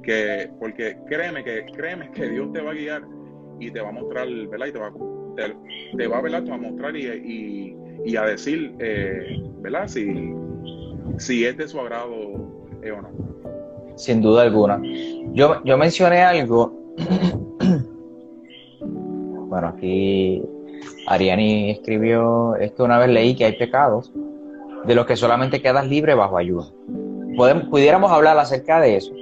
que 0.06 0.48
porque 0.58 0.96
créeme 1.08 1.44
que 1.44 1.66
créeme 1.76 2.10
que 2.12 2.28
Dios 2.28 2.52
te 2.52 2.62
va 2.62 2.70
a 2.70 2.74
guiar 2.74 3.02
y 3.58 3.70
te 3.70 3.80
va 3.80 3.88
a 3.88 3.92
mostrar, 3.92 4.28
¿verdad? 4.28 4.66
Y 4.66 4.72
te 4.72 4.78
va, 4.78 4.92
te, 5.96 6.06
va, 6.06 6.18
a 6.18 6.58
mostrar 6.58 6.96
y, 6.96 7.76
y, 8.04 8.16
a 8.16 8.22
decir, 8.22 8.74
eh. 8.78 9.42
Si, 9.86 10.32
si 11.18 11.44
es 11.44 11.56
de 11.56 11.66
su 11.66 11.80
agrado 11.80 12.14
eh, 12.82 12.92
o 12.92 13.02
no. 13.02 13.10
Sin 13.96 14.20
duda 14.20 14.42
alguna. 14.42 14.80
Yo, 15.36 15.62
yo 15.64 15.76
mencioné 15.76 16.22
algo. 16.22 16.72
bueno, 18.80 19.68
aquí 19.68 20.42
Ariani 21.06 21.72
escribió, 21.72 22.56
es 22.56 22.72
que 22.72 22.82
una 22.82 22.98
vez 22.98 23.10
leí 23.10 23.36
que 23.36 23.44
hay 23.44 23.52
pecados 23.52 24.10
de 24.86 24.94
los 24.94 25.04
que 25.04 25.14
solamente 25.14 25.60
quedas 25.60 25.86
libre 25.86 26.14
bajo 26.14 26.38
ayuda. 26.38 26.64
Podemos, 27.36 27.64
pudiéramos 27.64 28.10
hablar 28.10 28.38
acerca 28.38 28.80
de 28.80 28.96
eso 28.96 29.12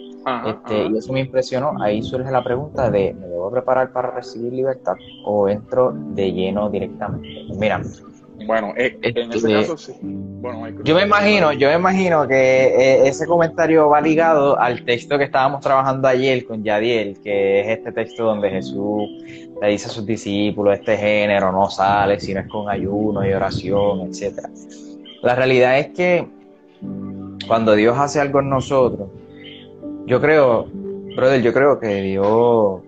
este, 0.46 0.86
Y 0.86 0.96
eso 0.96 1.12
me 1.12 1.20
impresionó. 1.20 1.74
Ahí 1.82 2.00
surge 2.00 2.30
la 2.30 2.44
pregunta 2.44 2.90
de, 2.90 3.12
¿me 3.12 3.26
debo 3.26 3.50
preparar 3.50 3.90
para 3.90 4.12
recibir 4.12 4.52
libertad 4.52 4.94
o 5.24 5.48
entro 5.48 5.92
de 5.92 6.32
lleno 6.32 6.70
directamente? 6.70 7.28
Mira. 7.58 7.82
Bueno, 8.46 8.72
eh, 8.76 8.98
en 9.02 9.32
ese 9.32 9.36
este, 9.36 9.52
caso 9.52 9.76
sí. 9.76 9.92
Bueno, 10.02 10.82
yo 10.82 10.94
me 10.94 11.02
imagino, 11.02 11.52
yo 11.52 11.68
me 11.68 11.74
imagino 11.74 12.28
que 12.28 12.34
eh, 12.34 13.08
ese 13.08 13.26
comentario 13.26 13.88
va 13.88 14.00
ligado 14.00 14.58
al 14.58 14.84
texto 14.84 15.16
que 15.16 15.24
estábamos 15.24 15.60
trabajando 15.60 16.06
ayer 16.06 16.44
con 16.44 16.62
Yadiel, 16.62 17.18
que 17.22 17.60
es 17.60 17.78
este 17.78 17.92
texto 17.92 18.24
donde 18.24 18.50
Jesús 18.50 19.08
le 19.60 19.68
dice 19.68 19.86
a 19.86 19.90
sus 19.90 20.04
discípulos, 20.04 20.78
este 20.78 20.96
género 20.96 21.50
no 21.50 21.70
sale 21.70 22.20
si 22.20 22.34
no 22.34 22.40
es 22.40 22.48
con 22.48 22.68
ayuno 22.68 23.26
y 23.26 23.32
oración, 23.32 24.02
etcétera. 24.08 24.50
La 25.22 25.34
realidad 25.34 25.78
es 25.78 25.88
que 25.88 26.26
cuando 27.46 27.74
Dios 27.74 27.96
hace 27.98 28.20
algo 28.20 28.40
en 28.40 28.50
nosotros, 28.50 29.08
yo 30.06 30.20
creo, 30.20 30.66
brother, 31.16 31.40
yo 31.40 31.52
creo 31.52 31.80
que 31.80 32.02
Dios, 32.02 32.82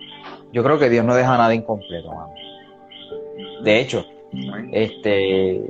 yo 0.52 0.62
creo 0.62 0.78
que 0.78 0.90
Dios 0.90 1.04
no 1.04 1.14
deja 1.14 1.36
nada 1.38 1.54
incompleto, 1.54 2.10
De 3.62 3.80
hecho, 3.80 4.04
Este, 4.72 5.62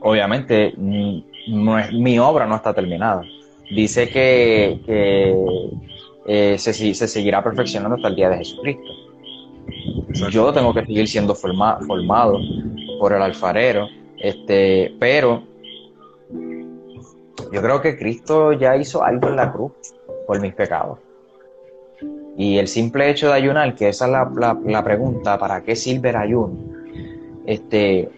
obviamente, 0.00 0.74
no 0.76 1.78
es, 1.78 1.92
mi 1.92 2.18
obra 2.18 2.46
no 2.46 2.56
está 2.56 2.72
terminada. 2.74 3.22
Dice 3.70 4.08
que, 4.08 4.80
eh, 6.26 6.56
se, 6.58 6.94
seguirá 6.94 7.42
perfeccionando 7.42 7.96
hasta 7.96 8.08
el 8.08 8.16
día 8.16 8.30
de 8.30 8.38
Jesucristo. 8.38 8.92
Yo 10.30 10.52
tengo 10.52 10.74
que 10.74 10.84
seguir 10.84 11.08
siendo 11.08 11.34
formado 11.34 12.38
por 13.00 13.12
el 13.12 13.22
alfarero, 13.22 13.88
este, 14.18 14.94
pero 15.00 15.42
yo 17.52 17.60
creo 17.60 17.80
que 17.80 17.98
Cristo 17.98 18.52
ya 18.52 18.76
hizo 18.76 19.02
algo 19.02 19.28
en 19.28 19.36
la 19.36 19.52
cruz 19.52 19.72
por 20.26 20.40
mis 20.40 20.54
pecados. 20.54 20.98
Y 22.36 22.58
el 22.58 22.66
simple 22.66 23.10
hecho 23.10 23.28
de 23.28 23.34
ayunar, 23.34 23.74
que 23.74 23.88
esa 23.88 24.06
es 24.06 24.12
la, 24.64 24.82
pregunta, 24.82 25.38
¿para 25.38 25.62
qué 25.62 25.76
sirve 25.76 26.10
el 26.10 26.16
ayuno? 26.16 26.56
Este, 27.46 28.08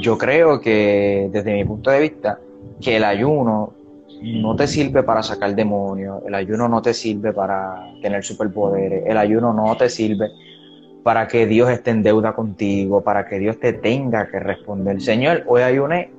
yo 0.00 0.18
creo 0.18 0.60
que 0.60 1.28
desde 1.32 1.52
mi 1.54 1.64
punto 1.64 1.90
de 1.90 2.00
vista, 2.00 2.38
que 2.80 2.96
el 2.96 3.04
ayuno 3.04 3.72
no 4.22 4.56
te 4.56 4.66
sirve 4.66 5.02
para 5.02 5.22
sacar 5.22 5.54
demonios, 5.54 6.22
el 6.26 6.34
ayuno 6.34 6.68
no 6.68 6.82
te 6.82 6.94
sirve 6.94 7.32
para 7.32 7.92
tener 8.00 8.24
superpoderes, 8.24 9.04
el 9.06 9.16
ayuno 9.16 9.52
no 9.52 9.76
te 9.76 9.88
sirve 9.88 10.30
para 11.02 11.26
que 11.26 11.46
Dios 11.46 11.68
esté 11.70 11.90
en 11.90 12.02
deuda 12.02 12.32
contigo, 12.32 13.02
para 13.02 13.26
que 13.26 13.38
Dios 13.38 13.58
te 13.58 13.72
tenga 13.72 14.28
que 14.30 14.38
responder. 14.38 15.00
Señor, 15.00 15.42
hoy 15.46 15.62
ayuné, 15.62 16.10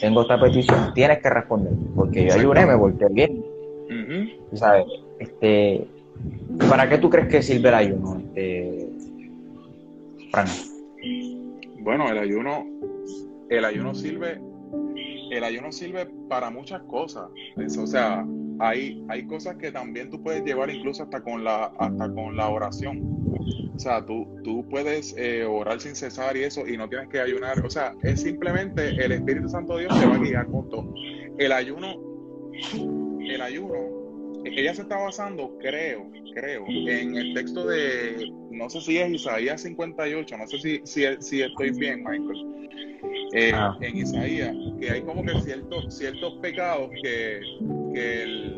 tengo 0.00 0.22
esta 0.22 0.38
petición, 0.38 0.92
tienes 0.94 1.20
que 1.20 1.30
responder, 1.30 1.72
porque 1.94 2.26
yo 2.26 2.34
ayuné, 2.34 2.66
me 2.66 2.74
volteé 2.74 3.08
bien. 3.10 3.44
¿Sabes? 4.52 4.84
Este, 5.18 5.86
¿Para 6.68 6.88
qué 6.88 6.98
tú 6.98 7.08
crees 7.08 7.28
que 7.28 7.42
sirve 7.42 7.68
el 7.68 7.74
ayuno, 7.74 8.18
este, 8.18 8.88
Bueno, 11.86 12.08
el 12.08 12.18
ayuno, 12.18 12.66
el 13.48 13.64
ayuno 13.64 13.94
sirve, 13.94 14.40
el 15.30 15.44
ayuno 15.44 15.70
sirve 15.70 16.08
para 16.28 16.50
muchas 16.50 16.82
cosas. 16.82 17.30
o 17.56 17.86
sea, 17.86 18.26
hay, 18.58 19.04
hay 19.08 19.24
cosas 19.28 19.54
que 19.54 19.70
también 19.70 20.10
tú 20.10 20.20
puedes 20.20 20.42
llevar 20.42 20.68
incluso 20.68 21.04
hasta 21.04 21.22
con 21.22 21.44
la, 21.44 21.66
hasta 21.78 22.12
con 22.12 22.36
la 22.36 22.48
oración. 22.48 23.04
O 23.72 23.78
sea, 23.78 24.04
tú, 24.04 24.26
tú 24.42 24.68
puedes 24.68 25.14
eh, 25.16 25.44
orar 25.44 25.80
sin 25.80 25.94
cesar 25.94 26.36
y 26.36 26.42
eso, 26.42 26.66
y 26.66 26.76
no 26.76 26.88
tienes 26.88 27.08
que 27.08 27.20
ayunar. 27.20 27.64
O 27.64 27.70
sea, 27.70 27.94
es 28.02 28.20
simplemente 28.20 28.88
el 28.88 29.12
Espíritu 29.12 29.48
Santo 29.48 29.76
de 29.76 29.82
Dios 29.82 30.00
te 30.00 30.06
va 30.06 30.16
a 30.16 30.18
guiar 30.18 30.46
con 30.48 30.68
todo. 30.68 30.92
El 31.38 31.52
ayuno, 31.52 31.94
el 33.20 33.40
ayuno 33.40 34.05
ella 34.54 34.74
se 34.74 34.82
está 34.82 34.96
basando, 34.98 35.56
creo, 35.58 36.10
creo, 36.34 36.64
en 36.68 37.16
el 37.16 37.34
texto 37.34 37.66
de, 37.66 38.30
no 38.50 38.68
sé 38.70 38.80
si 38.80 38.98
es 38.98 39.10
Isaías 39.10 39.62
58, 39.62 40.36
no 40.36 40.46
sé 40.46 40.58
si, 40.58 40.80
si, 41.20 41.42
estoy 41.42 41.70
bien, 41.70 42.04
Michael, 42.04 42.68
eh, 43.32 43.52
ah. 43.54 43.76
en 43.80 43.96
Isaías, 43.96 44.54
que 44.80 44.90
hay 44.90 45.02
como 45.02 45.24
que 45.24 45.40
ciertos, 45.40 45.96
ciertos 45.96 46.34
pecados 46.40 46.90
que, 47.02 47.40
que, 47.94 48.56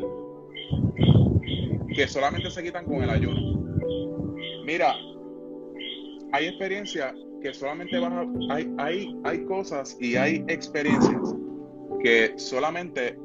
que 1.95 2.07
solamente 2.07 2.51
se 2.51 2.63
quitan 2.63 2.85
con 2.85 3.03
el 3.03 3.09
ayuno. 3.09 3.85
Mira, 4.65 4.95
hay 6.31 6.47
experiencias 6.47 7.13
que 7.41 7.53
solamente 7.53 7.97
van 7.97 8.13
a, 8.13 8.53
hay, 8.53 8.71
hay, 8.77 9.15
hay 9.23 9.45
cosas 9.45 9.97
y 9.99 10.15
hay 10.15 10.43
experiencias 10.47 11.35
que 12.03 12.33
solamente 12.37 13.17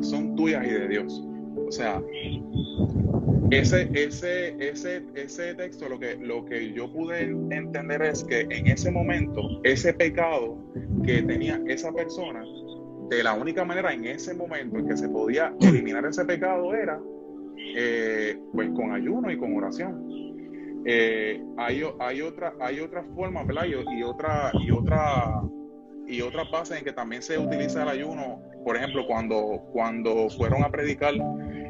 son 0.00 0.34
tuyas 0.36 0.66
y 0.66 0.70
de 0.70 0.88
Dios. 0.88 1.22
O 1.72 1.74
sea, 1.74 2.02
ese, 3.50 3.88
ese, 3.94 4.54
ese, 4.58 5.02
ese 5.14 5.54
texto 5.54 5.88
lo 5.88 5.98
que, 5.98 6.16
lo 6.16 6.44
que 6.44 6.70
yo 6.74 6.92
pude 6.92 7.22
entender 7.22 8.02
es 8.02 8.22
que 8.24 8.40
en 8.40 8.66
ese 8.66 8.90
momento, 8.90 9.40
ese 9.64 9.94
pecado 9.94 10.58
que 11.02 11.22
tenía 11.22 11.62
esa 11.66 11.90
persona, 11.90 12.44
de 13.08 13.22
la 13.22 13.32
única 13.32 13.64
manera 13.64 13.90
en 13.90 14.04
ese 14.04 14.34
momento 14.34 14.76
en 14.76 14.86
que 14.86 14.98
se 14.98 15.08
podía 15.08 15.54
eliminar 15.62 16.04
ese 16.04 16.26
pecado 16.26 16.74
era 16.74 17.00
eh, 17.74 18.38
pues 18.52 18.68
con 18.72 18.92
ayuno 18.92 19.30
y 19.30 19.38
con 19.38 19.56
oración. 19.56 20.06
Eh, 20.84 21.42
hay, 21.56 21.82
hay 22.00 22.20
otra 22.20 22.52
hay 22.60 22.80
otra 22.80 23.02
forma 23.14 23.44
¿verdad? 23.44 23.64
Y, 23.64 24.02
otra 24.02 24.52
y 24.60 24.70
otra 24.70 25.40
y 26.06 26.20
otra 26.20 26.44
base 26.52 26.76
en 26.76 26.84
que 26.84 26.92
también 26.92 27.22
se 27.22 27.38
utiliza 27.38 27.82
el 27.84 27.88
ayuno 27.88 28.42
por 28.64 28.76
ejemplo 28.76 29.06
cuando 29.06 29.62
cuando 29.72 30.28
fueron 30.30 30.62
a 30.62 30.70
predicar 30.70 31.14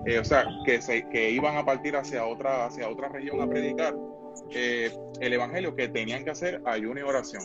eh, 0.05 0.19
o 0.19 0.25
sea, 0.25 0.45
que, 0.65 0.83
se, 0.83 1.09
que 1.11 1.31
iban 1.31 1.57
a 1.57 1.65
partir 1.65 1.97
hacia 1.97 2.27
otra, 2.27 2.67
hacia 2.67 2.89
otra 2.89 3.09
región 3.09 3.41
a 3.41 3.49
predicar 3.49 3.95
eh, 4.51 4.91
el 5.21 5.33
evangelio, 5.33 5.77
que 5.77 5.89
tenían 5.89 6.25
que 6.25 6.31
hacer 6.31 6.61
ayuno 6.65 7.01
y 7.01 7.03
oración. 7.03 7.43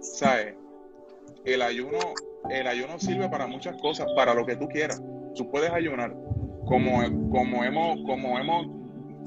¿Sabes? 0.00 0.54
El 1.44 1.62
ayuno, 1.62 1.98
el 2.50 2.66
ayuno 2.66 2.98
sirve 2.98 3.28
para 3.28 3.46
muchas 3.46 3.80
cosas, 3.80 4.06
para 4.14 4.34
lo 4.34 4.46
que 4.46 4.56
tú 4.56 4.68
quieras. 4.68 5.02
Tú 5.34 5.50
puedes 5.50 5.70
ayunar, 5.70 6.14
como, 6.66 7.02
como, 7.30 7.64
hemos, 7.64 7.98
como 8.06 8.38
hemos 8.38 8.68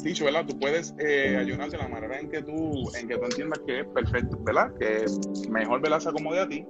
dicho, 0.01 0.25
¿verdad? 0.25 0.45
Tú 0.45 0.57
puedes 0.57 0.95
eh, 0.99 1.37
ayunar 1.37 1.69
de 1.69 1.77
la 1.77 1.87
manera 1.89 2.17
en 2.17 2.29
que 2.29 2.41
tú, 2.41 2.89
en 2.97 3.07
que 3.09 3.17
tú 3.17 3.25
entiendas 3.25 3.59
que 3.67 3.81
es 3.81 3.85
perfecto, 3.87 4.37
¿verdad? 4.41 4.71
Que 4.79 5.05
mejor, 5.49 5.81
¿verdad? 5.81 5.99
Se 5.99 6.09
acomode 6.09 6.39
a 6.39 6.47
ti. 6.47 6.65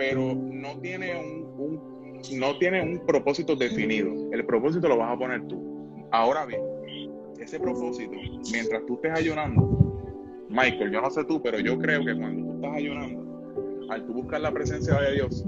Pero 0.00 0.34
no 0.34 0.80
tiene 0.80 1.14
un 1.14 1.78
no 2.38 2.58
tiene 2.58 2.82
un 2.82 3.04
propósito 3.04 3.54
definido. 3.54 4.10
El 4.32 4.46
propósito 4.46 4.88
lo 4.88 4.96
vas 4.96 5.14
a 5.14 5.18
poner 5.18 5.46
tú. 5.46 6.08
Ahora 6.10 6.46
bien, 6.46 6.62
ese 7.38 7.60
propósito, 7.60 8.12
mientras 8.50 8.86
tú 8.86 8.94
estés 8.94 9.12
ayunando, 9.12 10.46
Michael, 10.48 10.90
yo 10.90 11.02
no 11.02 11.10
sé 11.10 11.24
tú, 11.24 11.42
pero 11.42 11.58
yo 11.58 11.78
creo 11.78 12.02
que 12.02 12.16
cuando 12.16 12.50
tú 12.50 12.54
estás 12.56 12.76
ayunando, 12.76 13.86
al 13.90 14.06
tú 14.06 14.14
buscar 14.14 14.40
la 14.40 14.52
presencia 14.52 14.98
de 15.00 15.12
Dios, 15.12 15.44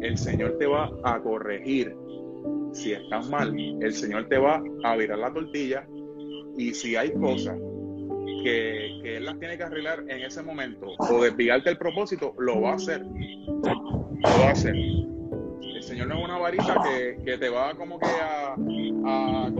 el 0.00 0.16
Señor 0.16 0.58
te 0.58 0.66
va 0.66 0.90
a 1.02 1.20
corregir. 1.20 1.96
Si 2.72 2.92
estás 2.92 3.28
mal, 3.28 3.52
el 3.58 3.92
Señor 3.92 4.28
te 4.28 4.38
va 4.38 4.62
a 4.84 4.96
virar 4.96 5.18
la 5.18 5.32
tortilla 5.32 5.88
y 6.56 6.72
si 6.72 6.94
hay 6.94 7.12
cosas 7.14 7.58
que, 8.42 9.00
que 9.02 9.16
Él 9.16 9.24
las 9.24 9.38
tiene 9.38 9.56
que 9.56 9.64
arreglar 9.64 10.04
en 10.08 10.22
ese 10.22 10.42
momento 10.42 10.86
o 10.98 11.22
desviarte 11.22 11.70
el 11.70 11.78
propósito, 11.78 12.34
lo 12.38 12.60
va 12.60 12.72
a 12.72 12.74
hacer. 12.74 13.02
Lo 13.02 14.40
va 14.40 14.48
a 14.48 14.50
hacer. 14.50 14.74
Señor 15.88 16.08
no 16.08 16.18
es 16.18 16.24
una 16.24 16.36
varita 16.36 16.76
que, 16.84 17.18
que 17.24 17.38
te 17.38 17.48
va 17.48 17.74
como 17.74 17.98
que 17.98 18.06
a, 18.06 18.54
a 19.06 19.50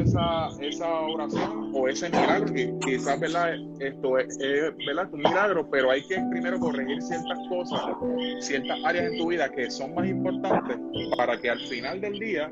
esa, 0.00 0.48
esa 0.62 1.00
oración 1.00 1.72
o 1.74 1.88
ese 1.88 2.08
milagro, 2.08 2.54
que 2.54 2.72
quizás, 2.80 3.20
¿verdad? 3.20 3.54
Esto 3.80 4.18
es, 4.18 4.38
¿verdad? 4.86 5.12
un 5.12 5.20
milagro, 5.20 5.68
pero 5.70 5.90
hay 5.90 6.02
que 6.06 6.16
primero 6.30 6.58
corregir 6.58 7.02
ciertas 7.02 7.38
cosas, 7.50 7.80
ciertas 8.40 8.78
áreas 8.82 9.12
en 9.12 9.18
tu 9.18 9.28
vida 9.28 9.50
que 9.50 9.70
son 9.70 9.94
más 9.94 10.08
importantes 10.08 10.78
para 11.18 11.38
que 11.38 11.50
al 11.50 11.60
final 11.60 12.00
del 12.00 12.18
día, 12.18 12.50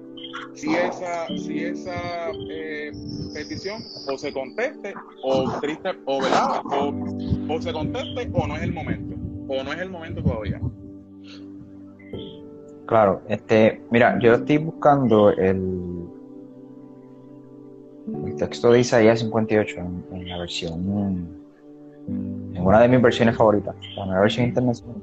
si 0.55 0.75
esa, 0.75 1.27
si 1.29 1.65
esa 1.65 2.31
eh, 2.51 2.93
petición 3.35 3.83
o 4.09 4.19
se 4.19 4.33
conteste 4.33 4.95
o 5.23 5.51
triste, 5.61 5.91
o, 6.07 6.21
¿verdad? 6.21 6.63
O, 6.71 7.55
o 7.55 7.61
se 7.61 7.73
conteste 7.73 8.31
o 8.33 8.47
no 8.47 8.57
es 8.57 8.63
el 8.63 8.73
momento, 8.73 9.17
o 9.49 9.63
no 9.63 9.73
es 9.73 9.81
el 9.81 9.91
momento 9.91 10.23
todavía. 10.23 10.61
Claro, 12.87 13.23
este, 13.29 13.81
mira, 13.91 14.19
yo 14.21 14.35
estoy 14.35 14.59
buscando 14.59 15.31
el, 15.31 16.07
el 18.27 18.37
texto 18.37 18.73
de 18.73 18.81
Isaías 18.81 19.21
58 19.21 19.77
en, 20.13 20.29
la 20.29 20.39
versión, 20.39 21.27
en 22.09 22.61
una 22.61 22.81
de 22.81 22.89
mis 22.89 23.01
versiones 23.01 23.37
favoritas, 23.37 23.75
la 23.97 24.07
nueva 24.07 24.21
versión 24.23 24.47
internacional. 24.47 24.97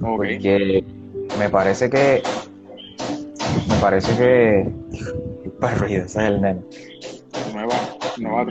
Porque 0.00 0.84
me 1.38 1.48
parece 1.48 1.88
que, 1.90 2.22
me 3.68 3.74
parece 3.80 4.16
que, 4.16 4.70
para 5.60 5.74
ruido, 5.76 6.04
ese 6.04 6.20
es 6.20 6.26
el 6.28 6.40
nene. 6.40 6.60
Nueva, 7.52 7.74
nueva, 8.18 8.46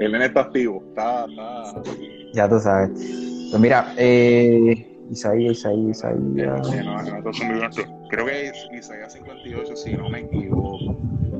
el 0.00 0.12
nene 0.12 0.26
está 0.26 0.42
activo, 0.42 0.84
está, 0.88 1.26
está. 1.26 1.82
Ya 2.34 2.48
tú 2.48 2.60
sabes. 2.60 2.90
Pues 3.50 3.60
mira, 3.60 3.92
eh, 3.96 4.86
Isaías, 5.10 5.58
Isaías, 5.58 5.88
Isaías. 5.88 6.68
Creo 8.10 8.26
que 8.26 8.48
es 8.48 8.68
Isaías 8.72 9.12
58, 9.14 9.76
si 9.76 9.94
no 9.94 10.10
me 10.10 10.20
equivoco. 10.20 10.96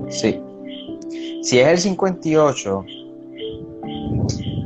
Sí. 0.09 0.41
Si 1.43 1.59
es 1.59 1.69
el 1.69 1.79
58. 1.79 2.85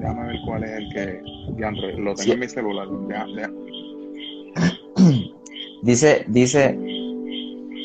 Déjame 0.00 0.26
ver 0.26 0.36
cuál 0.46 0.64
es 0.64 0.70
el 0.70 0.88
que. 0.92 1.22
lo 1.98 2.14
tengo 2.14 2.32
en 2.32 2.40
mi 2.40 2.48
celular. 2.48 2.88
dice, 5.82 6.24
dice. 6.28 6.91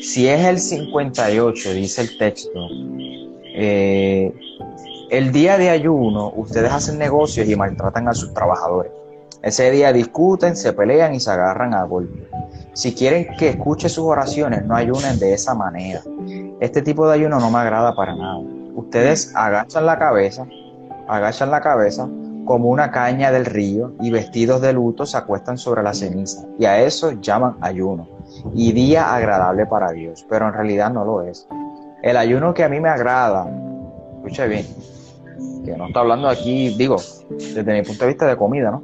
Si 0.00 0.28
es 0.28 0.44
el 0.46 0.60
58, 0.60 1.72
dice 1.72 2.02
el 2.02 2.18
texto. 2.18 2.68
Eh, 3.56 4.32
el 5.10 5.32
día 5.32 5.58
de 5.58 5.70
ayuno, 5.70 6.32
ustedes 6.36 6.70
hacen 6.70 6.98
negocios 6.98 7.48
y 7.48 7.56
maltratan 7.56 8.06
a 8.06 8.14
sus 8.14 8.32
trabajadores. 8.32 8.92
Ese 9.42 9.70
día 9.72 9.92
discuten, 9.92 10.56
se 10.56 10.72
pelean 10.72 11.14
y 11.14 11.20
se 11.20 11.32
agarran 11.32 11.74
a 11.74 11.82
golpe. 11.82 12.28
Si 12.74 12.94
quieren 12.94 13.34
que 13.36 13.48
escuche 13.48 13.88
sus 13.88 14.04
oraciones, 14.04 14.64
no 14.64 14.76
ayunen 14.76 15.18
de 15.18 15.32
esa 15.32 15.54
manera. 15.54 16.02
Este 16.60 16.80
tipo 16.82 17.08
de 17.08 17.14
ayuno 17.14 17.40
no 17.40 17.50
me 17.50 17.58
agrada 17.58 17.96
para 17.96 18.14
nada. 18.14 18.38
Ustedes 18.76 19.32
agachan 19.34 19.84
la 19.84 19.98
cabeza, 19.98 20.46
agachan 21.08 21.50
la 21.50 21.60
cabeza 21.60 22.08
como 22.44 22.68
una 22.68 22.92
caña 22.92 23.32
del 23.32 23.46
río 23.46 23.94
y 24.00 24.10
vestidos 24.10 24.60
de 24.60 24.72
luto 24.72 25.06
se 25.06 25.16
acuestan 25.16 25.58
sobre 25.58 25.82
la 25.82 25.92
ceniza. 25.92 26.44
Y 26.56 26.66
a 26.66 26.80
eso 26.80 27.12
llaman 27.20 27.56
ayuno 27.60 28.17
y 28.54 28.72
día 28.72 29.14
agradable 29.14 29.66
para 29.66 29.90
Dios, 29.92 30.26
pero 30.28 30.46
en 30.48 30.54
realidad 30.54 30.90
no 30.90 31.04
lo 31.04 31.22
es. 31.22 31.46
El 32.02 32.16
ayuno 32.16 32.54
que 32.54 32.64
a 32.64 32.68
mí 32.68 32.80
me 32.80 32.88
agrada, 32.88 33.46
escuche 34.16 34.46
bien, 34.48 34.66
que 35.64 35.76
no 35.76 35.88
está 35.88 36.00
hablando 36.00 36.28
aquí, 36.28 36.74
digo, 36.76 36.96
desde 37.30 37.72
mi 37.72 37.82
punto 37.82 38.04
de 38.04 38.08
vista 38.08 38.26
de 38.26 38.36
comida, 38.36 38.70
¿no? 38.70 38.82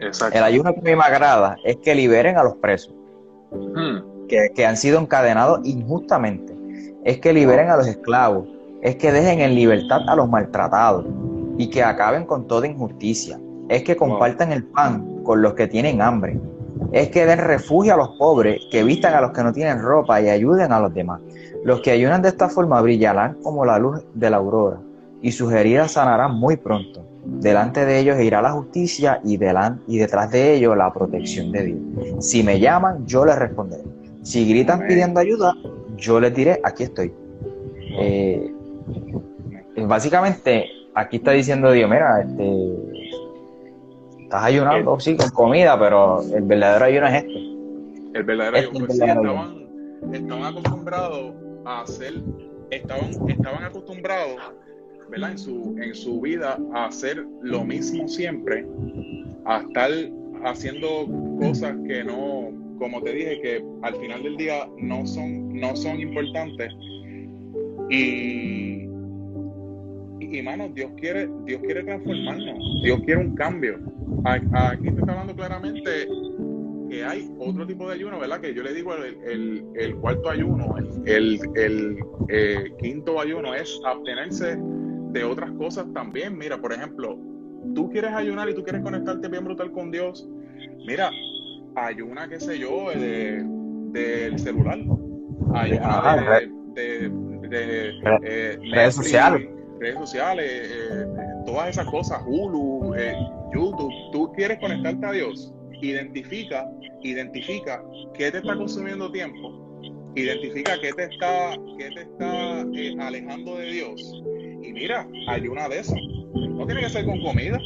Exacto. 0.00 0.38
El 0.38 0.44
ayuno 0.44 0.72
que 0.72 0.80
a 0.80 0.82
mí 0.82 0.96
me 0.96 1.02
agrada 1.02 1.56
es 1.64 1.76
que 1.76 1.94
liberen 1.94 2.36
a 2.36 2.44
los 2.44 2.54
presos, 2.56 2.94
Hmm. 3.50 4.26
que, 4.28 4.50
que 4.54 4.64
han 4.64 4.76
sido 4.76 5.00
encadenados 5.00 5.60
injustamente, 5.64 6.54
es 7.04 7.18
que 7.18 7.32
liberen 7.32 7.68
a 7.68 7.76
los 7.76 7.88
esclavos, 7.88 8.46
es 8.80 8.96
que 8.96 9.10
dejen 9.10 9.40
en 9.40 9.56
libertad 9.56 10.02
a 10.06 10.14
los 10.14 10.28
maltratados 10.28 11.04
y 11.58 11.68
que 11.68 11.82
acaben 11.82 12.24
con 12.24 12.46
toda 12.46 12.68
injusticia, 12.68 13.40
es 13.68 13.82
que 13.82 13.96
compartan 13.96 14.52
el 14.52 14.64
pan 14.64 15.22
con 15.24 15.42
los 15.42 15.54
que 15.54 15.66
tienen 15.66 16.00
hambre, 16.00 16.38
es 16.92 17.08
que 17.10 17.26
den 17.26 17.38
refugio 17.38 17.94
a 17.94 17.96
los 17.96 18.10
pobres, 18.10 18.60
que 18.70 18.82
vistan 18.82 19.14
a 19.14 19.20
los 19.20 19.32
que 19.32 19.42
no 19.42 19.52
tienen 19.52 19.80
ropa 19.80 20.20
y 20.20 20.28
ayuden 20.28 20.72
a 20.72 20.80
los 20.80 20.92
demás. 20.92 21.20
Los 21.64 21.80
que 21.80 21.90
ayunan 21.90 22.22
de 22.22 22.28
esta 22.30 22.48
forma 22.48 22.80
brillarán 22.80 23.34
como 23.42 23.64
la 23.64 23.78
luz 23.78 24.02
de 24.14 24.30
la 24.30 24.38
aurora 24.38 24.78
y 25.22 25.32
sus 25.32 25.52
heridas 25.52 25.92
sanarán 25.92 26.34
muy 26.34 26.56
pronto. 26.56 27.04
Delante 27.24 27.84
de 27.84 27.98
ellos 27.98 28.18
irá 28.18 28.40
la 28.40 28.52
justicia 28.52 29.20
y, 29.22 29.36
delan- 29.36 29.80
y 29.86 29.98
detrás 29.98 30.30
de 30.30 30.54
ellos 30.54 30.74
la 30.76 30.90
protección 30.92 31.52
de 31.52 31.64
Dios. 31.64 31.78
Si 32.20 32.42
me 32.42 32.58
llaman, 32.58 33.06
yo 33.06 33.26
les 33.26 33.38
responderé. 33.38 33.84
Si 34.22 34.48
gritan 34.48 34.86
pidiendo 34.86 35.20
ayuda, 35.20 35.54
yo 35.96 36.18
les 36.18 36.34
diré, 36.34 36.60
aquí 36.64 36.84
estoy. 36.84 37.12
Eh, 37.98 38.50
básicamente, 39.86 40.66
aquí 40.94 41.16
está 41.18 41.32
diciendo 41.32 41.70
Dios, 41.72 41.90
mira, 41.90 42.22
este, 42.22 42.44
estás 44.30 44.44
ayunando, 44.44 45.00
sí, 45.00 45.16
con 45.16 45.30
comida, 45.30 45.78
pero 45.78 46.22
el 46.22 46.42
verdadero 46.42 46.84
ayuno 46.86 47.06
es 47.08 47.14
este. 47.24 47.48
El 48.14 48.24
verdadero 48.24 48.56
Este 48.56 48.58
ayuno. 48.58 48.78
es 48.78 48.86
Pues 48.86 48.90
el 48.90 48.98
sí, 48.98 49.06
verdadero 49.06 49.20
estaban, 49.30 49.68
estaban 50.12 50.44
acostumbrados 50.44 51.34
a 51.64 51.82
hacer, 51.82 52.22
estaban, 52.70 53.10
estaban 53.28 53.64
acostumbrados, 53.64 54.42
¿verdad? 55.10 55.32
En 55.32 55.38
su, 55.38 55.76
en 55.80 55.94
su 55.94 56.20
vida 56.20 56.58
a 56.74 56.86
hacer 56.86 57.24
lo 57.42 57.64
mismo 57.64 58.08
siempre, 58.08 58.66
a 59.46 59.58
estar 59.60 59.90
haciendo 60.44 61.08
cosas 61.38 61.76
que 61.86 62.04
no, 62.04 62.50
como 62.78 63.02
te 63.02 63.12
dije, 63.12 63.40
que 63.40 63.64
al 63.82 63.96
final 63.96 64.22
del 64.22 64.36
día 64.36 64.68
no 64.78 65.06
son, 65.06 65.52
no 65.58 65.76
son 65.76 66.00
importantes. 66.00 66.72
Y, 67.90 68.89
y, 70.30 70.38
y, 70.38 70.42
mano, 70.42 70.68
Dios 70.68 70.90
quiere, 70.96 71.28
Dios 71.44 71.60
quiere 71.62 71.82
transformarnos, 71.84 72.58
Dios 72.82 73.00
quiere 73.04 73.20
un 73.20 73.34
cambio. 73.34 73.78
Aquí 74.24 74.90
te 74.90 75.00
está 75.00 75.12
hablando 75.12 75.34
claramente 75.34 76.08
que 76.90 77.04
hay 77.04 77.30
otro 77.38 77.66
tipo 77.66 77.88
de 77.88 77.94
ayuno, 77.94 78.18
¿verdad? 78.18 78.40
Que 78.40 78.52
yo 78.52 78.62
le 78.62 78.74
digo 78.74 78.92
el, 78.94 79.16
el- 79.28 79.64
el 79.76 79.94
cuarto 79.96 80.28
ayuno, 80.30 80.74
el, 81.06 81.38
eh, 82.28 82.64
quinto 82.80 83.20
ayuno 83.20 83.54
es 83.54 83.80
abstenerse 83.86 84.56
de 85.12 85.24
otras 85.24 85.52
cosas 85.52 85.86
también. 85.94 86.36
Mira, 86.36 86.60
por 86.60 86.72
ejemplo, 86.72 87.16
tú 87.74 87.88
quieres 87.90 88.10
ayunar 88.12 88.48
y 88.48 88.54
tú 88.54 88.62
quieres 88.64 88.82
conectarte 88.82 89.28
bien 89.28 89.44
brutal 89.44 89.70
con 89.70 89.90
Dios. 89.90 90.28
Mira, 90.86 91.10
ayuna, 91.76 92.28
qué 92.28 92.40
sé 92.40 92.58
yo, 92.58 92.90
de- 92.90 93.44
del 93.92 94.38
celular. 94.38 94.78
Ayuna 95.54 95.80
Ah, 95.82 96.16
de, 96.74 97.08
de, 97.08 97.48
de, 97.48 97.88
eh, 98.22 98.58
redes 98.70 98.94
sociales. 98.94 99.48
Redes 99.80 99.96
sociales, 99.96 100.46
eh, 100.46 101.06
todas 101.46 101.70
esas 101.70 101.86
cosas, 101.86 102.22
Hulu, 102.26 102.94
eh, 102.94 103.14
YouTube. 103.54 103.92
Tú 104.12 104.32
quieres 104.34 104.58
conectarte 104.58 105.06
a 105.06 105.12
Dios 105.12 105.54
identifica, 105.82 106.70
identifica 107.02 107.82
qué 108.14 108.30
te 108.30 108.38
está 108.38 108.56
consumiendo 108.56 109.10
tiempo, 109.10 109.52
identifica 110.14 110.80
qué 110.80 110.92
te 110.92 111.04
está, 111.04 111.56
qué 111.78 111.90
te 111.90 112.02
está 112.02 112.62
eh, 112.74 112.96
alejando 113.00 113.56
de 113.56 113.66
Dios. 113.66 114.22
Y 114.62 114.72
mira, 114.72 115.08
hay 115.28 115.46
una 115.48 115.68
de 115.68 115.80
esas. 115.80 115.98
No 116.34 116.66
tiene 116.66 116.82
que 116.82 116.90
ser 116.90 117.04
con 117.04 117.20
comida. 117.22 117.58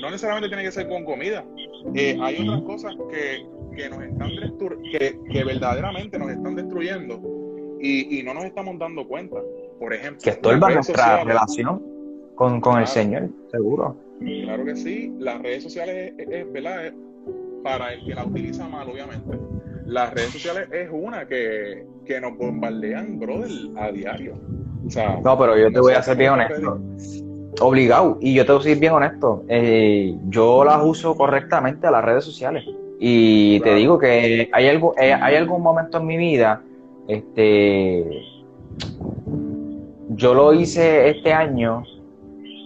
No 0.00 0.10
necesariamente 0.10 0.48
tiene 0.48 0.64
que 0.64 0.72
ser 0.72 0.88
con 0.88 1.04
comida. 1.04 1.44
Eh, 1.94 2.16
hay 2.20 2.46
otras 2.46 2.62
cosas 2.62 2.94
que, 3.10 3.46
que 3.76 3.88
nos 3.88 4.02
están 4.02 4.30
que, 4.92 5.18
que 5.32 5.44
verdaderamente 5.44 6.18
nos 6.18 6.30
están 6.30 6.54
destruyendo 6.54 7.20
y, 7.80 8.18
y 8.18 8.22
no 8.22 8.34
nos 8.34 8.44
estamos 8.44 8.78
dando 8.78 9.06
cuenta. 9.06 9.36
Por 9.78 9.92
ejemplo, 9.94 10.20
Que 10.22 10.30
estorba 10.30 10.70
nuestra 10.70 10.94
sociales. 10.96 11.26
relación 11.26 11.82
con, 12.34 12.60
con 12.60 12.78
el. 12.80 12.86
Señor, 12.86 13.28
seguro. 13.50 13.96
Claro 14.20 14.64
que 14.64 14.76
sí, 14.76 15.12
las 15.18 15.42
redes 15.42 15.62
sociales 15.62 16.14
es, 16.18 16.28
es- 16.30 16.52
¿verdad? 16.52 16.86
Es 16.86 16.94
para 17.62 17.92
el 17.92 18.04
que 18.06 18.14
la 18.14 18.24
utiliza 18.24 18.66
mal, 18.68 18.88
obviamente. 18.88 19.36
Las 19.86 20.12
redes 20.14 20.30
sociales 20.30 20.68
es 20.72 20.88
una 20.90 21.26
que, 21.26 21.84
que 22.04 22.20
nos 22.20 22.36
bombardean, 22.38 23.18
brother, 23.18 23.50
a 23.76 23.90
diario. 23.92 24.34
O 24.86 24.90
sea, 24.90 25.20
No, 25.22 25.38
pero 25.38 25.56
yo 25.58 25.70
te 25.70 25.80
voy 25.80 25.92
a 25.94 26.02
ser 26.02 26.16
bien 26.16 26.30
honesto. 26.32 26.80
Obligado. 27.60 28.18
Y 28.20 28.34
yo 28.34 28.44
te 28.46 28.52
voy 28.52 28.60
a 28.60 28.64
ser 28.64 28.78
bien 28.78 28.92
honesto. 28.92 29.44
Eh, 29.48 30.14
yo 30.28 30.64
las 30.64 30.82
uso 30.84 31.16
correctamente 31.16 31.86
a 31.86 31.90
las 31.90 32.04
redes 32.04 32.24
sociales. 32.24 32.64
Y 32.98 33.60
te 33.60 33.74
digo 33.74 33.98
que 33.98 34.48
hay, 34.52 34.68
algo, 34.68 34.94
eh, 34.98 35.12
hay 35.12 35.34
algún 35.36 35.62
momento 35.62 35.98
en 35.98 36.06
mi 36.06 36.16
vida, 36.16 36.62
este, 37.08 38.04
yo 40.16 40.34
lo 40.34 40.52
hice 40.52 41.10
este 41.10 41.32
año 41.32 41.84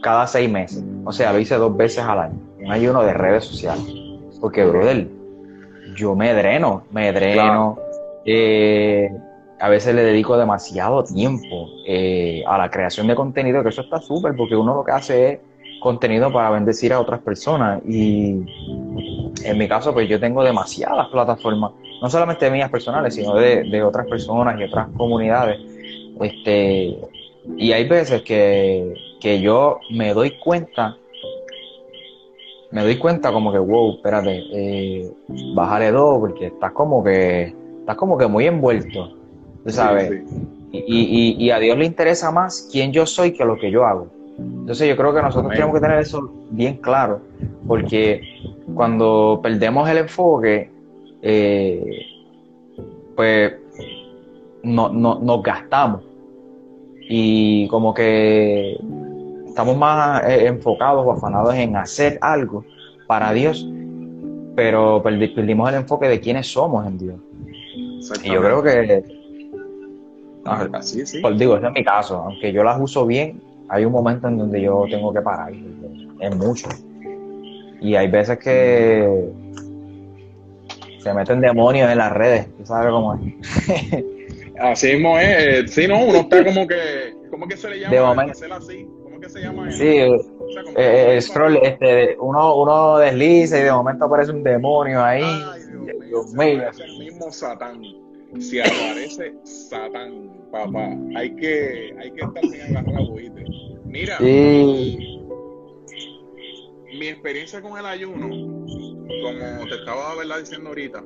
cada 0.03 0.27
seis 0.27 0.51
meses. 0.51 0.83
O 1.05 1.13
sea, 1.13 1.33
lo 1.33 1.39
hice 1.39 1.57
dos 1.57 1.77
veces 1.77 2.05
al 2.05 2.21
año. 2.21 2.39
Un 2.59 2.73
ayuno 2.73 3.03
de 3.03 3.13
redes 3.13 3.45
sociales. 3.45 3.85
Porque, 4.41 4.65
brother, 4.65 5.09
yo 5.95 6.15
me 6.15 6.33
dreno, 6.33 6.85
me 6.91 7.13
dreno. 7.13 7.79
eh, 8.25 9.11
a 9.61 9.69
veces 9.69 9.95
le 9.95 10.03
dedico 10.03 10.39
demasiado 10.39 11.05
tiempo 11.05 11.69
eh, 11.87 12.43
a 12.47 12.57
la 12.57 12.71
creación 12.71 13.07
de 13.07 13.15
contenido, 13.15 13.63
que 13.63 13.69
eso 13.69 13.83
está 13.83 14.01
súper, 14.01 14.35
porque 14.35 14.57
uno 14.57 14.75
lo 14.75 14.85
que 14.85 14.93
hace 14.93 15.33
es 15.33 15.39
contenido 15.81 16.33
para 16.33 16.51
bendecir 16.51 16.93
a 16.95 17.01
otras 17.01 17.21
personas. 17.21 17.83
Y 17.87 18.43
en 19.45 19.59
mi 19.59 19.69
caso, 19.69 19.93
pues 19.93 20.09
yo 20.09 20.19
tengo 20.19 20.43
demasiadas 20.43 21.09
plataformas, 21.09 21.73
no 22.01 22.09
solamente 22.09 22.51
mías 22.51 22.71
personales, 22.71 23.15
sino 23.15 23.35
de, 23.35 23.65
de 23.65 23.83
otras 23.83 24.07
personas 24.07 24.59
y 24.59 24.65
otras 24.65 24.89
comunidades. 24.97 25.61
Este, 26.21 26.99
y 27.57 27.73
hay 27.73 27.89
veces 27.89 28.23
que, 28.23 28.95
que 29.21 29.41
yo 29.41 29.79
me 29.91 30.13
doy 30.15 30.33
cuenta, 30.39 30.97
me 32.71 32.83
doy 32.83 32.97
cuenta 32.99 33.33
como 33.33 33.51
que, 33.53 33.59
wow, 33.59 33.95
espérate, 33.97 34.45
eh, 34.53 35.11
bájale 35.55 35.91
dos, 35.91 36.21
porque 36.21 36.47
estás 36.47 36.73
como 36.73 37.03
que, 37.03 37.55
estás 37.81 37.97
como 37.97 38.17
que 38.17 38.27
muy 38.27 38.47
envuelto, 38.47 39.11
tú 39.65 39.71
sabes. 39.71 40.09
Sí, 40.11 40.19
sí. 40.29 40.47
Y, 40.73 41.35
y- 41.39 41.45
y 41.45 41.51
a 41.51 41.59
Dios 41.59 41.77
le 41.77 41.85
interesa 41.85 42.31
más 42.31 42.69
quién 42.71 42.93
yo 42.93 43.05
soy 43.05 43.33
que 43.33 43.45
lo 43.45 43.59
que 43.59 43.71
yo 43.73 43.85
hago. 43.85 44.07
Entonces 44.39 44.89
yo 44.89 44.97
creo 44.97 45.13
que 45.13 45.21
nosotros 45.21 45.47
Amén. 45.47 45.57
tenemos 45.57 45.75
que 45.75 45.81
tener 45.81 45.99
eso 45.99 46.33
bien 46.51 46.77
claro, 46.77 47.21
porque 47.67 48.23
cuando 48.75 49.41
perdemos 49.43 49.89
el 49.91 49.99
enfoque, 49.99 50.71
eh, 51.23 52.07
pues 53.17 53.55
no, 54.63 54.89
no- 54.91 55.19
nos 55.19 55.43
gastamos 55.43 56.03
y 57.13 57.67
como 57.67 57.93
que 57.93 58.79
estamos 59.49 59.77
más 59.77 60.23
eh, 60.29 60.47
enfocados 60.47 61.05
o 61.05 61.11
afanados 61.11 61.53
en 61.57 61.75
hacer 61.75 62.19
algo 62.23 62.65
para 63.09 63.33
Dios, 63.33 63.67
pero 64.55 65.03
perdi- 65.03 65.35
perdimos 65.35 65.69
el 65.71 65.75
enfoque 65.77 66.09
de 66.09 66.21
quiénes 66.21 66.47
somos 66.53 66.87
en 66.87 66.99
Dios. 66.99 67.17
Y 68.23 68.33
yo 68.33 68.41
creo 68.41 68.63
que 68.63 69.21
Ah, 70.47 70.67
Así, 70.73 71.05
sí. 71.05 71.21
pues 71.21 71.39
digo, 71.39 71.57
ese 71.57 71.67
es 71.67 71.73
mi 71.73 71.85
caso. 71.85 72.17
Aunque 72.17 72.51
yo 72.53 72.65
las 72.65 72.81
uso 72.81 73.05
bien, 73.07 73.43
hay 73.69 73.85
un 73.85 73.93
momento 73.93 74.27
en 74.29 74.39
donde 74.39 74.63
yo 74.63 74.87
tengo 74.89 75.13
que 75.13 75.21
parar. 75.21 75.53
Es 76.21 76.37
mucho. 76.37 76.67
Y 77.81 77.95
hay 77.95 78.09
veces 78.09 78.39
que 78.39 79.29
se 80.99 81.13
meten 81.13 81.41
demonios 81.41 81.91
en 81.91 81.99
las 81.99 82.13
redes. 82.13 82.47
¿Tú 82.57 82.65
sabes 82.65 82.91
cómo 82.91 83.15
es? 83.15 84.05
Así 84.61 84.93
mismo 84.93 85.19
es. 85.19 85.27
eh, 85.29 85.69
Sí, 85.69 85.89
no, 85.89 86.05
uno 86.05 86.19
está 86.21 86.45
como 86.45 86.67
que, 86.67 87.15
¿cómo 87.31 87.49
que 87.49 87.57
se 87.57 87.71
le 87.71 87.81
llama? 87.81 87.95
De 87.95 88.01
momento. 88.01 88.55
así. 88.55 88.87
¿Cómo 89.03 89.19
que 89.21 89.29
se 89.29 89.41
llama? 89.41 89.71
Sí, 89.73 89.87
eh, 89.87 90.09
O 90.11 90.53
sea, 90.53 90.63
eh, 90.77 91.15
el 91.17 91.23
scroll, 91.23 91.57
este, 91.63 92.17
uno, 92.21 92.57
uno 92.57 92.99
desliza 92.99 93.59
y 93.59 93.63
de 93.65 93.73
momento 93.73 94.05
aparece 94.05 94.33
un 94.33 94.43
demonio 94.43 95.03
ahí. 95.03 95.23
Ay, 95.25 95.61
Dios 95.63 95.81
mío, 95.83 95.95
Dios 96.07 96.35
mío. 96.35 96.59
aparece 96.69 96.85
el 96.85 96.99
mismo 96.99 97.31
Satán. 97.33 97.83
Si 98.39 98.61
aparece 98.61 99.35
Satán, 99.45 100.31
papá, 100.53 100.89
hay 101.17 101.35
que, 101.35 101.95
hay 101.99 102.11
que 102.13 102.21
estar 102.21 102.43
bien 102.49 102.77
agarrado, 102.77 103.15
¿viste? 103.15 103.45
Mira, 103.85 104.19
Sí. 104.19 105.27
mi 106.99 107.09
experiencia 107.09 107.61
con 107.63 107.79
el 107.79 107.87
ayuno, 107.87 108.29
como 108.29 109.69
te 109.69 109.75
estaba 109.77 110.15
¿verdad? 110.17 110.39
diciendo 110.41 110.69
ahorita, 110.69 111.03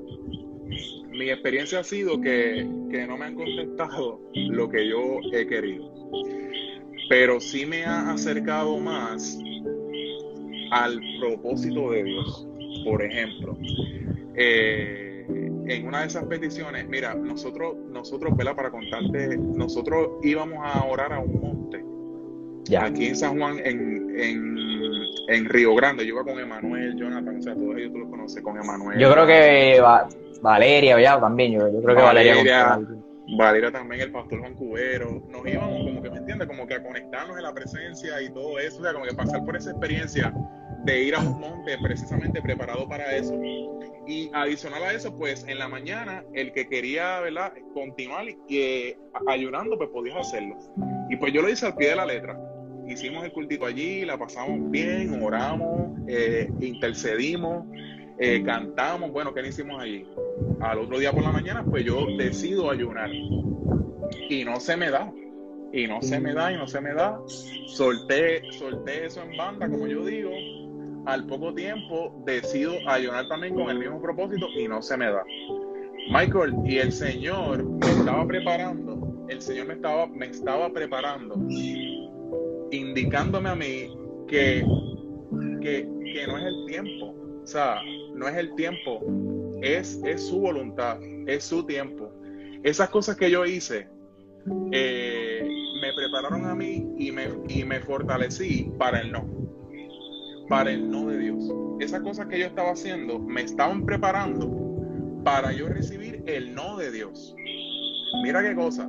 mi 1.11 1.31
experiencia 1.31 1.81
ha 1.81 1.85
sido 1.85 2.21
que, 2.21 2.69
que 2.91 3.07
no 3.07 3.17
me 3.17 3.27
han 3.27 3.35
contestado 3.35 4.21
lo 4.35 4.69
que 4.69 4.89
yo 4.89 5.21
he 5.33 5.47
querido. 5.47 5.93
Pero 7.09 7.41
sí 7.41 7.67
me 7.67 7.85
ha 7.85 8.11
acercado 8.11 8.79
más 8.79 9.39
al 10.71 11.01
propósito 11.21 11.91
de 11.93 12.05
Dios. 12.05 12.49
Por 12.85 13.03
ejemplo, 13.03 13.57
eh, 14.35 15.25
en 15.67 15.87
una 15.87 16.01
de 16.01 16.07
esas 16.09 16.25
peticiones, 16.25 16.87
mira, 16.89 17.15
nosotros, 17.15 17.77
nosotros, 17.89 18.37
¿verdad? 18.37 18.57
Para 18.57 18.71
contarte, 18.71 19.37
nosotros 19.39 20.19
íbamos 20.23 20.59
a 20.63 20.85
orar 20.85 21.13
a 21.13 21.21
un 21.21 21.41
monte. 21.41 21.85
Ya. 22.65 22.85
Aquí 22.85 23.07
en 23.07 23.17
San 23.17 23.39
Juan, 23.39 23.59
en, 23.65 24.19
en, 24.19 24.57
en, 25.29 25.45
Río 25.47 25.75
Grande, 25.75 26.05
yo 26.05 26.15
iba 26.15 26.25
con 26.25 26.39
Emanuel, 26.39 26.97
Jonathan, 26.97 27.39
o 27.39 27.43
sea, 27.43 27.55
todos 27.55 27.77
ellos 27.77 27.93
tú 27.93 27.99
los 27.99 28.09
conoces, 28.09 28.43
con 28.43 28.59
Emanuel. 28.59 28.99
Yo 28.99 29.13
creo 29.13 29.27
que 29.27 29.81
Valeria, 30.45 31.01
ya 31.01 31.19
también, 31.19 31.53
yo, 31.53 31.61
creo 31.83 31.97
que 31.97 32.03
Valeria. 32.03 32.79
Valeria, 33.39 33.73
también, 33.73 34.03
el 34.03 34.13
pastor 34.13 34.41
Juan 34.41 34.55
Cubero, 34.55 35.23
nos 35.31 35.47
íbamos 35.47 35.87
como 35.87 36.03
que, 36.03 36.11
¿me 36.11 36.19
entiendes? 36.19 36.47
Como 36.47 36.67
que 36.67 36.75
a 36.75 36.83
conectarnos 36.83 37.39
en 37.39 37.45
la 37.45 37.55
presencia 37.55 38.21
y 38.21 38.29
todo 38.29 38.59
eso, 38.59 38.81
o 38.81 38.83
sea, 38.83 38.93
como 38.93 39.07
que 39.07 39.15
pasar 39.15 39.43
por 39.47 39.57
esa 39.57 39.71
experiencia 39.71 40.35
de 40.85 41.03
ir 41.05 41.15
a 41.15 41.21
un 41.21 41.41
monte 41.41 41.79
precisamente 41.83 42.43
preparado 42.43 42.87
para 42.87 43.17
eso. 43.17 43.35
Y 44.07 44.31
adicional 44.35 44.83
a 44.83 44.93
eso, 44.93 45.17
pues 45.17 45.47
en 45.49 45.59
la 45.59 45.67
mañana, 45.67 46.23
el 46.35 46.53
que 46.53 46.69
quería, 46.69 47.21
¿verdad? 47.21 47.55
Continuar 47.73 48.27
eh, 48.51 48.99
ayunando, 49.27 49.79
pues 49.79 49.89
podía 49.89 50.21
hacerlo. 50.21 50.59
Y 51.09 51.17
pues 51.17 51.33
yo 51.33 51.41
lo 51.41 51.49
hice 51.49 51.65
al 51.65 51.77
pie 51.77 51.89
de 51.89 51.97
la 51.97 52.05
letra. 52.05 52.39
Hicimos 52.87 53.25
el 53.25 53.33
cultito 53.33 53.65
allí, 53.65 54.05
la 54.05 54.19
pasamos 54.19 54.71
bien, 54.71 55.23
oramos, 55.23 55.99
eh, 56.07 56.51
intercedimos, 56.61 57.65
eh, 58.19 58.43
cantamos. 58.45 59.11
Bueno, 59.13 59.33
¿qué 59.35 59.47
hicimos 59.47 59.81
allí? 59.81 60.07
Al 60.61 60.79
otro 60.79 60.99
día 60.99 61.13
por 61.13 61.23
la 61.23 61.33
mañana, 61.33 61.65
pues 61.65 61.85
yo 61.85 62.07
decido 62.17 62.71
ayunar. 62.71 63.11
Y 64.29 64.45
no 64.45 64.61
se 64.61 64.77
me 64.77 64.91
da. 64.91 65.13
Y 65.73 65.89
no 65.89 66.01
se 66.03 66.21
me 66.21 66.33
da, 66.33 66.53
y 66.53 66.57
no 66.57 66.67
se 66.67 66.81
me 66.81 66.95
da. 66.95 67.21
Solté, 67.67 68.43
solté 68.53 69.07
eso 69.07 69.23
en 69.23 69.37
banda, 69.37 69.69
como 69.69 69.87
yo 69.87 70.05
digo 70.05 70.31
al 71.07 71.27
poco 71.27 71.55
tiempo 71.55 72.23
decido 72.25 72.75
ayunar 72.87 73.29
también 73.29 73.55
con 73.55 73.69
el 73.69 73.79
mismo 73.79 74.01
propósito 74.01 74.47
y 74.59 74.69
no 74.69 74.81
se 74.83 74.97
me 74.97 75.07
da. 75.07 75.23
Michael, 76.11 76.55
y 76.65 76.79
el 76.79 76.93
Señor 76.93 77.65
me 77.65 77.91
estaba 77.91 78.27
preparando, 78.27 79.27
el 79.29 79.41
Señor 79.41 79.67
me 79.67 79.75
estaba, 79.75 80.07
me 80.07 80.27
estaba 80.27 80.71
preparando, 80.73 81.35
indicándome 82.71 83.49
a 83.49 83.55
mí 83.55 83.97
que, 84.29 84.65
que, 85.63 85.87
no 86.27 86.39
es 86.39 86.45
el 86.45 86.67
tiempo, 86.67 87.15
o 87.43 87.47
sea, 87.47 87.81
no 88.15 88.29
es 88.29 88.37
el 88.37 88.55
tiempo, 88.55 89.01
es, 89.63 90.01
es 90.05 90.27
su 90.27 90.41
voluntad, 90.41 90.99
es 91.27 91.45
su 91.45 91.65
tiempo. 91.65 92.13
Esas 92.63 92.89
cosas 92.89 93.17
que 93.17 93.31
yo 93.31 93.45
hice 93.45 93.89
eh, 94.73 95.47
me 95.81 95.93
prepararon 95.93 96.47
a 96.47 96.55
mí 96.55 96.95
y 96.99 97.13
me, 97.13 97.29
y 97.49 97.65
me 97.65 97.81
fortalecí 97.81 98.71
para 98.79 99.01
el 99.01 99.13
no 99.13 99.45
para 100.49 100.71
el 100.71 100.91
no 100.91 101.07
de 101.07 101.19
Dios. 101.19 101.45
Esas 101.81 102.03
cosas 102.03 102.27
que 102.27 102.39
yo 102.39 102.47
estaba 102.47 102.71
haciendo 102.73 103.19
me 103.19 103.43
estaban 103.43 103.85
preparando 103.85 104.51
para 105.25 105.53
yo 105.53 105.69
recibir 105.69 106.23
el 106.27 106.55
no 106.55 106.77
de 106.77 106.91
Dios. 106.91 107.35
Mira 108.23 108.43
qué 108.43 108.55
cosa. 108.55 108.89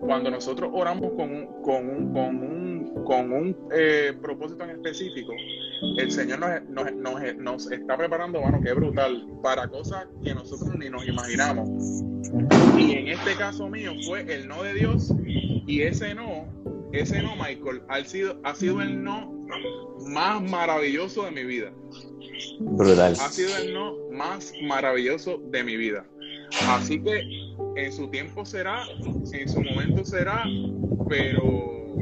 Cuando 0.00 0.30
nosotros 0.30 0.70
oramos 0.72 1.12
con 1.12 1.30
un, 1.30 1.62
con 1.62 1.88
un, 1.88 2.12
con 2.12 2.42
un, 2.42 3.04
con 3.04 3.32
un 3.32 3.56
eh, 3.72 4.12
propósito 4.20 4.64
en 4.64 4.70
específico, 4.70 5.32
el 5.98 6.10
Señor 6.10 6.38
nos, 6.68 6.92
nos, 6.94 7.36
nos, 7.36 7.70
está 7.72 7.96
preparando, 7.96 8.40
bueno, 8.40 8.60
qué 8.62 8.72
brutal, 8.72 9.26
para 9.42 9.68
cosas 9.68 10.06
que 10.22 10.34
nosotros 10.34 10.74
ni 10.78 10.88
nos 10.88 11.06
imaginamos. 11.06 11.68
Y 12.76 12.92
en 12.92 13.08
este 13.08 13.34
caso 13.36 13.68
mío 13.68 13.92
fue 14.06 14.20
el 14.32 14.46
no 14.48 14.62
de 14.62 14.74
Dios 14.74 15.12
y 15.24 15.82
ese 15.82 16.14
no, 16.14 16.46
ese 16.92 17.22
no, 17.22 17.34
Michael, 17.36 17.82
ha 17.88 18.04
sido, 18.04 18.40
ha 18.44 18.54
sido 18.54 18.80
el 18.80 19.02
no 19.02 19.32
más 20.06 20.42
maravilloso 20.42 21.24
de 21.24 21.30
mi 21.30 21.44
vida. 21.44 21.72
Brutal. 22.60 23.12
Ha 23.12 23.28
sido 23.28 23.56
el 23.56 23.74
no 23.74 23.96
más 24.12 24.52
maravilloso 24.62 25.38
de 25.50 25.64
mi 25.64 25.76
vida. 25.76 26.06
Así 26.68 27.00
que 27.02 27.22
en 27.76 27.92
su 27.92 28.08
tiempo 28.08 28.44
será, 28.44 28.82
en 29.32 29.48
su 29.48 29.60
momento 29.62 30.04
será, 30.04 30.44
pero... 31.08 31.96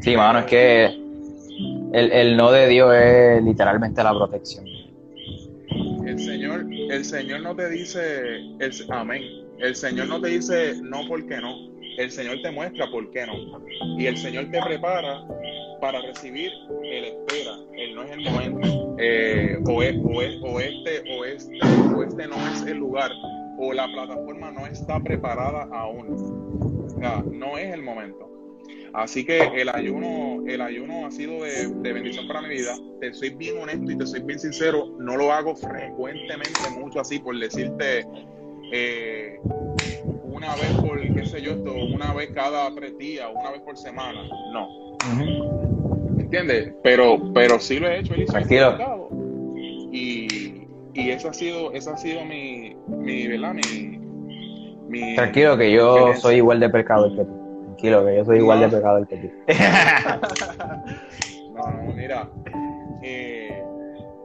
Sí, 0.00 0.16
mano, 0.16 0.40
es 0.40 0.44
que 0.46 0.84
el, 0.84 2.12
el 2.12 2.36
no 2.36 2.50
de 2.50 2.68
Dios 2.68 2.94
es 2.94 3.42
literalmente 3.42 4.02
la 4.02 4.12
protección. 4.12 4.66
El 6.06 6.18
Señor, 6.18 6.66
el 6.70 7.04
Señor 7.04 7.40
no 7.40 7.56
te 7.56 7.68
dice, 7.70 8.36
el, 8.58 8.72
amén. 8.90 9.22
El 9.58 9.74
Señor 9.74 10.08
no 10.08 10.20
te 10.20 10.28
dice 10.28 10.74
no 10.82 11.00
porque 11.08 11.36
no. 11.38 11.54
El 11.96 12.10
Señor 12.10 12.42
te 12.42 12.50
muestra 12.50 12.90
por 12.90 13.10
qué 13.10 13.26
no. 13.26 13.34
Y 13.98 14.06
el 14.06 14.16
Señor 14.16 14.50
te 14.50 14.60
prepara 14.60 15.24
para 15.80 16.00
recibir 16.00 16.50
el 16.82 17.04
espera, 17.04 17.56
el 17.76 17.94
no 17.94 18.02
es 18.04 18.10
el 18.12 18.20
momento, 18.22 18.96
eh, 18.98 19.58
o, 19.66 19.82
es, 19.82 19.96
o, 20.02 20.22
es, 20.22 20.36
o, 20.42 20.60
este, 20.60 21.14
o, 21.14 21.24
este, 21.24 21.58
o 21.94 22.02
este 22.02 22.26
no 22.26 22.36
es 22.52 22.62
el 22.66 22.78
lugar, 22.78 23.10
o 23.58 23.72
la 23.72 23.86
plataforma 23.86 24.50
no 24.50 24.66
está 24.66 25.00
preparada 25.00 25.68
aún. 25.72 26.86
O 26.86 26.98
sea, 26.98 27.22
no 27.30 27.58
es 27.58 27.72
el 27.72 27.82
momento. 27.82 28.30
Así 28.94 29.24
que 29.24 29.38
el 29.60 29.68
ayuno, 29.68 30.44
el 30.46 30.60
ayuno 30.60 31.04
ha 31.04 31.10
sido 31.10 31.42
de, 31.42 31.92
bendición 31.92 32.28
para 32.28 32.42
mi 32.42 32.50
vida. 32.50 32.76
Te 33.00 33.12
soy 33.12 33.30
bien 33.30 33.58
honesto 33.58 33.90
y 33.90 33.98
te 33.98 34.06
soy 34.06 34.22
bien 34.22 34.38
sincero, 34.38 34.94
no 35.00 35.16
lo 35.16 35.32
hago 35.32 35.56
frecuentemente 35.56 36.70
mucho 36.78 37.00
así 37.00 37.18
por 37.18 37.36
decirte 37.36 38.06
eh, 38.72 39.40
una 40.22 40.54
vez 40.54 40.70
por, 40.80 41.00
qué 41.00 41.26
sé 41.26 41.42
yo, 41.42 41.52
esto, 41.52 41.74
una 41.74 42.12
vez 42.14 42.30
cada 42.34 42.72
tres 42.74 42.96
días, 42.96 43.28
una 43.34 43.50
vez 43.50 43.62
por 43.62 43.76
semana. 43.76 44.22
No. 44.52 44.68
¿Entiendes? 46.18 46.72
Pero, 46.82 47.32
pero 47.32 47.58
sí 47.58 47.80
lo 47.80 47.88
he 47.88 47.98
hecho, 47.98 48.14
Tranquilo. 48.26 49.08
Y, 49.92 50.26
y 50.94 51.10
eso 51.10 51.28
ha 51.28 51.34
sido, 51.34 51.72
eso 51.72 51.92
ha 51.92 51.96
sido 51.96 52.24
mi, 52.24 52.76
mi, 52.88 53.26
¿verdad? 53.26 53.54
Mi, 53.54 54.00
Tranquilo 55.16 55.58
que 55.58 55.72
yo 55.72 56.14
soy 56.14 56.36
igual 56.36 56.60
de 56.60 56.70
pecado 56.70 57.10
que 57.10 57.24
tú. 57.24 57.64
Tranquilo 57.64 58.06
que 58.06 58.16
yo 58.16 58.24
soy 58.24 58.38
igual 58.38 58.60
de 58.60 58.68
pecado 58.68 59.04
que 59.06 59.16
tú. 59.16 59.28
no, 61.54 61.70
no, 61.70 61.92
mira. 61.94 62.30
Eh, 63.02 63.60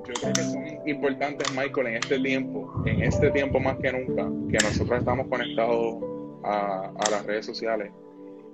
yo 0.08 0.14
creo 0.14 0.34
que 0.34 0.42
son 0.42 0.64
importantes, 0.88 1.52
Michael, 1.52 1.88
en 1.88 1.96
este 1.96 2.20
tiempo, 2.20 2.72
en 2.86 3.02
este 3.02 3.32
tiempo 3.32 3.60
más 3.60 3.78
que 3.78 3.92
nunca, 3.92 4.30
que 4.52 4.64
nosotros 4.64 5.00
estamos 5.00 5.26
conectados 5.28 5.96
a, 6.44 6.92
a 6.96 7.10
las 7.10 7.26
redes 7.26 7.48
sociales 7.48 7.92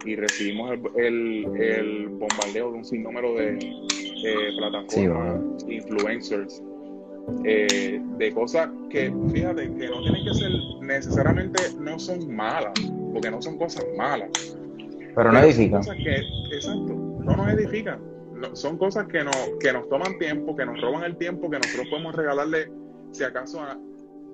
y 0.05 0.16
recibimos 0.16 0.72
el, 0.95 1.45
el, 1.59 2.07
bombardeo 2.09 2.72
de 2.72 2.78
un 2.78 2.86
sinnúmero 2.86 3.36
de 3.36 3.57
plataformas, 4.57 5.66
influencers, 5.68 6.61
eh, 7.43 8.01
de 8.17 8.34
cosas 8.34 8.69
que, 8.89 9.13
fíjate, 9.32 9.63
que 9.73 9.88
no 9.88 10.01
tienen 10.01 10.26
que 10.26 10.34
ser 10.34 10.51
necesariamente, 10.82 11.61
no 11.80 11.99
son 11.99 12.34
malas, 12.34 12.73
porque 13.13 13.32
no 13.32 13.41
son 13.41 13.57
cosas 13.57 13.86
malas. 13.97 14.57
Pero 15.15 15.32
no 15.32 15.39
edifican. 15.39 15.82
que, 15.82 16.15
exacto, 16.51 16.93
no 16.93 17.36
nos 17.36 17.49
edifican. 17.49 17.99
son 18.53 18.78
cosas 18.78 19.07
que, 19.07 19.23
no, 19.23 19.32
que 19.59 19.71
nos 19.73 19.88
toman 19.89 20.17
tiempo, 20.17 20.55
que 20.55 20.65
nos 20.65 20.80
roban 20.82 21.03
el 21.03 21.17
tiempo, 21.17 21.49
que 21.49 21.57
nosotros 21.57 21.88
podemos 21.89 22.15
regalarle, 22.15 22.71
si 23.11 23.23
acaso, 23.23 23.61
a, 23.61 23.78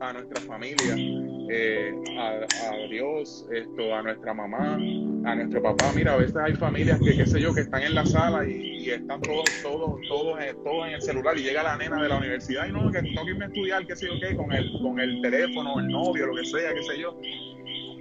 a 0.02 0.14
nuestra 0.14 0.42
familia, 0.42 0.96
eh, 0.98 1.94
a, 2.18 2.88
Dios, 2.90 3.48
esto, 3.52 3.94
a 3.94 4.02
nuestra 4.02 4.34
mamá, 4.34 4.74
a 4.76 5.36
nuestro 5.36 5.62
papá. 5.62 5.92
Mira, 5.94 6.14
a 6.14 6.18
veces 6.18 6.36
hay 6.38 6.54
familias 6.56 7.00
que, 7.00 7.16
qué 7.16 7.26
sé 7.26 7.40
yo, 7.40 7.54
que 7.54 7.62
están 7.62 7.84
en 7.84 7.94
la 7.94 8.06
sala 8.06 8.44
y, 8.48 8.90
están 8.90 9.22
todos, 9.22 9.62
todos, 9.62 10.02
todos, 10.08 10.42
eh, 10.42 10.56
todos 10.64 10.88
en 10.88 10.94
el 10.96 11.02
celular 11.02 11.38
y 11.38 11.44
llega 11.44 11.62
la 11.62 11.78
nena 11.78 12.02
de 12.02 12.10
la 12.10 12.18
universidad 12.18 12.68
y 12.68 12.72
no, 12.72 12.92
que 12.92 13.00
que 13.02 13.10
irme 13.10 13.46
a 13.46 13.48
estudiar, 13.48 13.86
qué 13.86 13.96
sé 13.96 14.08
yo, 14.08 14.14
qué, 14.20 14.36
con 14.36 14.52
el, 14.52 14.72
con 14.82 15.00
el 15.00 15.22
teléfono, 15.22 15.80
el 15.80 15.88
novio, 15.88 16.26
lo 16.26 16.36
que 16.36 16.46
sea, 16.46 16.74
qué 16.74 16.82
sé 16.82 17.00
yo. 17.00 17.20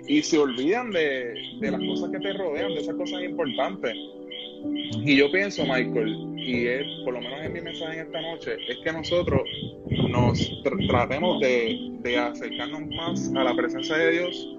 Y 0.07 0.23
se 0.23 0.39
olvidan 0.39 0.91
de, 0.91 1.35
de 1.61 1.71
las 1.71 1.81
cosas 1.81 2.11
que 2.11 2.19
te 2.19 2.33
rodean, 2.33 2.69
de 2.69 2.81
esas 2.81 2.95
cosas 2.97 3.23
importantes. 3.23 3.95
Y 4.63 5.17
yo 5.17 5.31
pienso, 5.31 5.63
Michael, 5.63 6.35
y 6.37 6.67
es, 6.67 6.87
por 7.05 7.15
lo 7.15 7.21
menos 7.21 7.41
en 7.43 7.53
mi 7.53 7.61
mensaje 7.61 8.01
en 8.01 8.07
esta 8.07 8.21
noche, 8.21 8.57
es 8.69 8.79
que 8.79 8.93
nosotros 8.93 9.43
nos 10.11 10.63
tratemos 10.89 11.41
de, 11.41 11.99
de, 12.01 12.19
acercarnos 12.19 12.87
más 12.89 13.33
a 13.35 13.45
la 13.45 13.55
presencia 13.55 13.97
de 13.97 14.11
Dios. 14.13 14.57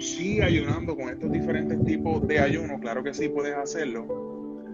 Sí, 0.00 0.40
ayunando 0.40 0.96
con 0.96 1.08
estos 1.10 1.30
diferentes 1.30 1.84
tipos 1.84 2.26
de 2.26 2.38
ayuno, 2.38 2.78
claro 2.80 3.02
que 3.02 3.12
sí 3.12 3.28
puedes 3.28 3.54
hacerlo. 3.54 4.06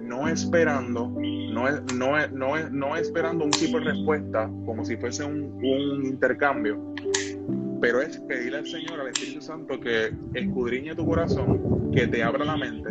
No 0.02 0.28
esperando, 0.28 1.08
no, 1.08 1.68
es, 1.68 1.82
no, 1.94 2.18
es, 2.18 2.30
no, 2.30 2.56
es, 2.56 2.70
no 2.70 2.96
esperando 2.96 3.44
un 3.44 3.50
tipo 3.50 3.78
de 3.80 3.86
respuesta 3.86 4.48
como 4.64 4.84
si 4.84 4.96
fuese 4.96 5.24
un, 5.24 5.52
un 5.64 6.06
intercambio, 6.06 6.94
pero 7.80 8.00
es 8.00 8.18
pedirle 8.20 8.58
al 8.58 8.66
Señor, 8.66 9.00
al 9.00 9.08
Espíritu 9.08 9.40
Santo, 9.40 9.80
que 9.80 10.12
escudriñe 10.34 10.94
tu 10.94 11.04
corazón, 11.04 11.90
que 11.92 12.06
te 12.06 12.22
abra 12.22 12.44
la 12.44 12.56
mente 12.56 12.88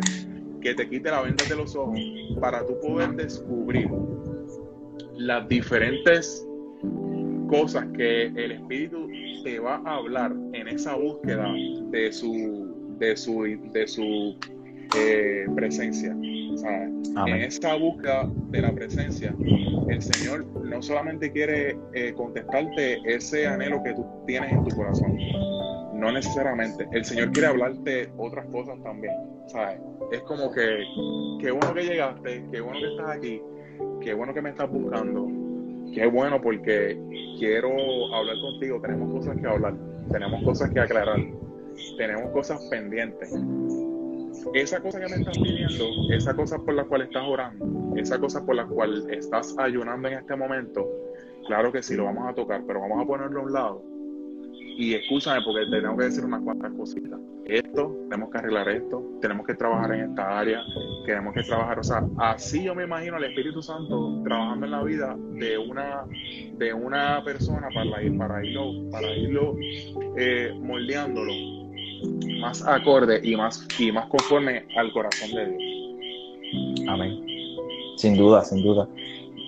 que 0.60 0.74
te 0.74 0.88
quite 0.88 1.10
la 1.10 1.22
venda 1.22 1.44
de 1.44 1.56
los 1.56 1.74
ojos 1.76 1.98
para 2.40 2.64
tú 2.66 2.78
poder 2.80 3.10
descubrir 3.14 3.88
las 5.14 5.48
diferentes 5.48 6.46
cosas 7.48 7.86
que 7.96 8.26
el 8.26 8.52
Espíritu 8.52 9.08
te 9.44 9.58
va 9.58 9.80
a 9.84 9.96
hablar 9.96 10.34
en 10.52 10.68
esa 10.68 10.96
búsqueda 10.96 11.52
de 11.90 12.12
su, 12.12 12.96
de 12.98 13.16
su, 13.16 13.42
de 13.72 13.86
su 13.86 14.36
eh, 14.94 15.46
presencia. 15.54 16.10
En 16.12 17.42
esa 17.42 17.76
búsqueda 17.76 18.28
de 18.50 18.62
la 18.62 18.72
presencia, 18.72 19.34
el 19.88 20.02
Señor 20.02 20.46
no 20.64 20.82
solamente 20.82 21.30
quiere 21.30 21.76
eh, 21.94 22.12
contestarte 22.14 22.98
ese 23.04 23.46
anhelo 23.46 23.82
que 23.82 23.94
tú 23.94 24.04
tienes 24.26 24.52
en 24.52 24.64
tu 24.64 24.74
corazón, 24.76 25.16
no 25.94 26.12
necesariamente. 26.12 26.86
El 26.92 27.04
Señor 27.04 27.32
quiere 27.32 27.48
hablarte 27.48 28.10
otras 28.16 28.46
cosas 28.46 28.82
también. 28.82 29.14
¿Sabes? 29.46 29.80
Es 30.12 30.20
como 30.22 30.50
que, 30.52 30.84
qué 31.40 31.50
bueno 31.50 31.74
que 31.74 31.82
llegaste, 31.82 32.44
qué 32.50 32.60
bueno 32.60 32.80
que 32.80 32.88
estás 32.88 33.16
aquí, 33.16 33.42
qué 34.00 34.14
bueno 34.14 34.34
que 34.34 34.42
me 34.42 34.50
estás 34.50 34.70
buscando, 34.70 35.26
qué 35.92 36.06
bueno 36.06 36.40
porque 36.40 36.98
quiero 37.38 37.70
hablar 38.14 38.36
contigo, 38.40 38.80
tenemos 38.80 39.12
cosas 39.12 39.36
que 39.36 39.46
hablar, 39.46 39.74
tenemos 40.10 40.42
cosas 40.44 40.70
que 40.70 40.80
aclarar, 40.80 41.20
tenemos 41.96 42.30
cosas 42.32 42.60
pendientes. 42.70 43.32
Esa 44.54 44.80
cosa 44.80 45.00
que 45.00 45.08
me 45.08 45.16
estás 45.16 45.38
pidiendo, 45.38 45.86
esa 46.10 46.34
cosa 46.34 46.58
por 46.58 46.74
la 46.74 46.84
cual 46.84 47.02
estás 47.02 47.24
orando, 47.26 47.96
esa 47.96 48.18
cosa 48.18 48.44
por 48.44 48.54
la 48.54 48.66
cual 48.66 49.10
estás 49.10 49.54
ayunando 49.58 50.08
en 50.08 50.14
este 50.14 50.36
momento, 50.36 50.88
claro 51.46 51.72
que 51.72 51.82
sí, 51.82 51.96
lo 51.96 52.04
vamos 52.04 52.28
a 52.28 52.34
tocar, 52.34 52.62
pero 52.66 52.80
vamos 52.80 53.02
a 53.02 53.06
ponerlo 53.06 53.40
a 53.40 53.42
un 53.44 53.52
lado 53.52 53.95
y 54.76 54.94
escúchame 54.94 55.42
porque 55.42 55.66
te 55.70 55.80
tengo 55.80 55.96
que 55.96 56.04
decir 56.04 56.24
unas 56.24 56.42
cuantas 56.42 56.72
cositas. 56.72 57.18
Esto, 57.46 57.94
tenemos 58.10 58.30
que 58.30 58.38
arreglar 58.38 58.68
esto, 58.68 59.02
tenemos 59.20 59.46
que 59.46 59.54
trabajar 59.54 59.94
en 59.94 60.10
esta 60.10 60.38
área, 60.38 60.62
tenemos 61.06 61.32
que 61.32 61.42
trabajar, 61.44 61.78
o 61.78 61.84
sea, 61.84 62.04
así 62.18 62.64
yo 62.64 62.74
me 62.74 62.84
imagino 62.84 63.16
al 63.16 63.24
Espíritu 63.24 63.62
Santo 63.62 64.20
trabajando 64.24 64.66
en 64.66 64.72
la 64.72 64.82
vida 64.82 65.16
de 65.34 65.56
una, 65.56 66.04
de 66.58 66.74
una 66.74 67.22
persona 67.24 67.68
para, 67.72 68.02
ir, 68.02 68.18
para 68.18 68.44
irlo, 68.44 68.90
para 68.90 69.10
irlo 69.16 69.56
eh, 70.16 70.52
moldeándolo 70.60 71.32
más 72.40 72.66
acorde 72.66 73.20
y 73.22 73.36
más, 73.36 73.66
y 73.78 73.92
más 73.92 74.06
conforme 74.08 74.66
al 74.76 74.92
corazón 74.92 75.30
de 75.30 75.46
Dios. 75.46 76.88
Amén. 76.88 77.22
Sin 77.96 78.16
duda, 78.16 78.44
sin 78.44 78.62
duda 78.62 78.88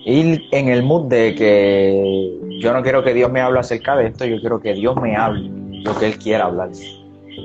ir 0.09 0.47
en 0.51 0.69
el 0.69 0.83
mood 0.83 1.07
de 1.07 1.35
que 1.35 2.39
yo 2.59 2.73
no 2.73 2.81
quiero 2.83 3.03
que 3.03 3.13
Dios 3.13 3.31
me 3.31 3.41
hable 3.41 3.59
acerca 3.59 3.95
de 3.95 4.07
esto, 4.07 4.25
yo 4.25 4.39
quiero 4.39 4.59
que 4.59 4.73
Dios 4.73 4.95
me 5.01 5.15
hable 5.15 5.49
lo 5.83 5.97
que 5.97 6.07
Él 6.07 6.17
quiera 6.17 6.45
hablar. 6.45 6.69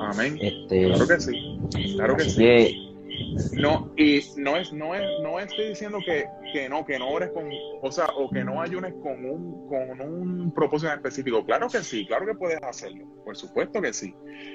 Amén. 0.01 0.37
Este, 0.41 0.85
claro 0.85 1.07
que 1.07 1.19
sí. 1.19 1.59
Claro 1.95 2.17
que 2.17 2.23
sí. 2.23 2.81
No, 3.53 3.91
y 3.95 4.21
no 4.37 4.57
es, 4.57 4.73
no 4.73 4.93
es, 4.93 5.01
no 5.21 5.39
estoy 5.39 5.69
diciendo 5.69 5.99
que, 6.05 6.25
que, 6.51 6.67
no, 6.67 6.85
que 6.85 6.99
no 6.99 7.09
ores 7.09 7.29
con, 7.29 7.45
o 7.81 7.91
sea, 7.91 8.07
o 8.17 8.29
que 8.29 8.43
no 8.43 8.61
ayunes 8.61 8.93
con 9.01 9.23
un, 9.25 9.67
con 9.67 10.01
un 10.01 10.53
propósito 10.53 10.91
específico. 10.91 11.45
Claro 11.45 11.67
que 11.69 11.79
sí, 11.79 12.05
claro 12.05 12.25
que 12.25 12.33
puedes 12.33 12.61
hacerlo, 12.61 13.05
por 13.23 13.37
supuesto 13.37 13.81
que 13.81 13.93
sí. 13.93 14.13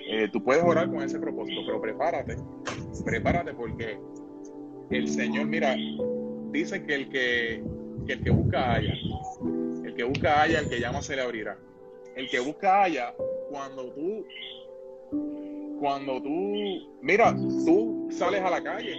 Eh, 0.09 0.29
tú 0.31 0.43
puedes 0.43 0.63
orar 0.63 0.89
con 0.91 1.03
ese 1.03 1.19
propósito, 1.19 1.63
pero 1.65 1.81
prepárate, 1.81 2.37
prepárate 3.05 3.55
porque 3.55 3.99
el 4.91 5.09
Señor, 5.09 5.47
mira, 5.47 5.75
dice 6.51 6.85
que 6.85 6.95
el 6.95 7.09
que 7.09 7.65
el 8.09 8.23
que 8.23 8.31
busca 8.31 8.75
haya. 8.75 8.95
El 9.85 9.95
que 9.95 10.05
busca 10.05 10.43
haya, 10.43 10.61
el 10.61 10.69
que 10.69 10.81
llama 10.81 11.03
se 11.03 11.17
le 11.17 11.23
abrirá. 11.23 11.59
El 12.17 12.29
que 12.29 12.41
busca 12.41 12.83
haya, 12.83 13.15
cuando 13.51 13.93
tú, 13.93 14.27
cuando 15.79 16.23
tú, 16.23 16.55
mira, 17.03 17.35
tú 17.65 18.09
sales 18.11 18.41
a 18.43 18.51
la 18.51 18.63
calle 18.63 18.97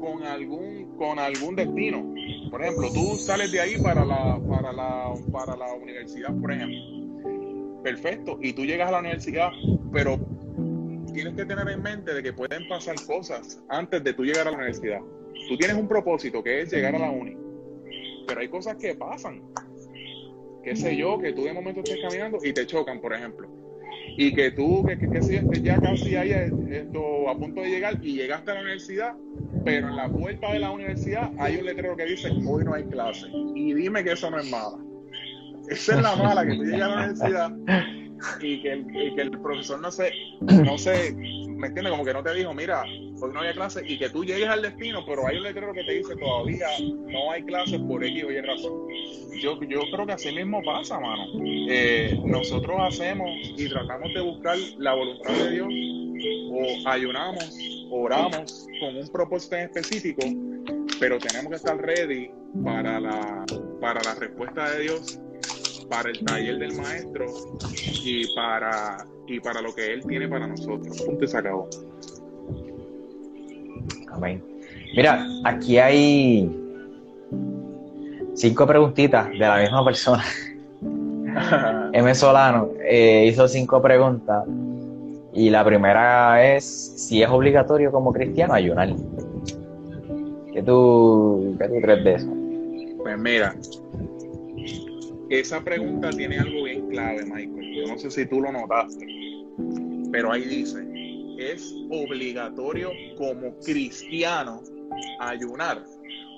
con 0.00 0.22
algún, 0.24 0.96
con 0.96 1.18
algún 1.18 1.56
destino. 1.56 2.14
Por 2.50 2.62
ejemplo, 2.62 2.92
tú 2.92 3.16
sales 3.16 3.50
de 3.52 3.60
ahí 3.60 3.78
para 3.82 4.04
la, 4.04 4.38
para 4.48 4.72
la, 4.72 5.14
para 5.32 5.56
la 5.56 5.72
universidad, 5.74 6.34
por 6.40 6.52
ejemplo. 6.52 7.82
Perfecto. 7.82 8.38
Y 8.40 8.52
tú 8.52 8.64
llegas 8.64 8.88
a 8.88 8.92
la 8.92 8.98
universidad, 9.00 9.50
pero 9.92 10.18
tienes 11.12 11.34
que 11.34 11.44
tener 11.44 11.68
en 11.68 11.82
mente 11.82 12.14
de 12.14 12.22
que 12.22 12.32
pueden 12.32 12.66
pasar 12.68 12.96
cosas 13.06 13.60
antes 13.68 14.02
de 14.04 14.12
tú 14.12 14.24
llegar 14.24 14.46
a 14.46 14.50
la 14.50 14.56
universidad. 14.56 15.00
Tú 15.48 15.56
tienes 15.56 15.76
un 15.76 15.88
propósito 15.88 16.42
que 16.42 16.62
es 16.62 16.72
llegar 16.72 16.94
a 16.94 16.98
la 16.98 17.10
uni 17.10 17.43
pero 18.26 18.40
hay 18.40 18.48
cosas 18.48 18.76
que 18.76 18.94
pasan. 18.94 19.42
Qué 20.62 20.74
sé 20.74 20.96
yo, 20.96 21.18
que 21.18 21.32
tú 21.32 21.44
de 21.44 21.52
momento 21.52 21.80
estés 21.80 22.00
caminando 22.00 22.38
y 22.42 22.52
te 22.52 22.66
chocan, 22.66 23.00
por 23.00 23.12
ejemplo. 23.12 23.48
Y 24.16 24.34
que 24.34 24.50
tú, 24.50 24.84
que, 24.84 24.98
que, 24.98 25.08
que 25.08 25.60
ya 25.62 25.78
casi 25.80 26.16
ahí 26.16 26.30
esto, 26.30 27.28
a 27.28 27.36
punto 27.36 27.60
de 27.60 27.68
llegar 27.68 27.98
y 28.02 28.14
llegaste 28.14 28.50
a 28.50 28.54
la 28.54 28.60
universidad, 28.60 29.14
pero 29.64 29.88
en 29.88 29.96
la 29.96 30.08
puerta 30.08 30.52
de 30.52 30.58
la 30.60 30.70
universidad 30.70 31.30
hay 31.38 31.56
un 31.56 31.66
letrero 31.66 31.96
que 31.96 32.04
dice, 32.04 32.30
hoy 32.46 32.64
no 32.64 32.74
hay 32.74 32.84
clase. 32.84 33.26
Y 33.54 33.74
dime 33.74 34.04
que 34.04 34.12
eso 34.12 34.30
no 34.30 34.38
es 34.38 34.50
mala. 34.50 34.78
Esa 35.68 35.96
es 35.96 36.02
la 36.02 36.16
mala, 36.16 36.46
que 36.46 36.56
tú 36.56 36.64
llegas 36.64 36.82
a 36.82 36.88
la 36.88 36.94
universidad 36.96 37.52
y 38.40 38.62
que 38.62 38.76
y 38.76 39.14
que 39.14 39.22
el 39.22 39.30
profesor 39.30 39.80
no 39.80 39.90
se, 39.90 40.10
no 40.40 40.78
se, 40.78 41.14
¿me 41.14 41.68
entiendes? 41.68 41.90
Como 41.90 42.04
que 42.04 42.12
no 42.12 42.22
te 42.22 42.34
dijo, 42.34 42.54
mira, 42.54 42.84
hoy 43.20 43.32
no 43.32 43.40
había 43.40 43.52
clase 43.52 43.82
y 43.86 43.98
que 43.98 44.10
tú 44.10 44.24
llegues 44.24 44.48
al 44.48 44.62
destino, 44.62 45.04
pero 45.06 45.26
hay 45.26 45.36
un 45.36 45.44
letrero 45.44 45.72
que 45.72 45.84
te 45.84 45.92
dice 45.92 46.16
todavía 46.16 46.66
no 46.80 47.30
hay 47.30 47.42
clases 47.44 47.80
por 47.80 48.04
X 48.04 48.24
o 48.24 48.30
Y 48.30 48.40
razón. 48.40 48.72
Yo, 49.40 49.60
yo 49.62 49.80
creo 49.92 50.06
que 50.06 50.12
así 50.12 50.32
mismo 50.32 50.62
pasa, 50.62 50.98
mano. 51.00 51.24
Eh, 51.68 52.18
nosotros 52.24 52.76
hacemos 52.80 53.28
y 53.56 53.68
tratamos 53.68 54.12
de 54.14 54.20
buscar 54.20 54.56
la 54.78 54.94
voluntad 54.94 55.32
de 55.32 55.50
Dios 55.50 55.68
o 56.50 56.88
ayunamos, 56.88 57.58
oramos 57.90 58.66
con 58.80 58.96
un 58.96 59.08
propósito 59.08 59.56
en 59.56 59.62
específico, 59.62 60.22
pero 61.00 61.18
tenemos 61.18 61.50
que 61.50 61.56
estar 61.56 61.76
ready 61.76 62.30
para 62.64 63.00
la, 63.00 63.44
para 63.80 64.00
la 64.02 64.14
respuesta 64.14 64.70
de 64.70 64.82
Dios 64.82 65.20
para 65.88 66.10
el 66.10 66.24
taller 66.24 66.58
del 66.58 66.74
maestro 66.76 67.26
y 68.02 68.34
para, 68.34 69.06
y 69.26 69.40
para 69.40 69.60
lo 69.60 69.74
que 69.74 69.92
él 69.92 70.02
tiene 70.06 70.28
para 70.28 70.46
nosotros. 70.46 71.00
Punto 71.02 71.26
se 71.26 71.38
acabó. 71.38 71.68
Amén. 74.12 74.42
Mira, 74.96 75.26
aquí 75.44 75.78
hay 75.78 76.50
cinco 78.34 78.66
preguntitas 78.66 79.28
de 79.30 79.38
la 79.38 79.58
misma 79.58 79.84
persona. 79.84 80.24
M. 81.92 82.14
Solano 82.14 82.70
eh, 82.82 83.26
hizo 83.28 83.48
cinco 83.48 83.80
preguntas 83.80 84.44
y 85.32 85.50
la 85.50 85.64
primera 85.64 86.54
es 86.54 86.64
si 86.64 87.22
es 87.22 87.28
obligatorio 87.28 87.90
como 87.90 88.12
cristiano 88.12 88.54
ayunar. 88.54 88.94
¿Qué 90.52 90.62
tú, 90.62 91.56
qué 91.58 91.68
tú 91.68 91.80
crees 91.80 92.04
de 92.04 92.14
eso? 92.14 92.28
Pues 92.98 93.18
mira, 93.18 93.56
esa 95.28 95.60
pregunta 95.60 96.10
tiene 96.10 96.38
algo 96.38 96.64
bien 96.64 96.88
clave, 96.88 97.24
Michael. 97.24 97.74
Yo 97.74 97.92
no 97.92 97.98
sé 97.98 98.10
si 98.10 98.26
tú 98.26 98.40
lo 98.40 98.52
notaste, 98.52 99.06
pero 100.12 100.30
ahí 100.30 100.44
dice, 100.44 100.78
es 101.38 101.74
obligatorio 101.90 102.90
como 103.16 103.56
cristiano 103.60 104.62
ayunar. 105.20 105.82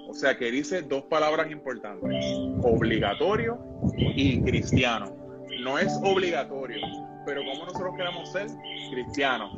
O 0.08 0.14
sea 0.14 0.36
que 0.36 0.50
dice 0.50 0.82
dos 0.82 1.04
palabras 1.04 1.50
importantes, 1.50 2.14
obligatorio 2.62 3.58
y 3.96 4.40
cristiano. 4.42 5.16
No 5.60 5.78
es 5.78 5.92
obligatorio, 6.02 6.80
pero 7.24 7.42
como 7.44 7.66
nosotros 7.66 7.94
queremos 7.96 8.30
ser 8.30 8.46
cristianos. 8.92 9.50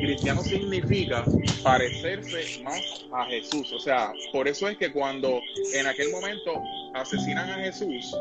Cristiano 0.00 0.42
significa 0.42 1.24
parecerse 1.62 2.62
más 2.62 3.06
a 3.12 3.26
Jesús. 3.26 3.72
O 3.72 3.78
sea, 3.78 4.12
por 4.32 4.48
eso 4.48 4.68
es 4.68 4.78
que 4.78 4.90
cuando 4.90 5.40
en 5.74 5.86
aquel 5.86 6.10
momento 6.10 6.62
asesinan 6.94 7.50
a 7.50 7.54
Jesús, 7.54 8.16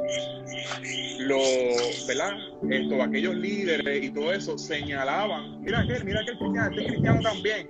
los, 1.19 2.05
¿verdad? 2.07 2.33
Esto, 2.69 3.01
aquellos 3.01 3.35
líderes 3.35 4.03
y 4.03 4.09
todo 4.09 4.33
eso 4.33 4.57
señalaban, 4.57 5.61
mira 5.61 5.79
aquel, 5.79 6.03
mira 6.03 6.21
aquel 6.21 6.37
cristiano, 6.37 6.69
este 6.71 6.85
cristiano 6.85 7.21
también. 7.21 7.67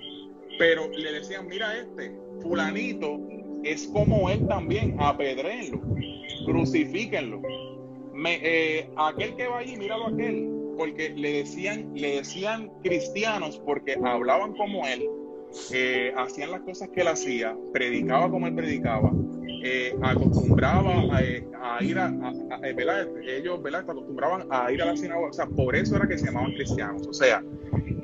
Pero 0.59 0.87
le 0.89 1.11
decían, 1.11 1.47
mira 1.47 1.75
este, 1.77 2.15
fulanito 2.41 3.19
es 3.63 3.87
como 3.87 4.29
él 4.29 4.45
también, 4.47 4.95
apedrenlo, 4.99 5.81
crucifíquenlo. 6.45 7.41
Me, 8.13 8.39
eh, 8.43 8.89
aquel 8.97 9.35
que 9.35 9.47
va 9.47 9.59
allí, 9.59 9.75
míralo 9.77 10.07
aquel, 10.07 10.49
porque 10.77 11.09
le 11.11 11.33
decían, 11.33 11.91
le 11.95 12.17
decían 12.17 12.71
cristianos 12.83 13.61
porque 13.65 13.97
hablaban 14.03 14.53
como 14.55 14.85
él, 14.85 15.07
eh, 15.71 16.13
hacían 16.17 16.51
las 16.51 16.61
cosas 16.61 16.89
que 16.89 17.01
él 17.01 17.07
hacía, 17.07 17.55
predicaba 17.71 18.29
como 18.29 18.47
él 18.47 18.55
predicaba, 18.55 19.11
eh, 19.65 19.95
acostumbraba 20.01 20.91
a, 21.15 21.23
ir 21.81 21.97
a, 21.97 22.11
¿verdad? 22.75 23.07
ellos 23.25 23.63
¿verdad? 23.63 23.89
acostumbraban 23.89 24.45
a 24.51 24.69
ir 24.69 24.81
a 24.81 24.87
la 24.87 24.97
sinagoga, 24.97 25.29
o 25.29 25.33
sea, 25.33 25.45
por 25.45 25.73
eso 25.73 25.95
era 25.95 26.05
que 26.05 26.17
se 26.17 26.25
llamaban 26.25 26.51
cristianos, 26.53 27.07
o 27.07 27.13
sea, 27.13 27.41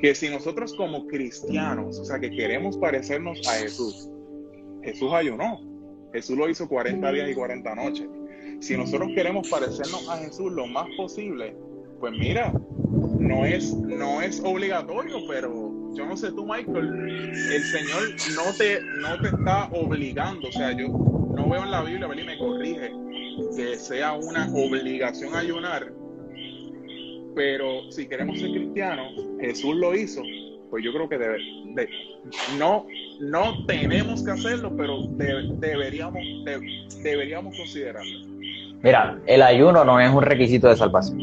que 0.00 0.14
si 0.14 0.30
nosotros 0.30 0.74
como 0.74 1.06
cristianos, 1.06 1.98
o 1.98 2.04
sea, 2.06 2.18
que 2.18 2.30
queremos 2.30 2.78
parecernos 2.78 3.46
a 3.46 3.52
Jesús, 3.58 4.08
Jesús 4.82 5.12
ayunó, 5.12 5.60
Jesús 6.14 6.38
lo 6.38 6.48
hizo 6.48 6.66
40 6.66 7.12
días 7.12 7.30
y 7.30 7.34
40 7.34 7.74
noches. 7.74 8.08
Si 8.60 8.76
nosotros 8.76 9.10
queremos 9.14 9.48
parecernos 9.50 10.08
a 10.08 10.16
Jesús 10.16 10.50
lo 10.52 10.66
más 10.66 10.86
posible, 10.96 11.54
pues 12.00 12.14
mira, 12.14 12.52
no 13.18 13.44
es, 13.44 13.74
no 13.74 14.22
es 14.22 14.40
obligatorio, 14.42 15.18
pero 15.28 15.94
yo 15.94 16.06
no 16.06 16.16
sé 16.16 16.32
tú, 16.32 16.46
Michael, 16.46 17.32
el 17.52 17.62
Señor 17.64 18.02
no 18.34 18.56
te, 18.56 18.80
no 19.00 19.20
te 19.20 19.28
está 19.28 19.68
obligando, 19.72 20.48
o 20.48 20.52
sea, 20.52 20.72
yo 20.72 21.19
no 21.34 21.48
veo 21.48 21.62
en 21.62 21.70
la 21.70 21.82
Biblia, 21.82 22.08
y 22.12 22.24
me 22.24 22.38
corrige, 22.38 22.92
que 23.56 23.76
sea 23.76 24.12
una 24.12 24.48
obligación 24.52 25.34
ayunar, 25.34 25.92
pero 27.34 27.90
si 27.90 28.08
queremos 28.08 28.38
ser 28.38 28.50
cristianos, 28.50 29.14
Jesús 29.40 29.76
lo 29.76 29.94
hizo, 29.94 30.22
pues 30.70 30.84
yo 30.84 30.92
creo 30.92 31.08
que 31.08 31.18
debe, 31.18 31.38
de, 31.74 31.88
no, 32.58 32.86
no 33.20 33.64
tenemos 33.66 34.22
que 34.24 34.32
hacerlo, 34.32 34.72
pero 34.76 35.02
deberíamos, 35.08 36.22
deberíamos 37.02 37.56
considerarlo. 37.56 38.26
Mira, 38.82 39.18
el 39.26 39.42
ayuno 39.42 39.84
no 39.84 40.00
es 40.00 40.12
un 40.12 40.22
requisito 40.22 40.68
de 40.68 40.76
salvación. 40.76 41.18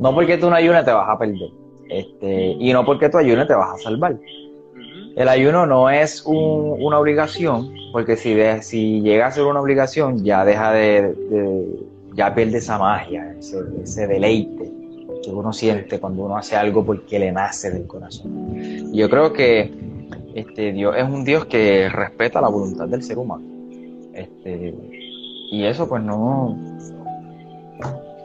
No 0.00 0.14
porque 0.14 0.36
tú 0.36 0.48
no 0.50 0.56
ayunes 0.56 0.84
te 0.84 0.92
vas 0.92 1.08
a 1.08 1.18
perder. 1.18 1.50
Este, 1.88 2.56
y 2.58 2.72
no 2.72 2.84
porque 2.84 3.08
tú 3.08 3.18
ayunes 3.18 3.46
te 3.46 3.54
vas 3.54 3.74
a 3.74 3.78
salvar. 3.78 4.16
El 5.18 5.26
ayuno 5.26 5.66
no 5.66 5.90
es 5.90 6.22
una 6.24 6.96
obligación, 6.96 7.74
porque 7.90 8.16
si, 8.16 8.36
si 8.62 9.00
llega 9.00 9.26
a 9.26 9.32
ser 9.32 9.46
una 9.46 9.60
obligación, 9.60 10.22
ya 10.24 10.44
deja 10.44 10.70
de, 10.70 11.12
ya 12.14 12.32
pierde 12.36 12.58
esa 12.58 12.78
magia, 12.78 13.34
ese, 13.36 14.06
deleite 14.06 14.70
que 15.24 15.30
uno 15.32 15.52
siente 15.52 15.98
cuando 15.98 16.22
uno 16.22 16.36
hace 16.36 16.54
algo 16.54 16.84
porque 16.84 17.18
le 17.18 17.32
nace 17.32 17.72
del 17.72 17.88
corazón. 17.88 18.54
Y 18.54 18.96
yo 18.96 19.10
creo 19.10 19.32
que 19.32 19.72
este, 20.36 20.70
Dios 20.70 20.94
es 20.96 21.02
un 21.02 21.24
Dios 21.24 21.46
que 21.46 21.88
respeta 21.88 22.40
la 22.40 22.48
voluntad 22.48 22.86
del 22.86 23.02
ser 23.02 23.18
humano. 23.18 23.42
Este, 24.12 24.72
y 25.50 25.64
eso 25.64 25.88
pues 25.88 26.00
no, 26.00 26.56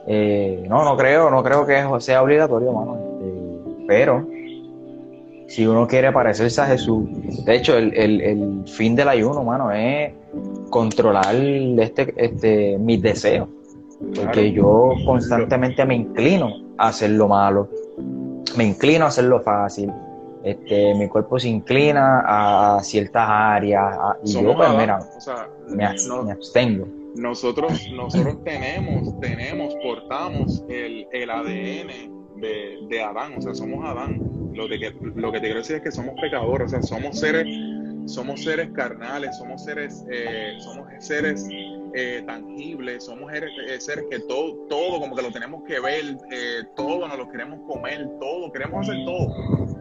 eh, 0.05 0.63
no, 0.69 0.83
no 0.83 0.95
creo, 0.95 1.31
no 1.31 1.41
creo 1.41 1.65
que 1.65 1.83
sea 2.01 2.21
obligatorio, 2.21 2.71
mano. 2.71 2.99
Este, 3.19 3.85
pero 3.87 4.27
si 5.53 5.67
uno 5.67 5.87
quiere 5.87 6.11
parecerse 6.11 6.61
a 6.61 6.65
Jesús, 6.65 7.07
de 7.45 7.55
hecho, 7.55 7.77
el, 7.77 8.63
fin 8.65 8.95
del 8.95 9.07
ayuno, 9.07 9.43
mano, 9.43 9.71
es 9.71 10.11
controlar 10.71 11.35
este, 11.35 12.11
este, 12.17 12.77
mis 12.79 12.99
deseos. 13.03 13.47
Porque 14.15 14.51
yo 14.51 14.93
constantemente 15.05 15.85
me 15.85 15.93
inclino 15.93 16.49
a 16.79 16.87
hacer 16.87 17.11
lo 17.11 17.27
malo, 17.27 17.69
me 18.57 18.63
inclino 18.63 19.05
a 19.05 19.09
hacer 19.09 19.25
lo 19.25 19.41
fácil. 19.41 19.91
Este, 20.43 20.95
mi 20.95 21.07
cuerpo 21.07 21.37
se 21.39 21.49
inclina 21.49 22.23
a 22.25 22.83
ciertas 22.83 23.29
áreas 23.29 23.95
y 24.23 24.33
yo, 24.33 24.55
pues, 24.55 24.69
mira, 24.71 24.99
me, 25.69 25.85
abstengo. 25.85 26.87
Nosotros, 27.15 27.87
nosotros 27.93 28.43
tenemos, 28.43 29.19
tenemos, 29.19 29.75
portamos 29.83 30.65
el, 30.67 31.07
el 31.11 31.29
ADN 31.29 32.23
de, 32.89 33.03
Adán, 33.03 33.35
o 33.37 33.41
sea, 33.41 33.53
somos 33.53 33.85
Adán. 33.85 34.42
Lo, 34.53 34.67
que, 34.67 34.93
lo 35.15 35.31
que 35.31 35.39
te 35.39 35.45
quiero 35.45 35.59
decir 35.59 35.77
es 35.77 35.81
que 35.81 35.91
somos 35.91 36.15
pecadores, 36.21 36.67
o 36.67 36.69
sea, 36.69 36.83
somos 36.83 37.19
seres, 37.19 37.47
somos 38.05 38.43
seres 38.43 38.69
carnales, 38.73 39.37
somos 39.37 39.63
seres, 39.63 40.05
eh, 40.11 40.55
somos 40.59 40.87
seres 40.99 41.47
eh, 41.93 42.23
tangibles, 42.25 43.05
somos 43.05 43.31
seres, 43.31 43.49
eh, 43.67 43.79
seres, 43.79 44.05
que 44.09 44.19
todo, 44.19 44.55
todo 44.69 44.99
como 44.99 45.15
que 45.15 45.21
lo 45.21 45.31
tenemos 45.31 45.63
que 45.63 45.79
ver, 45.79 46.17
todo 46.75 47.07
nos 47.07 47.17
lo 47.17 47.29
queremos 47.29 47.59
comer, 47.67 48.07
todo, 48.19 48.51
queremos 48.51 48.87
hacer 48.87 49.03
todo. 49.05 49.73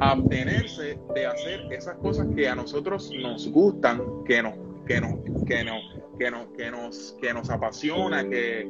Abtenerse 0.00 0.98
de 1.14 1.26
hacer 1.26 1.60
esas 1.70 1.96
cosas 1.98 2.26
que 2.34 2.48
a 2.48 2.54
nosotros 2.54 3.10
nos 3.20 3.50
gustan, 3.50 4.00
que 4.24 4.42
nos, 4.42 4.54
que 4.86 5.00
nos, 5.00 5.14
que 5.46 5.64
nos, 5.64 5.82
que 6.18 6.30
nos, 6.30 6.46
que 6.56 6.70
nos, 6.70 7.16
que 7.20 7.34
nos 7.34 7.50
apasiona, 7.50 8.28
que, 8.28 8.68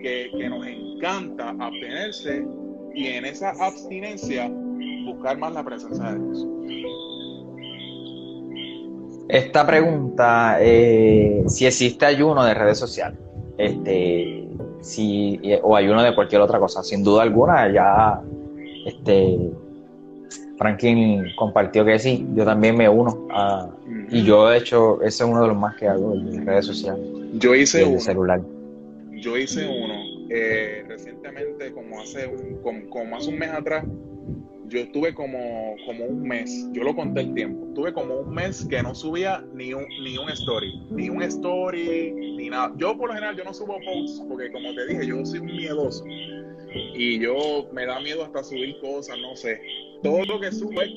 que, 0.00 0.48
nos 0.48 0.66
encanta 0.66 1.54
abstenerse 1.58 2.44
y 2.94 3.08
en 3.08 3.24
esa 3.24 3.50
abstinencia 3.50 4.50
buscar 5.04 5.36
más 5.38 5.52
la 5.52 5.64
presencia 5.64 6.12
de 6.12 6.18
Dios. 6.18 6.46
Esta 9.28 9.66
pregunta, 9.66 10.58
eh, 10.60 11.44
si 11.48 11.66
existe 11.66 12.06
ayuno 12.06 12.44
de 12.44 12.54
redes 12.54 12.78
sociales, 12.78 13.18
este, 13.58 14.48
si, 14.80 15.40
o 15.62 15.76
ayuno 15.76 16.02
de 16.02 16.14
cualquier 16.14 16.42
otra 16.42 16.58
cosa, 16.58 16.82
sin 16.82 17.02
duda 17.02 17.22
alguna, 17.22 17.72
ya 17.72 18.20
este, 18.86 19.38
Franklin 20.58 21.24
compartió 21.36 21.84
que 21.84 21.98
sí, 21.98 22.26
yo 22.34 22.44
también 22.44 22.76
me 22.76 22.88
uno 22.88 23.26
y 24.10 24.22
yo 24.22 24.48
de 24.48 24.58
hecho 24.58 25.00
ese 25.02 25.24
es 25.24 25.30
uno 25.30 25.42
de 25.42 25.48
los 25.48 25.56
más 25.56 25.74
que 25.76 25.88
hago 25.88 26.14
en 26.14 26.46
redes 26.46 26.66
sociales. 26.66 27.02
Yo 27.34 27.54
hice 27.54 27.84
un 27.84 28.00
celular 28.00 28.40
yo 29.24 29.38
hice 29.38 29.66
uno 29.66 29.94
eh, 30.36 30.84
recientemente, 30.88 31.72
como 31.72 32.00
hace, 32.00 32.26
un, 32.26 32.60
como, 32.60 33.16
hace 33.16 33.30
un 33.30 33.38
mes 33.38 33.50
atrás, 33.50 33.84
yo 34.66 34.80
estuve 34.80 35.14
como, 35.14 35.76
como 35.86 36.06
un 36.06 36.26
mes, 36.26 36.68
yo 36.72 36.82
lo 36.82 36.96
conté 36.96 37.20
el 37.20 37.34
tiempo, 37.34 37.72
tuve 37.72 37.92
como 37.92 38.18
un 38.18 38.34
mes 38.34 38.66
que 38.68 38.82
no 38.82 38.96
subía 38.96 39.44
ni 39.54 39.72
un, 39.72 39.86
ni 40.02 40.18
un 40.18 40.28
story, 40.30 40.80
ni 40.90 41.08
un 41.08 41.22
story, 41.22 42.10
ni 42.12 42.50
nada. 42.50 42.72
Yo 42.78 42.96
por 42.98 43.10
lo 43.10 43.14
general 43.14 43.36
yo 43.36 43.44
no 43.44 43.54
subo 43.54 43.78
posts 43.84 44.24
porque 44.28 44.50
como 44.50 44.74
te 44.74 44.86
dije, 44.88 45.06
yo 45.06 45.24
soy 45.24 45.38
un 45.38 45.46
miedoso 45.46 46.04
y 46.74 47.20
yo 47.20 47.68
me 47.72 47.86
da 47.86 48.00
miedo 48.00 48.24
hasta 48.24 48.42
subir 48.42 48.76
cosas, 48.80 49.16
no 49.20 49.36
sé. 49.36 49.60
Todo 50.02 50.24
lo 50.24 50.40
que 50.40 50.50
sube, 50.50 50.96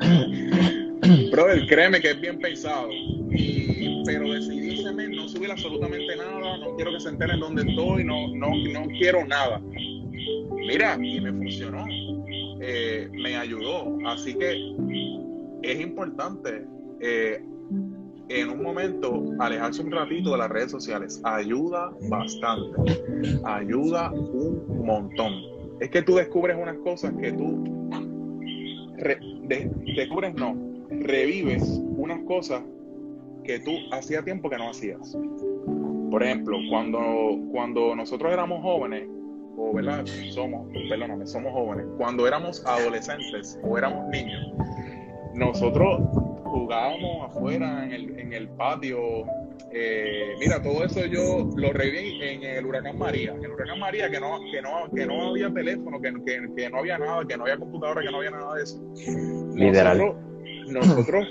brother, 1.32 1.66
créeme 1.68 2.02
que 2.02 2.10
es 2.10 2.20
bien 2.20 2.38
pensado. 2.38 2.90
Y, 2.92 4.02
pero 4.04 4.30
decidí 4.30 4.69
absolutamente 5.50 6.16
nada, 6.16 6.58
no 6.58 6.76
quiero 6.76 6.92
que 6.92 7.00
se 7.00 7.08
enteren 7.08 7.40
dónde 7.40 7.62
estoy, 7.62 8.04
no, 8.04 8.28
no, 8.34 8.50
no 8.72 8.86
quiero 8.98 9.24
nada. 9.26 9.60
Mira, 9.60 10.96
y 11.02 11.20
me 11.20 11.32
funcionó, 11.32 11.84
eh, 12.60 13.08
me 13.12 13.36
ayudó. 13.36 13.98
Así 14.06 14.34
que 14.34 14.74
es 15.62 15.80
importante 15.80 16.64
eh, 17.00 17.42
en 18.28 18.50
un 18.50 18.62
momento 18.62 19.22
alejarse 19.40 19.82
un 19.82 19.90
ratito 19.90 20.32
de 20.32 20.38
las 20.38 20.48
redes 20.48 20.70
sociales. 20.70 21.20
Ayuda 21.24 21.90
bastante, 22.08 23.00
ayuda 23.44 24.10
un 24.12 24.86
montón. 24.86 25.34
Es 25.80 25.90
que 25.90 26.02
tú 26.02 26.14
descubres 26.14 26.56
unas 26.60 26.76
cosas 26.78 27.12
que 27.20 27.32
tú 27.32 27.64
descubres, 29.94 30.34
no, 30.34 30.54
revives 30.90 31.62
unas 31.96 32.20
cosas 32.26 32.62
que 33.50 33.58
tú 33.58 33.72
hacía 33.90 34.22
tiempo 34.22 34.48
que 34.48 34.56
no 34.56 34.70
hacías. 34.70 35.16
Por 36.10 36.22
ejemplo, 36.22 36.56
cuando, 36.70 37.00
cuando 37.50 37.96
nosotros 37.96 38.32
éramos 38.32 38.62
jóvenes, 38.62 39.08
o 39.56 39.74
¿verdad? 39.74 40.06
Somos, 40.30 40.68
perdóname, 40.88 41.26
somos 41.26 41.52
jóvenes, 41.52 41.86
cuando 41.96 42.28
éramos 42.28 42.64
adolescentes 42.64 43.58
o 43.64 43.76
éramos 43.76 44.08
niños, 44.08 44.52
nosotros 45.34 46.00
jugábamos 46.44 47.28
afuera 47.28 47.84
en 47.84 47.92
el, 47.92 48.20
en 48.20 48.32
el 48.32 48.48
patio. 48.50 48.98
Eh, 49.72 50.34
mira, 50.38 50.62
todo 50.62 50.84
eso 50.84 51.04
yo 51.06 51.48
lo 51.56 51.72
reví 51.72 52.20
en 52.22 52.44
el 52.44 52.66
huracán 52.66 52.98
María. 52.98 53.32
En 53.32 53.44
el 53.44 53.50
huracán 53.50 53.80
María, 53.80 54.10
que 54.10 54.20
no, 54.20 54.38
que 54.52 54.62
no, 54.62 54.90
que 54.94 55.06
no 55.06 55.30
había 55.30 55.52
teléfono, 55.52 56.00
que, 56.00 56.12
que, 56.56 56.70
no 56.70 56.78
había 56.78 56.98
nada, 56.98 57.24
que 57.26 57.36
no 57.36 57.44
había 57.44 57.58
computadora, 57.58 58.00
que 58.00 58.10
no 58.10 58.18
había 58.18 58.30
nada 58.30 58.54
de 58.54 58.62
eso. 58.62 58.80
Literal. 59.54 60.14
Nosotros, 60.68 61.26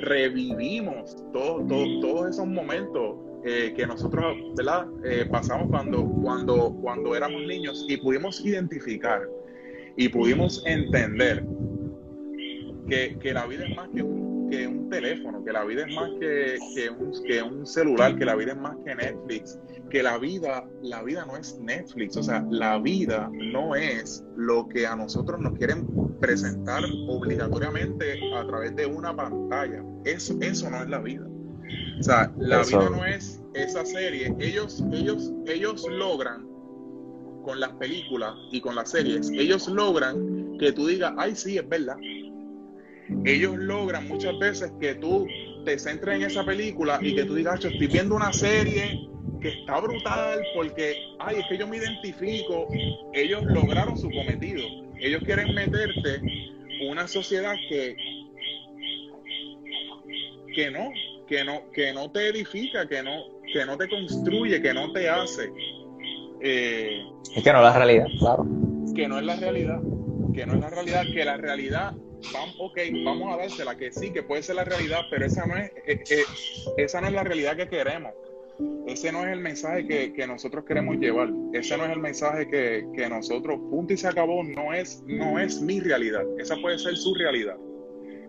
revivimos 0.00 1.16
todo, 1.32 1.66
todos 2.00 2.30
esos 2.30 2.46
momentos 2.46 3.16
eh, 3.44 3.72
que 3.76 3.86
nosotros 3.86 4.36
¿verdad? 4.56 4.88
Eh, 5.04 5.26
pasamos 5.30 5.68
cuando, 5.70 6.04
cuando, 6.22 6.74
cuando 6.80 7.14
éramos 7.14 7.42
niños 7.42 7.86
y 7.88 7.96
pudimos 7.96 8.44
identificar 8.44 9.22
y 9.96 10.08
pudimos 10.08 10.62
entender 10.66 11.44
que, 12.88 13.16
que 13.20 13.32
la 13.32 13.46
vida 13.46 13.64
es 13.66 13.76
más 13.76 13.88
que 13.94 14.02
un, 14.02 14.50
que 14.50 14.66
un, 14.66 14.90
teléfono, 14.90 15.44
que 15.44 15.52
la 15.52 15.64
vida 15.64 15.86
es 15.86 15.94
más 15.94 16.10
que, 16.20 16.56
que, 16.74 16.90
un, 16.90 17.12
que 17.24 17.42
un 17.42 17.66
celular, 17.66 18.16
que 18.16 18.24
la 18.24 18.34
vida 18.34 18.52
es 18.52 18.58
más 18.58 18.76
que 18.84 18.94
Netflix, 18.94 19.58
que 19.90 20.02
la 20.02 20.18
vida, 20.18 20.64
la 20.82 21.02
vida 21.02 21.24
no 21.26 21.36
es 21.36 21.58
Netflix, 21.60 22.16
o 22.16 22.22
sea, 22.22 22.44
la 22.50 22.78
vida 22.78 23.30
no 23.32 23.74
es 23.74 24.24
lo 24.36 24.68
que 24.68 24.86
a 24.86 24.96
nosotros 24.96 25.40
nos 25.40 25.54
quieren 25.54 25.86
presentar 26.20 26.84
obligatoriamente 27.08 28.18
a 28.34 28.46
través 28.46 28.74
de 28.74 28.86
una 28.86 29.14
pantalla. 29.14 29.84
Eso, 30.04 30.36
eso 30.40 30.70
no 30.70 30.82
es 30.82 30.88
la 30.88 30.98
vida. 30.98 31.26
O 31.98 32.02
sea, 32.02 32.32
la 32.38 32.62
vida 32.62 32.90
no 32.90 33.04
es 33.04 33.42
esa 33.54 33.84
serie. 33.84 34.34
Ellos, 34.38 34.84
ellos, 34.92 35.32
ellos 35.46 35.86
logran 35.88 36.46
con 37.44 37.60
las 37.60 37.72
películas 37.74 38.34
y 38.50 38.60
con 38.60 38.74
las 38.74 38.90
series, 38.90 39.30
ellos 39.30 39.68
logran 39.68 40.58
que 40.58 40.72
tú 40.72 40.88
digas, 40.88 41.12
ay, 41.16 41.36
sí, 41.36 41.56
es 41.56 41.68
verdad. 41.68 41.96
Ellos 43.24 43.56
logran 43.56 44.08
muchas 44.08 44.36
veces 44.40 44.72
que 44.80 44.96
tú 44.96 45.26
te 45.64 45.78
centres 45.78 46.16
en 46.16 46.22
esa 46.22 46.44
película 46.44 46.98
y 47.00 47.14
que 47.14 47.24
tú 47.24 47.36
digas, 47.36 47.60
yo 47.60 47.68
estoy 47.68 47.86
viendo 47.86 48.16
una 48.16 48.32
serie 48.32 49.08
que 49.40 49.48
está 49.48 49.80
brutal 49.80 50.42
porque, 50.54 50.96
ay, 51.18 51.40
es 51.40 51.46
que 51.48 51.58
yo 51.58 51.66
me 51.66 51.76
identifico. 51.76 52.68
Ellos 53.12 53.42
lograron 53.44 53.96
su 53.96 54.10
cometido. 54.10 54.66
Ellos 54.98 55.22
quieren 55.24 55.54
meterte 55.54 56.20
una 56.88 57.06
sociedad 57.06 57.54
que, 57.68 57.96
que 60.54 60.70
no, 60.70 60.90
que 61.26 61.44
no, 61.44 61.70
que 61.72 61.92
no 61.92 62.10
te 62.10 62.28
edifica, 62.28 62.88
que 62.88 63.02
no, 63.02 63.12
que 63.52 63.64
no 63.64 63.76
te 63.76 63.88
construye, 63.88 64.60
que 64.62 64.74
no 64.74 64.92
te 64.92 65.08
hace. 65.08 65.50
Eh, 66.40 67.02
es 67.34 67.42
que 67.42 67.52
no 67.52 67.58
es 67.58 67.64
la 67.64 67.72
realidad, 67.72 68.06
claro. 68.18 68.46
Que 68.94 69.08
no 69.08 69.18
es 69.18 69.24
la 69.24 69.36
realidad, 69.36 69.80
que 70.34 70.46
no 70.46 70.54
es 70.54 70.60
la 70.60 70.70
realidad, 70.70 71.04
que 71.12 71.24
la 71.24 71.36
realidad, 71.36 71.92
vamos, 72.32 72.56
ok, 72.58 72.78
vamos 73.04 73.34
a 73.34 73.36
dársela, 73.36 73.76
que 73.76 73.92
sí, 73.92 74.12
que 74.12 74.22
puede 74.22 74.42
ser 74.42 74.56
la 74.56 74.64
realidad, 74.64 75.00
pero 75.10 75.26
esa 75.26 75.46
no 75.46 75.56
es, 75.56 75.70
eh, 75.86 76.02
eh, 76.10 76.24
esa 76.78 77.00
no 77.00 77.08
es 77.08 77.12
la 77.12 77.24
realidad 77.24 77.56
que 77.56 77.68
queremos. 77.68 78.12
Ese 78.86 79.12
no 79.12 79.26
es 79.26 79.32
el 79.32 79.40
mensaje 79.40 79.86
que, 79.86 80.12
que 80.12 80.26
nosotros 80.26 80.64
queremos 80.64 80.96
llevar. 80.96 81.28
Ese 81.52 81.76
no 81.76 81.84
es 81.84 81.90
el 81.90 81.98
mensaje 81.98 82.48
que, 82.48 82.86
que, 82.94 83.08
nosotros, 83.08 83.58
punto 83.70 83.92
y 83.92 83.96
se 83.96 84.08
acabó, 84.08 84.42
no 84.42 84.72
es, 84.72 85.02
no 85.06 85.38
es 85.38 85.60
mi 85.60 85.80
realidad. 85.80 86.22
Esa 86.38 86.56
puede 86.62 86.78
ser 86.78 86.96
su 86.96 87.14
realidad. 87.14 87.56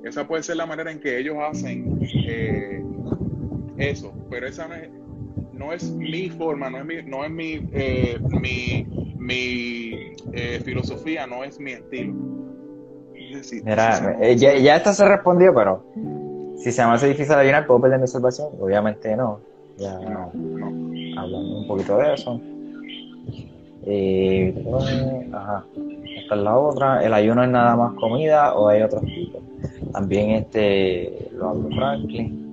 Esa 0.04 0.28
puede 0.28 0.44
ser 0.44 0.58
la 0.58 0.66
manera 0.66 0.92
en 0.92 1.00
que 1.00 1.18
ellos 1.20 1.38
hacen 1.40 2.00
eh, 2.28 2.84
eso, 3.78 4.14
pero 4.30 4.48
esa 4.48 4.68
no 4.68 4.76
es, 4.76 4.90
no 5.54 5.74
es 5.74 5.92
mi 5.92 6.30
forma, 6.30 6.70
no 6.70 6.80
es 6.80 6.86
mi, 6.86 7.04
no 7.04 7.24
es 7.24 7.32
mi, 7.32 7.70
eh, 7.74 8.20
mi, 8.42 8.86
mi 9.18 10.16
eh, 10.34 10.62
filosofía, 10.64 11.26
no 11.28 11.44
es 11.44 11.60
mi 11.60 11.72
estilo. 11.74 12.14
Mira, 13.64 14.34
ya, 14.36 14.58
ya 14.58 14.78
esto 14.78 14.94
se 14.94 15.08
respondió, 15.08 15.54
pero 15.54 15.84
si 16.58 16.72
se 16.72 16.86
me 16.86 16.94
hace 16.94 17.08
difícil 17.08 17.34
ayunar, 17.34 17.68
¿puedo 17.68 17.82
perder 17.82 18.00
mi 18.00 18.08
salvación? 18.08 18.50
Obviamente 18.60 19.16
no. 19.16 19.42
Ya 19.78 20.00
no, 20.00 20.32
hablando 21.20 21.60
un 21.60 21.68
poquito 21.68 21.98
de 21.98 22.14
eso. 22.14 22.42
Eh, 23.86 24.66
ajá. 25.32 25.64
Esta 26.18 26.36
es 26.36 26.42
la 26.42 26.58
otra. 26.58 27.06
¿El 27.06 27.14
ayuno 27.14 27.44
es 27.44 27.50
nada 27.50 27.76
más 27.76 27.94
comida 27.94 28.56
o 28.56 28.68
hay 28.68 28.82
otros 28.82 29.04
tipos? 29.04 29.42
También 29.94 30.32
este 30.32 31.30
lo 31.34 31.50
hablo 31.50 31.70
Franklin. 31.70 32.48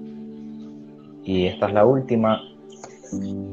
Y 1.24 1.46
esta 1.46 1.68
es 1.68 1.74
la 1.74 1.84
última. 1.84 2.40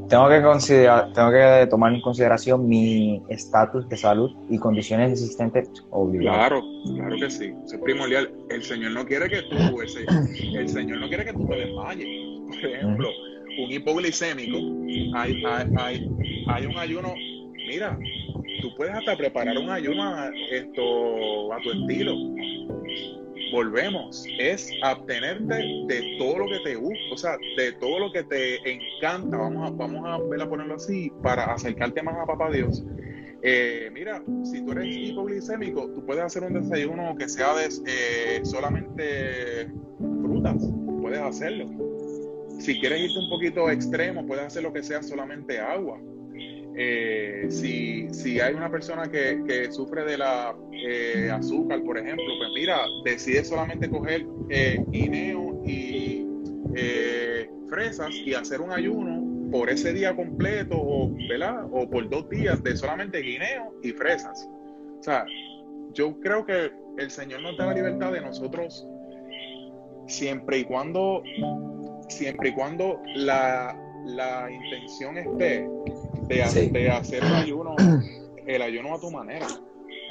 Tengo 0.10 0.30
que 0.30 0.42
considerar, 0.42 1.14
tengo 1.14 1.32
que 1.32 1.68
tomar 1.70 1.94
en 1.94 2.02
consideración 2.02 2.68
mi 2.68 3.22
estatus 3.30 3.88
de 3.88 3.96
salud 3.96 4.32
y 4.50 4.58
condiciones 4.58 5.12
existentes 5.12 5.70
obligadas. 5.90 6.50
Claro, 6.50 6.64
claro 6.96 7.16
que 7.16 7.30
sí. 7.30 7.54
Eso 7.66 7.76
es 7.76 7.82
primordial. 7.82 8.32
El 8.50 8.64
Señor 8.64 8.92
no 8.92 9.06
quiere 9.06 9.30
que 9.30 9.44
tú, 9.44 9.82
el, 9.82 10.70
Señor 10.70 11.00
no 11.00 11.08
quiere 11.08 11.26
que 11.26 11.34
tú 11.34 11.48
te 11.48 11.56
desmayes. 11.56 12.08
Por 12.48 12.70
ejemplo, 12.70 13.10
un 13.64 13.72
hipoglicémico, 13.72 14.58
hay, 15.16 15.44
hay, 15.78 16.10
hay, 16.48 16.66
un 16.66 16.78
ayuno, 16.78 17.14
mira, 17.68 17.98
tú 18.62 18.74
puedes 18.76 18.94
hasta 18.94 19.16
preparar 19.16 19.58
un 19.58 19.70
ayuno 19.70 20.04
a, 20.04 20.32
esto, 20.52 21.54
a 21.54 21.60
tu 21.62 21.72
estilo. 21.72 22.16
Volvemos, 23.52 24.26
es 24.40 24.72
abstenerte 24.82 25.56
de 25.56 26.16
todo 26.18 26.40
lo 26.40 26.46
que 26.48 26.60
te 26.64 26.76
gusta, 26.76 27.00
o 27.12 27.18
sea, 27.18 27.38
de 27.58 27.74
todo 27.74 28.00
lo 28.00 28.12
que 28.12 28.24
te 28.24 28.58
encanta, 28.72 29.36
vamos 29.36 29.70
a, 29.70 29.74
vamos 29.74 30.08
a, 30.08 30.18
ver 30.30 30.42
a 30.42 30.50
ponerlo 30.50 30.76
así, 30.76 31.12
para 31.22 31.46
acercarte 31.54 32.02
más 32.02 32.16
a 32.16 32.26
Papá 32.26 32.50
Dios. 32.50 32.82
Eh, 33.44 33.90
mira, 33.92 34.24
si 34.44 34.64
tú 34.64 34.72
eres 34.72 34.96
hipoglicémico, 34.96 35.90
tú 35.90 36.06
puedes 36.06 36.24
hacer 36.24 36.44
un 36.44 36.54
desayuno 36.54 37.16
que 37.18 37.28
sea 37.28 37.54
de 37.56 37.68
eh, 37.88 38.42
solamente 38.44 39.70
frutas, 39.98 40.64
puedes 41.02 41.20
hacerlo 41.20 41.91
si 42.62 42.80
quieres 42.80 43.02
irte 43.02 43.20
un 43.20 43.30
poquito 43.30 43.70
extremo, 43.70 44.26
puedes 44.26 44.46
hacer 44.46 44.64
lo 44.64 44.72
que 44.72 44.84
sea 44.84 45.02
solamente 45.02 45.60
agua. 45.60 46.00
Eh, 46.76 47.48
si, 47.50 48.08
si, 48.14 48.40
hay 48.40 48.54
una 48.54 48.72
persona 48.72 49.04
que, 49.12 49.44
que 49.46 49.72
sufre 49.72 50.06
de 50.06 50.18
la 50.18 50.56
eh, 50.72 51.30
azúcar, 51.30 51.84
por 51.84 51.98
ejemplo, 51.98 52.24
pues 52.38 52.50
mira, 52.56 52.80
decide 53.04 53.44
solamente 53.44 53.90
coger 53.90 54.26
eh, 54.50 54.84
guineo 54.90 55.62
y 55.66 56.26
fresas 57.70 58.10
y 58.14 58.34
hacer 58.34 58.62
un 58.62 58.72
ayuno 58.72 59.50
por 59.52 59.70
ese 59.70 59.92
día 59.94 60.16
completo, 60.16 60.78
o, 60.78 61.12
¿verdad? 61.30 61.66
O 61.72 61.90
por 61.90 62.10
dos 62.10 62.30
días 62.30 62.64
de 62.64 62.76
solamente 62.76 63.20
guineo 63.20 63.74
y 63.84 63.92
fresas. 63.92 64.48
O 65.00 65.04
sea, 65.04 65.26
yo 65.94 66.18
creo 66.20 66.46
que 66.46 66.72
el 66.98 67.12
Señor 67.12 67.42
nos 67.42 67.58
da 67.58 67.66
la 67.66 67.74
libertad 67.74 68.14
de 68.14 68.22
nosotros, 68.22 68.88
siempre 70.08 70.60
y 70.60 70.64
cuando 70.64 71.22
siempre 72.12 72.50
y 72.50 72.54
cuando 72.54 73.02
la, 73.16 73.76
intención 74.52 75.18
esté 75.18 75.68
de, 76.28 76.44
hacer 76.92 77.24
el 77.24 77.34
ayuno, 77.34 77.76
el 78.46 78.62
ayuno 78.62 78.96
a 78.96 79.00
tu 79.00 79.10
manera. 79.10 79.48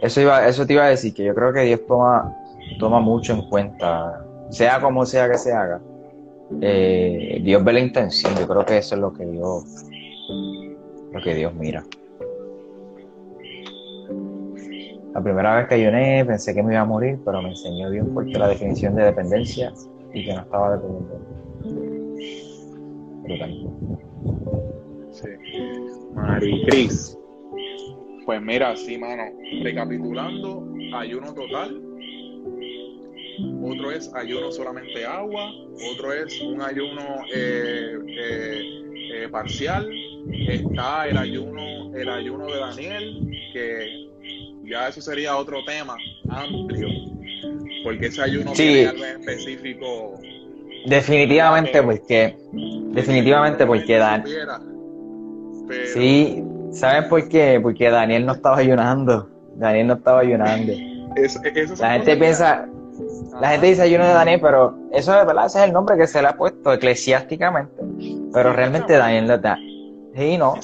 Eso, 0.02 0.20
iba, 0.20 0.46
eso 0.46 0.66
te 0.66 0.72
iba 0.72 0.84
a 0.84 0.88
decir, 0.88 1.14
que 1.14 1.24
yo 1.24 1.34
creo 1.34 1.52
que 1.52 1.60
Dios 1.60 1.80
toma, 1.86 2.34
toma 2.78 3.00
mucho 3.00 3.34
en 3.34 3.48
cuenta, 3.48 4.24
sea 4.50 4.80
como 4.80 5.04
sea 5.04 5.30
que 5.30 5.38
se 5.38 5.52
haga. 5.52 5.80
Eh, 6.60 7.40
Dios 7.42 7.62
ve 7.62 7.72
la 7.72 7.80
intención, 7.80 8.34
yo 8.36 8.46
creo 8.48 8.64
que 8.64 8.78
eso 8.78 8.94
es 8.94 9.00
lo 9.00 9.12
que 9.12 9.24
Dios, 9.24 9.64
lo 11.12 11.20
que 11.22 11.34
Dios 11.34 11.54
mira. 11.54 11.84
La 15.14 15.20
primera 15.20 15.56
vez 15.56 15.68
que 15.68 15.74
ayuné 15.74 16.24
pensé 16.24 16.54
que 16.54 16.62
me 16.62 16.74
iba 16.74 16.82
a 16.82 16.84
morir, 16.84 17.18
pero 17.24 17.42
me 17.42 17.50
enseñó 17.50 17.90
Dios 17.90 18.06
porque 18.14 18.38
la 18.38 18.48
definición 18.48 18.94
de 18.94 19.04
dependencia 19.04 19.72
y 20.14 20.24
que 20.24 20.34
no 20.34 20.40
estaba 20.42 20.72
dependiendo. 20.76 21.49
Sí. 25.12 25.28
Maricris. 26.14 27.16
Pues 28.24 28.42
mira, 28.42 28.76
sí, 28.76 28.96
mano. 28.98 29.24
Recapitulando, 29.62 30.66
ayuno 30.94 31.34
total. 31.34 31.82
Otro 33.62 33.90
es 33.90 34.10
ayuno 34.14 34.50
solamente 34.52 35.04
agua. 35.04 35.50
Otro 35.92 36.12
es 36.12 36.40
un 36.40 36.60
ayuno 36.62 37.24
eh, 37.34 37.98
eh, 38.06 38.62
eh, 39.12 39.28
parcial. 39.30 39.90
Está 40.48 41.08
el 41.08 41.16
ayuno, 41.16 41.94
el 41.96 42.08
ayuno 42.08 42.46
de 42.46 42.58
Daniel, 42.58 43.30
que 43.52 44.10
ya 44.64 44.88
eso 44.88 45.00
sería 45.00 45.36
otro 45.36 45.64
tema 45.64 45.96
amplio. 46.28 46.88
Porque 47.82 48.06
ese 48.06 48.22
ayuno 48.22 48.52
tiene 48.52 48.86
algo 48.86 49.04
específico 49.04 50.20
Definitivamente 50.86 51.82
porque, 51.82 52.36
definitivamente 52.92 53.66
porque 53.66 53.96
Dan. 53.96 54.24
Sí, 55.92 56.44
¿sabes 56.72 57.04
por 57.08 57.28
qué? 57.28 57.60
Porque 57.62 57.90
Daniel 57.90 58.26
no 58.26 58.32
estaba 58.32 58.58
ayunando. 58.58 59.28
Daniel 59.56 59.88
no 59.88 59.94
estaba 59.94 60.20
ayunando. 60.20 60.72
la 61.78 61.92
gente 61.92 62.16
piensa, 62.16 62.66
la 63.40 63.50
gente 63.50 63.66
dice 63.66 63.82
ayuno 63.82 64.04
de 64.06 64.12
Daniel, 64.12 64.40
pero 64.40 64.78
eso 64.92 65.18
es 65.18 65.26
verdad, 65.26 65.46
ese 65.46 65.58
es 65.58 65.64
el 65.64 65.72
nombre 65.72 65.96
que 65.96 66.06
se 66.06 66.20
le 66.22 66.28
ha 66.28 66.36
puesto 66.36 66.72
eclesiásticamente. 66.72 67.82
Pero 68.32 68.52
realmente 68.52 68.94
Daniel 68.94 69.26
no 69.26 69.34
está. 69.34 69.58
Sí, 70.16 70.36
no. 70.36 70.54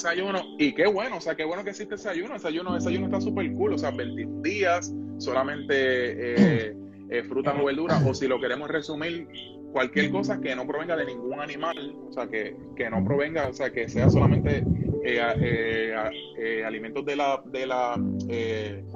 y 0.59 0.75
qué 0.75 0.87
bueno, 0.89 1.19
o 1.19 1.21
sea, 1.21 1.37
qué 1.37 1.45
bueno 1.45 1.62
que 1.62 1.71
existe 1.71 1.95
ese 1.95 2.09
ayuno. 2.09 2.35
Ese 2.35 2.49
ayuno, 2.49 2.77
ese 2.77 2.89
ayuno 2.89 3.07
está 3.07 3.21
súper 3.21 3.53
cool, 3.55 3.75
o 3.75 3.79
sea, 3.79 3.91
21 3.91 4.43
días, 4.43 4.93
solamente 5.19 5.75
eh, 5.75 6.77
eh, 7.11 7.23
frutas 7.23 7.55
o 7.61 7.64
verduras, 7.64 8.03
o 8.05 8.12
si 8.12 8.27
lo 8.27 8.41
queremos 8.41 8.69
resumir, 8.69 9.29
cualquier 9.77 10.11
cosa 10.11 10.41
que 10.41 10.57
no 10.57 10.66
provenga 10.66 10.97
de 10.97 11.05
ningún 11.05 11.39
animal, 11.39 11.77
o 12.09 12.11
sea, 12.11 12.27
que, 12.29 12.57
no 12.91 13.05
provenga, 13.05 13.47
o 13.49 13.53
sea, 13.53 13.70
que 13.70 13.91
sea 13.91 14.09
solamente 14.09 14.64
eh, 15.05 15.20
eh, 15.39 15.95
eh, 16.39 16.64
alimentos 16.64 17.05
de 17.05 17.14
la, 17.14 17.43
de 17.45 17.66
la 17.66 17.95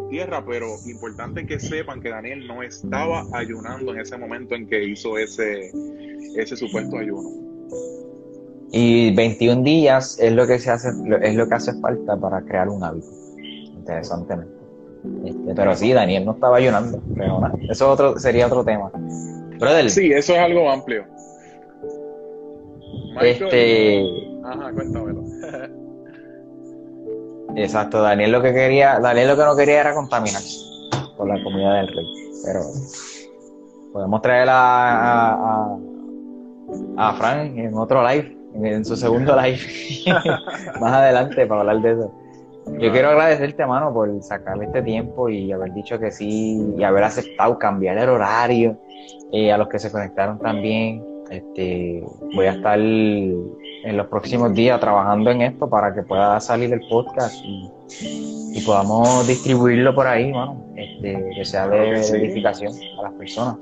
tierra, 0.08 0.42
pero 0.42 0.68
importante 0.86 1.44
que 1.44 1.60
sepan 1.60 2.00
que 2.00 2.08
Daniel 2.08 2.46
no 2.46 2.62
estaba 2.62 3.26
ayunando 3.34 3.92
en 3.92 4.00
ese 4.00 4.16
momento 4.16 4.54
en 4.54 4.66
que 4.66 4.82
hizo 4.82 5.18
ese, 5.18 5.70
ese 6.34 6.56
supuesto 6.56 6.96
ayuno. 6.96 7.28
Y 8.72 9.14
21 9.14 9.62
días 9.62 10.18
es 10.18 10.32
lo 10.32 10.46
que 10.46 10.58
se 10.58 10.70
hace, 10.70 10.88
es 11.20 11.34
lo 11.34 11.46
que 11.46 11.54
hace 11.56 11.78
falta 11.78 12.16
para 12.16 12.40
crear 12.40 12.70
un 12.70 12.82
hábito. 12.82 13.08
Interesantemente. 13.36 14.54
Pero 15.54 15.76
sí, 15.76 15.92
Daniel 15.92 16.24
no 16.24 16.32
estaba 16.32 16.56
ayunando, 16.56 17.02
Eso 17.68 17.90
otro, 17.90 18.18
sería 18.18 18.46
otro 18.46 18.64
tema. 18.64 18.90
Sí, 19.90 20.12
eso 20.12 20.32
es 20.34 20.38
algo 20.38 20.70
amplio. 20.70 21.04
este. 23.20 24.04
Ajá, 24.44 24.72
cuéntamelo. 24.72 25.22
Exacto, 27.56 28.00
Daniel 28.00 28.32
lo 28.32 28.42
que 28.42 28.52
quería, 28.52 29.00
Daniel 29.00 29.28
lo 29.28 29.36
que 29.36 29.44
no 29.44 29.56
quería 29.56 29.80
era 29.80 29.94
contaminarse 29.94 30.58
con 31.16 31.28
la 31.28 31.42
comunidad 31.42 31.74
del 31.76 31.88
rey. 31.88 32.06
Pero 32.44 32.60
podemos 33.92 34.22
traer 34.22 34.48
a, 34.48 35.32
a, 35.32 35.76
a 36.96 37.12
Frank 37.14 37.56
en 37.56 37.74
otro 37.74 38.06
live, 38.08 38.36
en 38.54 38.84
su 38.84 38.96
segundo 38.96 39.36
live, 39.42 39.58
más 40.80 40.92
adelante 40.92 41.46
para 41.46 41.60
hablar 41.60 41.82
de 41.82 41.92
eso. 41.92 42.12
Yo 42.78 42.92
quiero 42.92 43.08
agradecerte, 43.08 43.66
mano, 43.66 43.92
por 43.92 44.22
sacarle 44.22 44.66
este 44.66 44.82
tiempo 44.82 45.28
y 45.28 45.50
haber 45.50 45.72
dicho 45.72 45.98
que 45.98 46.10
sí 46.10 46.74
y 46.78 46.82
haber 46.84 47.04
aceptado 47.04 47.58
cambiar 47.58 47.98
el 47.98 48.08
horario. 48.08 48.78
Eh, 49.32 49.52
a 49.52 49.58
los 49.58 49.68
que 49.68 49.78
se 49.78 49.90
conectaron 49.92 50.38
también, 50.38 51.04
este, 51.30 52.02
voy 52.34 52.46
a 52.46 52.52
estar 52.52 52.78
en 52.78 53.96
los 53.96 54.06
próximos 54.08 54.52
días 54.54 54.80
trabajando 54.80 55.30
en 55.30 55.42
esto 55.42 55.70
para 55.70 55.94
que 55.94 56.02
pueda 56.02 56.40
salir 56.40 56.72
el 56.72 56.80
podcast 56.88 57.36
y, 57.44 57.70
podamos 58.66 59.26
distribuirlo 59.26 59.94
por 59.94 60.06
ahí, 60.06 60.32
mano, 60.32 60.66
este, 60.76 61.30
que 61.34 61.44
sea 61.44 61.66
de, 61.68 61.92
edificación 61.92 62.72
a 62.98 63.02
las 63.04 63.12
personas. 63.14 63.56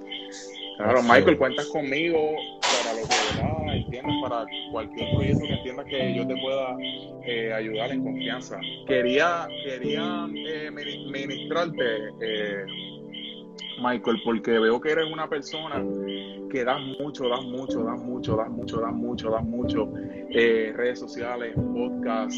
Claro, 0.76 1.02
Michael, 1.02 1.38
cuentas 1.38 1.66
conmigo 1.66 2.18
para 2.60 3.00
lo 3.00 3.08
que 3.08 3.76
entiendas, 3.78 4.14
para 4.22 4.46
cualquier 4.70 5.10
proyecto 5.14 5.44
que 5.44 5.52
entiendas 5.52 5.86
que 5.86 6.14
yo 6.14 6.26
te 6.26 6.36
pueda 6.36 6.76
eh, 7.26 7.52
ayudar 7.52 7.92
en 7.92 8.04
confianza. 8.04 8.60
Quería, 8.86 9.48
quería 9.64 10.26
eh, 10.34 10.70
ministrarte, 10.70 11.84
eh, 12.20 12.64
Michael, 13.82 14.20
porque 14.24 14.58
veo 14.58 14.80
que 14.80 14.90
eres 14.90 15.10
una 15.12 15.28
persona 15.28 15.84
que 16.50 16.64
das 16.64 16.80
mucho, 16.98 17.28
das 17.28 17.44
mucho, 17.44 17.84
das 17.84 18.00
mucho, 18.00 18.36
das 18.36 18.50
mucho, 18.50 18.80
das 18.80 18.92
mucho, 18.92 19.30
das 19.30 19.44
mucho, 19.44 19.92
redes 20.30 20.98
sociales, 20.98 21.54
podcast, 21.54 22.34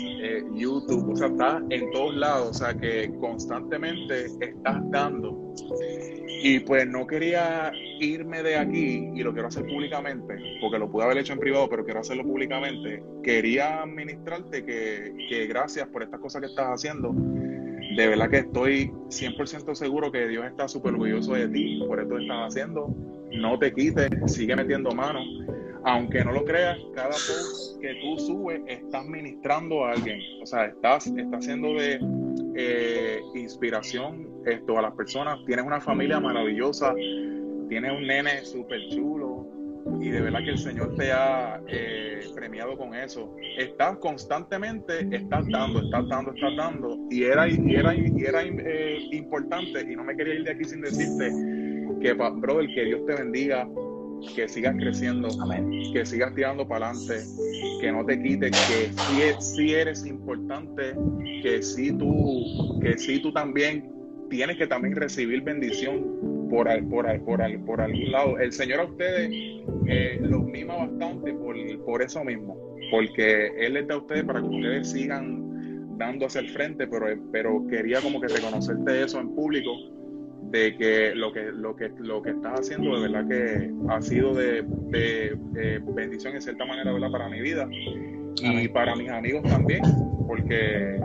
YouTube, 0.54 1.12
o 1.12 1.16
sea, 1.16 1.28
estás 1.28 1.62
en 1.70 1.90
todos 1.92 2.14
lados, 2.14 2.50
o 2.50 2.54
sea, 2.54 2.74
que 2.74 3.10
constantemente 3.20 4.26
estás 4.26 4.90
dando 4.90 5.54
Y 6.42 6.60
pues 6.60 6.86
no 6.86 7.06
quería 7.06 7.70
irme 8.00 8.42
de 8.42 8.56
aquí 8.56 9.10
y 9.14 9.22
lo 9.22 9.32
quiero 9.32 9.48
hacer 9.48 9.66
públicamente, 9.66 10.58
porque 10.60 10.78
lo 10.78 10.90
pude 10.90 11.04
haber 11.04 11.18
hecho 11.18 11.34
en 11.34 11.38
privado, 11.38 11.68
pero 11.68 11.84
quiero 11.84 12.00
hacerlo 12.00 12.24
públicamente. 12.24 13.02
Quería 13.22 13.82
administrarte 13.82 14.64
que, 14.64 15.26
que 15.28 15.46
gracias 15.46 15.86
por 15.88 16.02
estas 16.02 16.20
cosas 16.20 16.40
que 16.40 16.46
estás 16.48 16.68
haciendo. 16.68 17.14
De 18.00 18.08
verdad 18.08 18.30
que 18.30 18.38
estoy 18.38 18.90
100% 19.08 19.74
seguro 19.74 20.10
que 20.10 20.26
Dios 20.26 20.46
está 20.46 20.66
súper 20.66 20.94
orgulloso 20.94 21.34
de 21.34 21.46
ti 21.48 21.78
por 21.86 22.00
esto 22.00 22.16
que 22.16 22.22
estás 22.22 22.48
haciendo. 22.48 22.94
No 23.30 23.58
te 23.58 23.74
quites, 23.74 24.08
sigue 24.24 24.56
metiendo 24.56 24.90
mano. 24.92 25.20
Aunque 25.84 26.24
no 26.24 26.32
lo 26.32 26.42
creas, 26.46 26.78
cada 26.94 27.10
post 27.10 27.78
que 27.78 27.96
tú 27.96 28.18
subes 28.18 28.62
estás 28.68 29.04
ministrando 29.04 29.84
a 29.84 29.92
alguien. 29.92 30.18
O 30.42 30.46
sea, 30.46 30.64
estás, 30.64 31.08
estás 31.08 31.40
haciendo 31.44 31.74
de 31.74 32.00
eh, 32.54 33.20
inspiración 33.34 34.26
esto 34.46 34.78
a 34.78 34.80
las 34.80 34.94
personas. 34.94 35.38
Tienes 35.44 35.66
una 35.66 35.82
familia 35.82 36.18
maravillosa, 36.20 36.94
tienes 37.68 37.92
un 37.92 38.06
nene 38.06 38.46
súper 38.46 38.80
chulo 38.88 39.46
y 40.00 40.10
de 40.10 40.20
verdad 40.20 40.40
que 40.40 40.50
el 40.50 40.58
Señor 40.58 40.94
te 40.96 41.12
ha 41.12 41.60
eh, 41.68 42.20
premiado 42.34 42.76
con 42.76 42.94
eso. 42.94 43.34
Estás 43.58 43.98
constantemente, 43.98 45.06
estás 45.14 45.46
dando, 45.48 45.82
estás 45.82 46.08
dando, 46.08 46.32
estás 46.32 46.56
dando. 46.56 46.98
Y 47.10 47.24
era, 47.24 47.48
y 47.48 47.74
era, 47.74 47.94
y 47.94 48.24
era 48.24 48.42
eh, 48.42 48.98
importante 49.12 49.80
y 49.80 49.96
no 49.96 50.04
me 50.04 50.16
quería 50.16 50.34
ir 50.34 50.44
de 50.44 50.50
aquí 50.52 50.64
sin 50.64 50.80
decirte 50.80 51.30
que, 52.00 52.12
brother, 52.12 52.66
que 52.74 52.84
Dios 52.84 53.04
te 53.06 53.14
bendiga, 53.14 53.68
que 54.34 54.48
sigas 54.48 54.74
creciendo, 54.76 55.28
que 55.92 56.04
sigas 56.06 56.34
tirando 56.34 56.66
para 56.66 56.90
adelante, 56.90 57.24
que 57.80 57.92
no 57.92 58.04
te 58.04 58.22
quites, 58.22 58.50
que 58.50 59.34
sí, 59.40 59.74
eres 59.74 60.06
importante, 60.06 60.94
que 61.42 61.62
sí 61.62 61.92
tú, 61.92 62.78
que 62.80 62.98
sí 62.98 63.20
tú 63.20 63.32
también 63.32 63.90
tienes 64.28 64.56
que 64.56 64.66
también 64.66 64.94
recibir 64.94 65.42
bendición 65.42 66.39
por, 66.50 66.68
por, 66.88 67.24
por, 67.24 67.64
por 67.64 67.80
algún 67.80 68.12
lado. 68.12 68.38
El 68.38 68.52
Señor 68.52 68.80
a 68.80 68.84
ustedes 68.84 69.30
eh, 69.86 70.18
los 70.20 70.44
mima 70.44 70.76
bastante 70.76 71.32
por, 71.32 71.56
por 71.84 72.02
eso 72.02 72.24
mismo, 72.24 72.56
porque 72.90 73.46
Él 73.58 73.74
les 73.74 73.86
da 73.86 73.94
a 73.94 73.98
ustedes 73.98 74.24
para 74.24 74.40
que 74.40 74.46
ustedes 74.46 74.90
sigan 74.90 75.96
dando 75.96 76.26
hacia 76.26 76.40
el 76.40 76.48
frente, 76.50 76.86
pero, 76.86 77.06
pero 77.30 77.66
quería 77.68 78.00
como 78.00 78.20
que 78.20 78.28
reconocerte 78.28 79.04
eso 79.04 79.20
en 79.20 79.34
público 79.34 79.70
de 80.50 80.74
que 80.76 81.14
lo 81.14 81.32
que 81.32 81.52
lo 81.52 81.76
que 81.76 81.90
lo 81.98 82.22
que 82.22 82.30
estás 82.30 82.60
haciendo 82.60 82.96
de 82.96 83.08
verdad 83.08 83.28
que 83.28 83.70
ha 83.88 84.02
sido 84.02 84.34
de, 84.34 84.64
bendición 85.94 86.34
en 86.34 86.42
cierta 86.42 86.64
manera 86.64 86.92
¿verdad? 86.92 87.10
para 87.10 87.28
mi 87.28 87.40
vida 87.40 87.68
y 87.70 88.66
para 88.68 88.96
mis 88.96 89.10
amigos 89.10 89.42
también 89.44 89.82
porque 90.26 91.00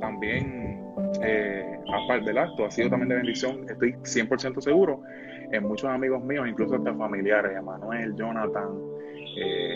también 0.00 0.71
eh, 1.20 1.78
aparte 1.92 2.26
del 2.26 2.38
acto 2.38 2.66
ha 2.66 2.70
sido 2.70 2.90
también 2.90 3.10
de 3.10 3.14
bendición 3.16 3.66
estoy 3.68 3.92
100% 3.92 4.60
seguro 4.60 5.02
en 5.50 5.62
muchos 5.64 5.90
amigos 5.90 6.22
míos 6.24 6.46
incluso 6.48 6.76
hasta 6.76 6.94
familiares 6.94 7.56
Emanuel 7.56 8.14
Jonathan 8.14 8.68
eh, 9.36 9.74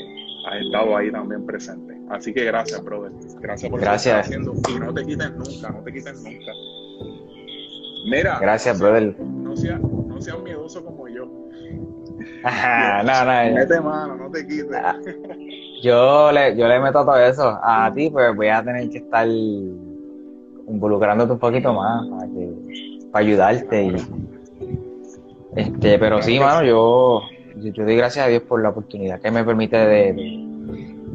ha 0.49 0.59
estado 0.59 0.97
ahí 0.97 1.11
también 1.11 1.45
presente 1.45 1.97
así 2.11 2.33
que 2.33 2.45
gracias 2.45 2.83
brother 2.85 3.13
gracias 3.41 3.71
por 3.71 3.81
gracias. 3.81 4.27
haciendo 4.27 4.55
y 4.69 4.79
no 4.79 4.95
te 4.95 5.05
quiten 5.05 5.37
nunca 5.37 5.71
no 5.71 5.83
te 5.83 5.93
quiten 5.93 6.15
nunca 6.23 6.53
Mira. 8.07 8.39
Gracias, 8.41 8.79
brother. 8.79 9.19
No 9.19 9.57
seas 9.57 9.81
no 9.81 10.21
sea 10.21 10.37
miedoso 10.37 10.85
como 10.85 11.09
yo. 11.09 11.27
no, 13.05 13.25
no, 13.25 13.55
Mete 13.55 13.81
mano, 13.81 14.17
no 14.17 14.31
te 14.31 14.47
quites. 14.47 14.71
Ah, 14.73 14.97
yo 15.83 16.33
le, 16.33 16.57
yo 16.57 16.69
le 16.69 16.81
meto 16.81 17.05
todo 17.05 17.17
eso. 17.19 17.59
A 17.63 17.93
ti, 17.93 18.09
pues 18.11 18.35
voy 18.35 18.49
a 18.49 18.63
tener 18.63 18.89
que 18.91 18.99
estar 18.99 19.27
involucrándote 20.69 21.33
un 21.33 21.39
poquito 21.39 21.73
más 21.73 22.07
para, 22.09 22.27
que, 22.27 23.01
para 23.11 23.25
ayudarte. 23.25 23.85
Y, 23.85 23.97
este, 25.57 25.99
pero 25.99 26.23
sí, 26.23 26.39
mano, 26.39 26.65
yo, 26.65 27.23
yo, 27.57 27.85
doy 27.85 27.97
gracias 27.97 28.27
a 28.27 28.29
Dios 28.29 28.43
por 28.43 28.63
la 28.63 28.71
oportunidad 28.71 29.21
que 29.21 29.31
me 29.31 29.45
permite 29.45 29.77
de, 29.77 30.47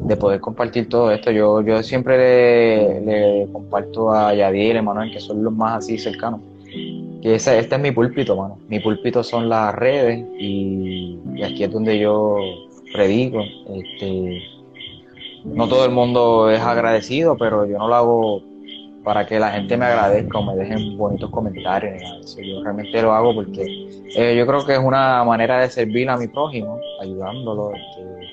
de, 0.04 0.18
poder 0.18 0.40
compartir 0.40 0.90
todo 0.90 1.12
esto. 1.12 1.32
Yo, 1.32 1.62
yo 1.62 1.84
siempre 1.84 3.00
le, 3.02 3.48
comparto 3.52 4.12
a 4.12 4.34
Yadier, 4.34 4.78
Emanuel, 4.78 5.12
que 5.12 5.20
son 5.20 5.44
los 5.44 5.54
más 5.54 5.80
así 5.80 5.98
cercanos 5.98 6.42
que 7.22 7.36
ese, 7.36 7.60
este 7.60 7.76
es 7.76 7.82
mi 7.82 7.92
púlpito, 7.92 8.36
mano. 8.36 8.58
Mi 8.68 8.80
púlpito 8.80 9.24
son 9.24 9.48
las 9.48 9.74
redes 9.76 10.26
y, 10.40 11.20
aquí 11.44 11.64
es 11.64 11.72
donde 11.72 12.00
yo 12.00 12.38
predico. 12.92 13.42
Este, 13.42 14.42
no 15.46 15.68
todo 15.68 15.86
el 15.86 15.92
mundo 15.92 16.50
es 16.50 16.62
agradecido, 16.62 17.38
pero 17.38 17.66
yo 17.66 17.78
no 17.78 17.88
lo 17.88 17.96
hago 17.96 18.42
para 19.04 19.26
que 19.26 19.40
la 19.40 19.52
gente 19.52 19.78
me 19.78 19.86
agradezca 19.86 20.38
o 20.38 20.44
me 20.44 20.56
dejen 20.56 20.98
bonitos 20.98 21.30
comentarios. 21.32 22.36
Yo 22.38 22.64
realmente 22.64 23.02
lo 23.02 23.14
hago 23.14 23.34
porque 23.34 23.64
eh, 24.16 24.36
yo 24.38 24.46
creo 24.46 24.66
que 24.66 24.74
es 24.74 24.80
una 24.80 25.24
manera 25.24 25.60
de 25.60 25.70
servir 25.70 26.10
a 26.10 26.18
mi 26.18 26.28
prójimo, 26.28 26.80
ayudándolo, 27.02 27.72
este, 27.74 28.32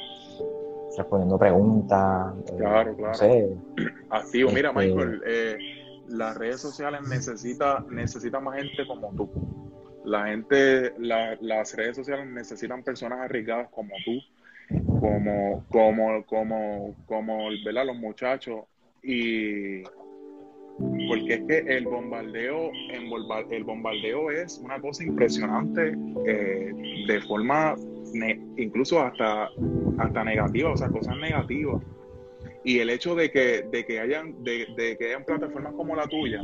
respondiendo 0.98 1.38
preguntas. 1.38 2.34
Eh, 2.48 2.56
claro, 2.58 2.96
claro. 2.96 3.58
Activo. 4.10 4.50
Mira, 4.52 4.70
este, 4.70 4.86
Michael, 4.86 5.22
eh, 5.26 5.58
las 6.08 6.36
redes 6.36 6.60
sociales 6.60 7.00
necesita, 7.08 7.84
necesita 7.88 8.40
más 8.40 8.56
gente 8.56 8.86
como 8.86 9.10
tú. 9.14 9.30
La 10.04 10.26
gente, 10.26 10.94
las 10.98 11.74
redes 11.74 11.96
sociales 11.96 12.26
necesitan 12.26 12.82
personas 12.82 13.20
arriesgadas 13.20 13.68
como 13.70 13.94
tú, 14.04 14.18
como, 15.00 15.64
como, 15.70 16.24
como, 16.24 16.94
como, 17.06 17.48
¿verdad? 17.64 17.86
Los 17.86 17.96
muchachos. 17.96 18.64
Y 19.02 19.82
porque 20.78 21.34
es 21.34 21.40
que 21.42 21.58
el 21.76 21.84
bombardeo, 21.84 22.70
el 23.50 23.64
bombardeo 23.64 24.30
es 24.30 24.60
una 24.62 24.80
cosa 24.80 25.02
impresionante 25.04 25.96
eh, 26.26 27.04
de 27.06 27.20
forma 27.22 27.74
incluso 28.56 29.00
hasta, 29.00 29.50
hasta 29.98 30.24
negativa, 30.24 30.72
o 30.72 30.76
sea, 30.76 30.88
cosas 30.88 31.18
negativas. 31.18 31.82
Y 32.64 32.78
el 32.78 32.90
hecho 32.90 33.14
de 33.14 33.30
que, 33.30 33.66
de 33.70 33.84
que 33.84 34.00
hayan 34.00 34.42
de, 34.44 34.96
que 34.98 35.06
hayan 35.06 35.24
plataformas 35.24 35.74
como 35.74 35.96
la 35.96 36.06
tuya 36.06 36.40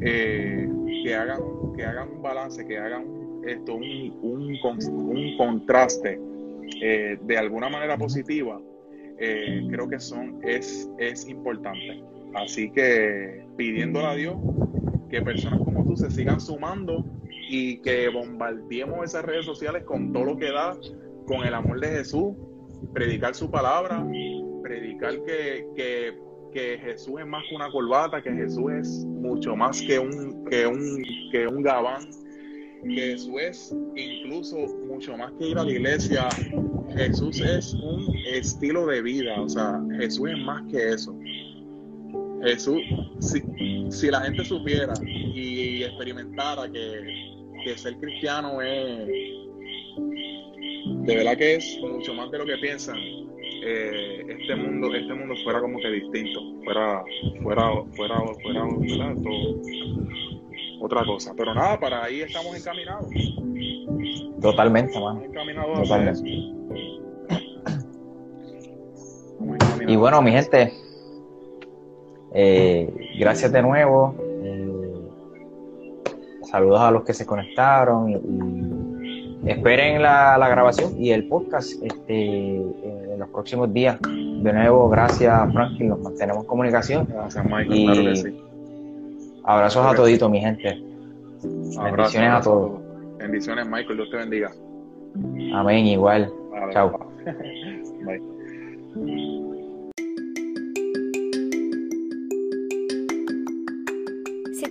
eh, 0.00 0.68
que 1.02 1.14
hagan 1.14 1.40
que 1.76 1.84
hagan 1.84 2.10
un 2.10 2.22
balance 2.22 2.66
que 2.66 2.78
hagan 2.78 3.04
esto 3.46 3.74
un, 3.74 4.18
un, 4.22 5.36
contraste 5.36 6.18
eh, 6.80 7.18
de 7.20 7.38
alguna 7.38 7.68
manera 7.68 7.96
positiva 7.96 8.60
creo 9.18 9.88
que 9.88 10.00
son 10.00 10.40
es 10.42 10.90
es 10.98 11.28
importante 11.28 12.02
así 12.34 12.70
que 12.70 13.44
pidiéndole 13.56 14.06
a 14.06 14.14
Dios 14.14 14.36
que 15.10 15.22
personas 15.22 15.60
como 15.60 15.84
tú 15.84 15.96
se 15.96 16.10
sigan 16.10 16.40
sumando 16.40 17.04
y 17.48 17.78
que 17.78 18.08
bombardeemos 18.08 19.04
esas 19.04 19.24
redes 19.24 19.44
sociales 19.44 19.84
con 19.84 20.12
todo 20.12 20.24
lo 20.24 20.36
que 20.36 20.50
da 20.50 20.76
con 21.26 21.44
el 21.44 21.54
amor 21.54 21.80
de 21.80 21.88
Jesús 21.88 22.34
predicar 22.92 23.34
su 23.34 23.50
palabra 23.50 24.04
predicar 24.64 25.22
que, 25.24 25.66
que, 25.76 26.18
que, 26.52 26.78
Jesús 26.78 27.20
es 27.20 27.26
más 27.26 27.42
que 27.48 27.54
una 27.54 27.70
corbata, 27.70 28.22
que 28.22 28.32
Jesús 28.32 28.72
es 28.72 29.04
mucho 29.04 29.54
más 29.54 29.80
que 29.82 29.98
un, 29.98 30.44
que 30.46 30.66
un, 30.66 31.02
que 31.30 31.46
un 31.46 31.62
gabán, 31.62 32.02
que 32.82 33.12
Jesús 33.12 33.34
es 33.40 33.76
incluso 33.94 34.56
mucho 34.86 35.16
más 35.18 35.32
que 35.38 35.48
ir 35.48 35.58
a 35.58 35.64
la 35.64 35.70
iglesia. 35.70 36.28
Jesús 36.96 37.40
es 37.40 37.74
un 37.74 38.14
estilo 38.26 38.86
de 38.86 39.02
vida, 39.02 39.40
o 39.40 39.48
sea, 39.48 39.80
Jesús 39.98 40.30
es 40.30 40.38
más 40.38 40.62
que 40.70 40.94
eso. 40.94 41.14
Jesús, 42.44 42.82
si, 43.20 43.42
si 43.90 44.10
la 44.10 44.20
gente 44.20 44.44
supiera 44.44 44.94
y 45.02 45.82
experimentara 45.82 46.70
que, 46.70 47.34
que 47.64 47.78
ser 47.78 47.96
cristiano 47.96 48.60
es, 48.60 49.08
de 51.06 51.16
verdad 51.16 51.36
que 51.36 51.54
es 51.56 51.78
mucho 51.80 52.14
más 52.14 52.30
de 52.30 52.38
lo 52.38 52.46
que 52.46 52.56
piensan, 52.58 52.98
eh, 53.66 54.26
este 54.28 54.56
mundo 54.56 54.94
este 54.94 55.14
mundo 55.14 55.34
fuera 55.42 55.58
como 55.58 55.78
que 55.78 55.88
distinto 55.88 56.40
fuera 56.64 57.02
fuera 57.42 57.70
fuera 57.96 58.20
fuera 58.42 58.68
otra 60.80 61.04
cosa. 61.06 61.32
Pero 61.34 61.54
nada 61.54 61.80
para 61.80 62.04
ahí 62.04 62.20
estamos 62.20 62.54
encaminados. 62.56 63.08
Totalmente 64.42 65.00
mano. 65.00 65.22
Totalmente. 65.82 66.30
y 69.86 69.96
bueno 69.96 70.20
mi 70.20 70.32
gente 70.32 70.83
eh, 72.34 72.92
gracias 73.18 73.52
de 73.52 73.62
nuevo 73.62 74.14
eh, 74.42 75.08
saludos 76.50 76.80
a 76.80 76.90
los 76.90 77.04
que 77.04 77.14
se 77.14 77.24
conectaron 77.24 78.10
y, 78.10 79.48
esperen 79.48 80.02
la, 80.02 80.36
la, 80.38 80.48
grabación 80.48 80.94
y 80.98 81.10
el 81.10 81.28
podcast 81.28 81.72
este 81.82 82.56
en 82.56 83.18
los 83.18 83.28
próximos 83.28 83.72
días. 83.72 83.98
De 84.00 84.52
nuevo, 84.52 84.88
gracias 84.88 85.52
Franklin, 85.52 85.90
nos 85.90 86.00
mantenemos 86.00 86.42
en 86.42 86.48
comunicación. 86.48 87.06
Gracias 87.10 87.44
Michael, 87.44 88.42
Abrazos 89.44 89.86
a 89.86 89.94
todito, 89.94 90.28
mi 90.28 90.40
gente. 90.40 90.82
Bendiciones 91.42 92.30
a 92.30 92.40
todos. 92.40 92.80
Bendiciones 93.18 93.66
Michael, 93.66 93.96
Dios 93.96 94.10
te 94.10 94.16
bendiga. 94.16 94.50
Amén, 95.54 95.86
igual. 95.86 96.32
Chao. 96.72 96.98
Bye. 98.04 99.53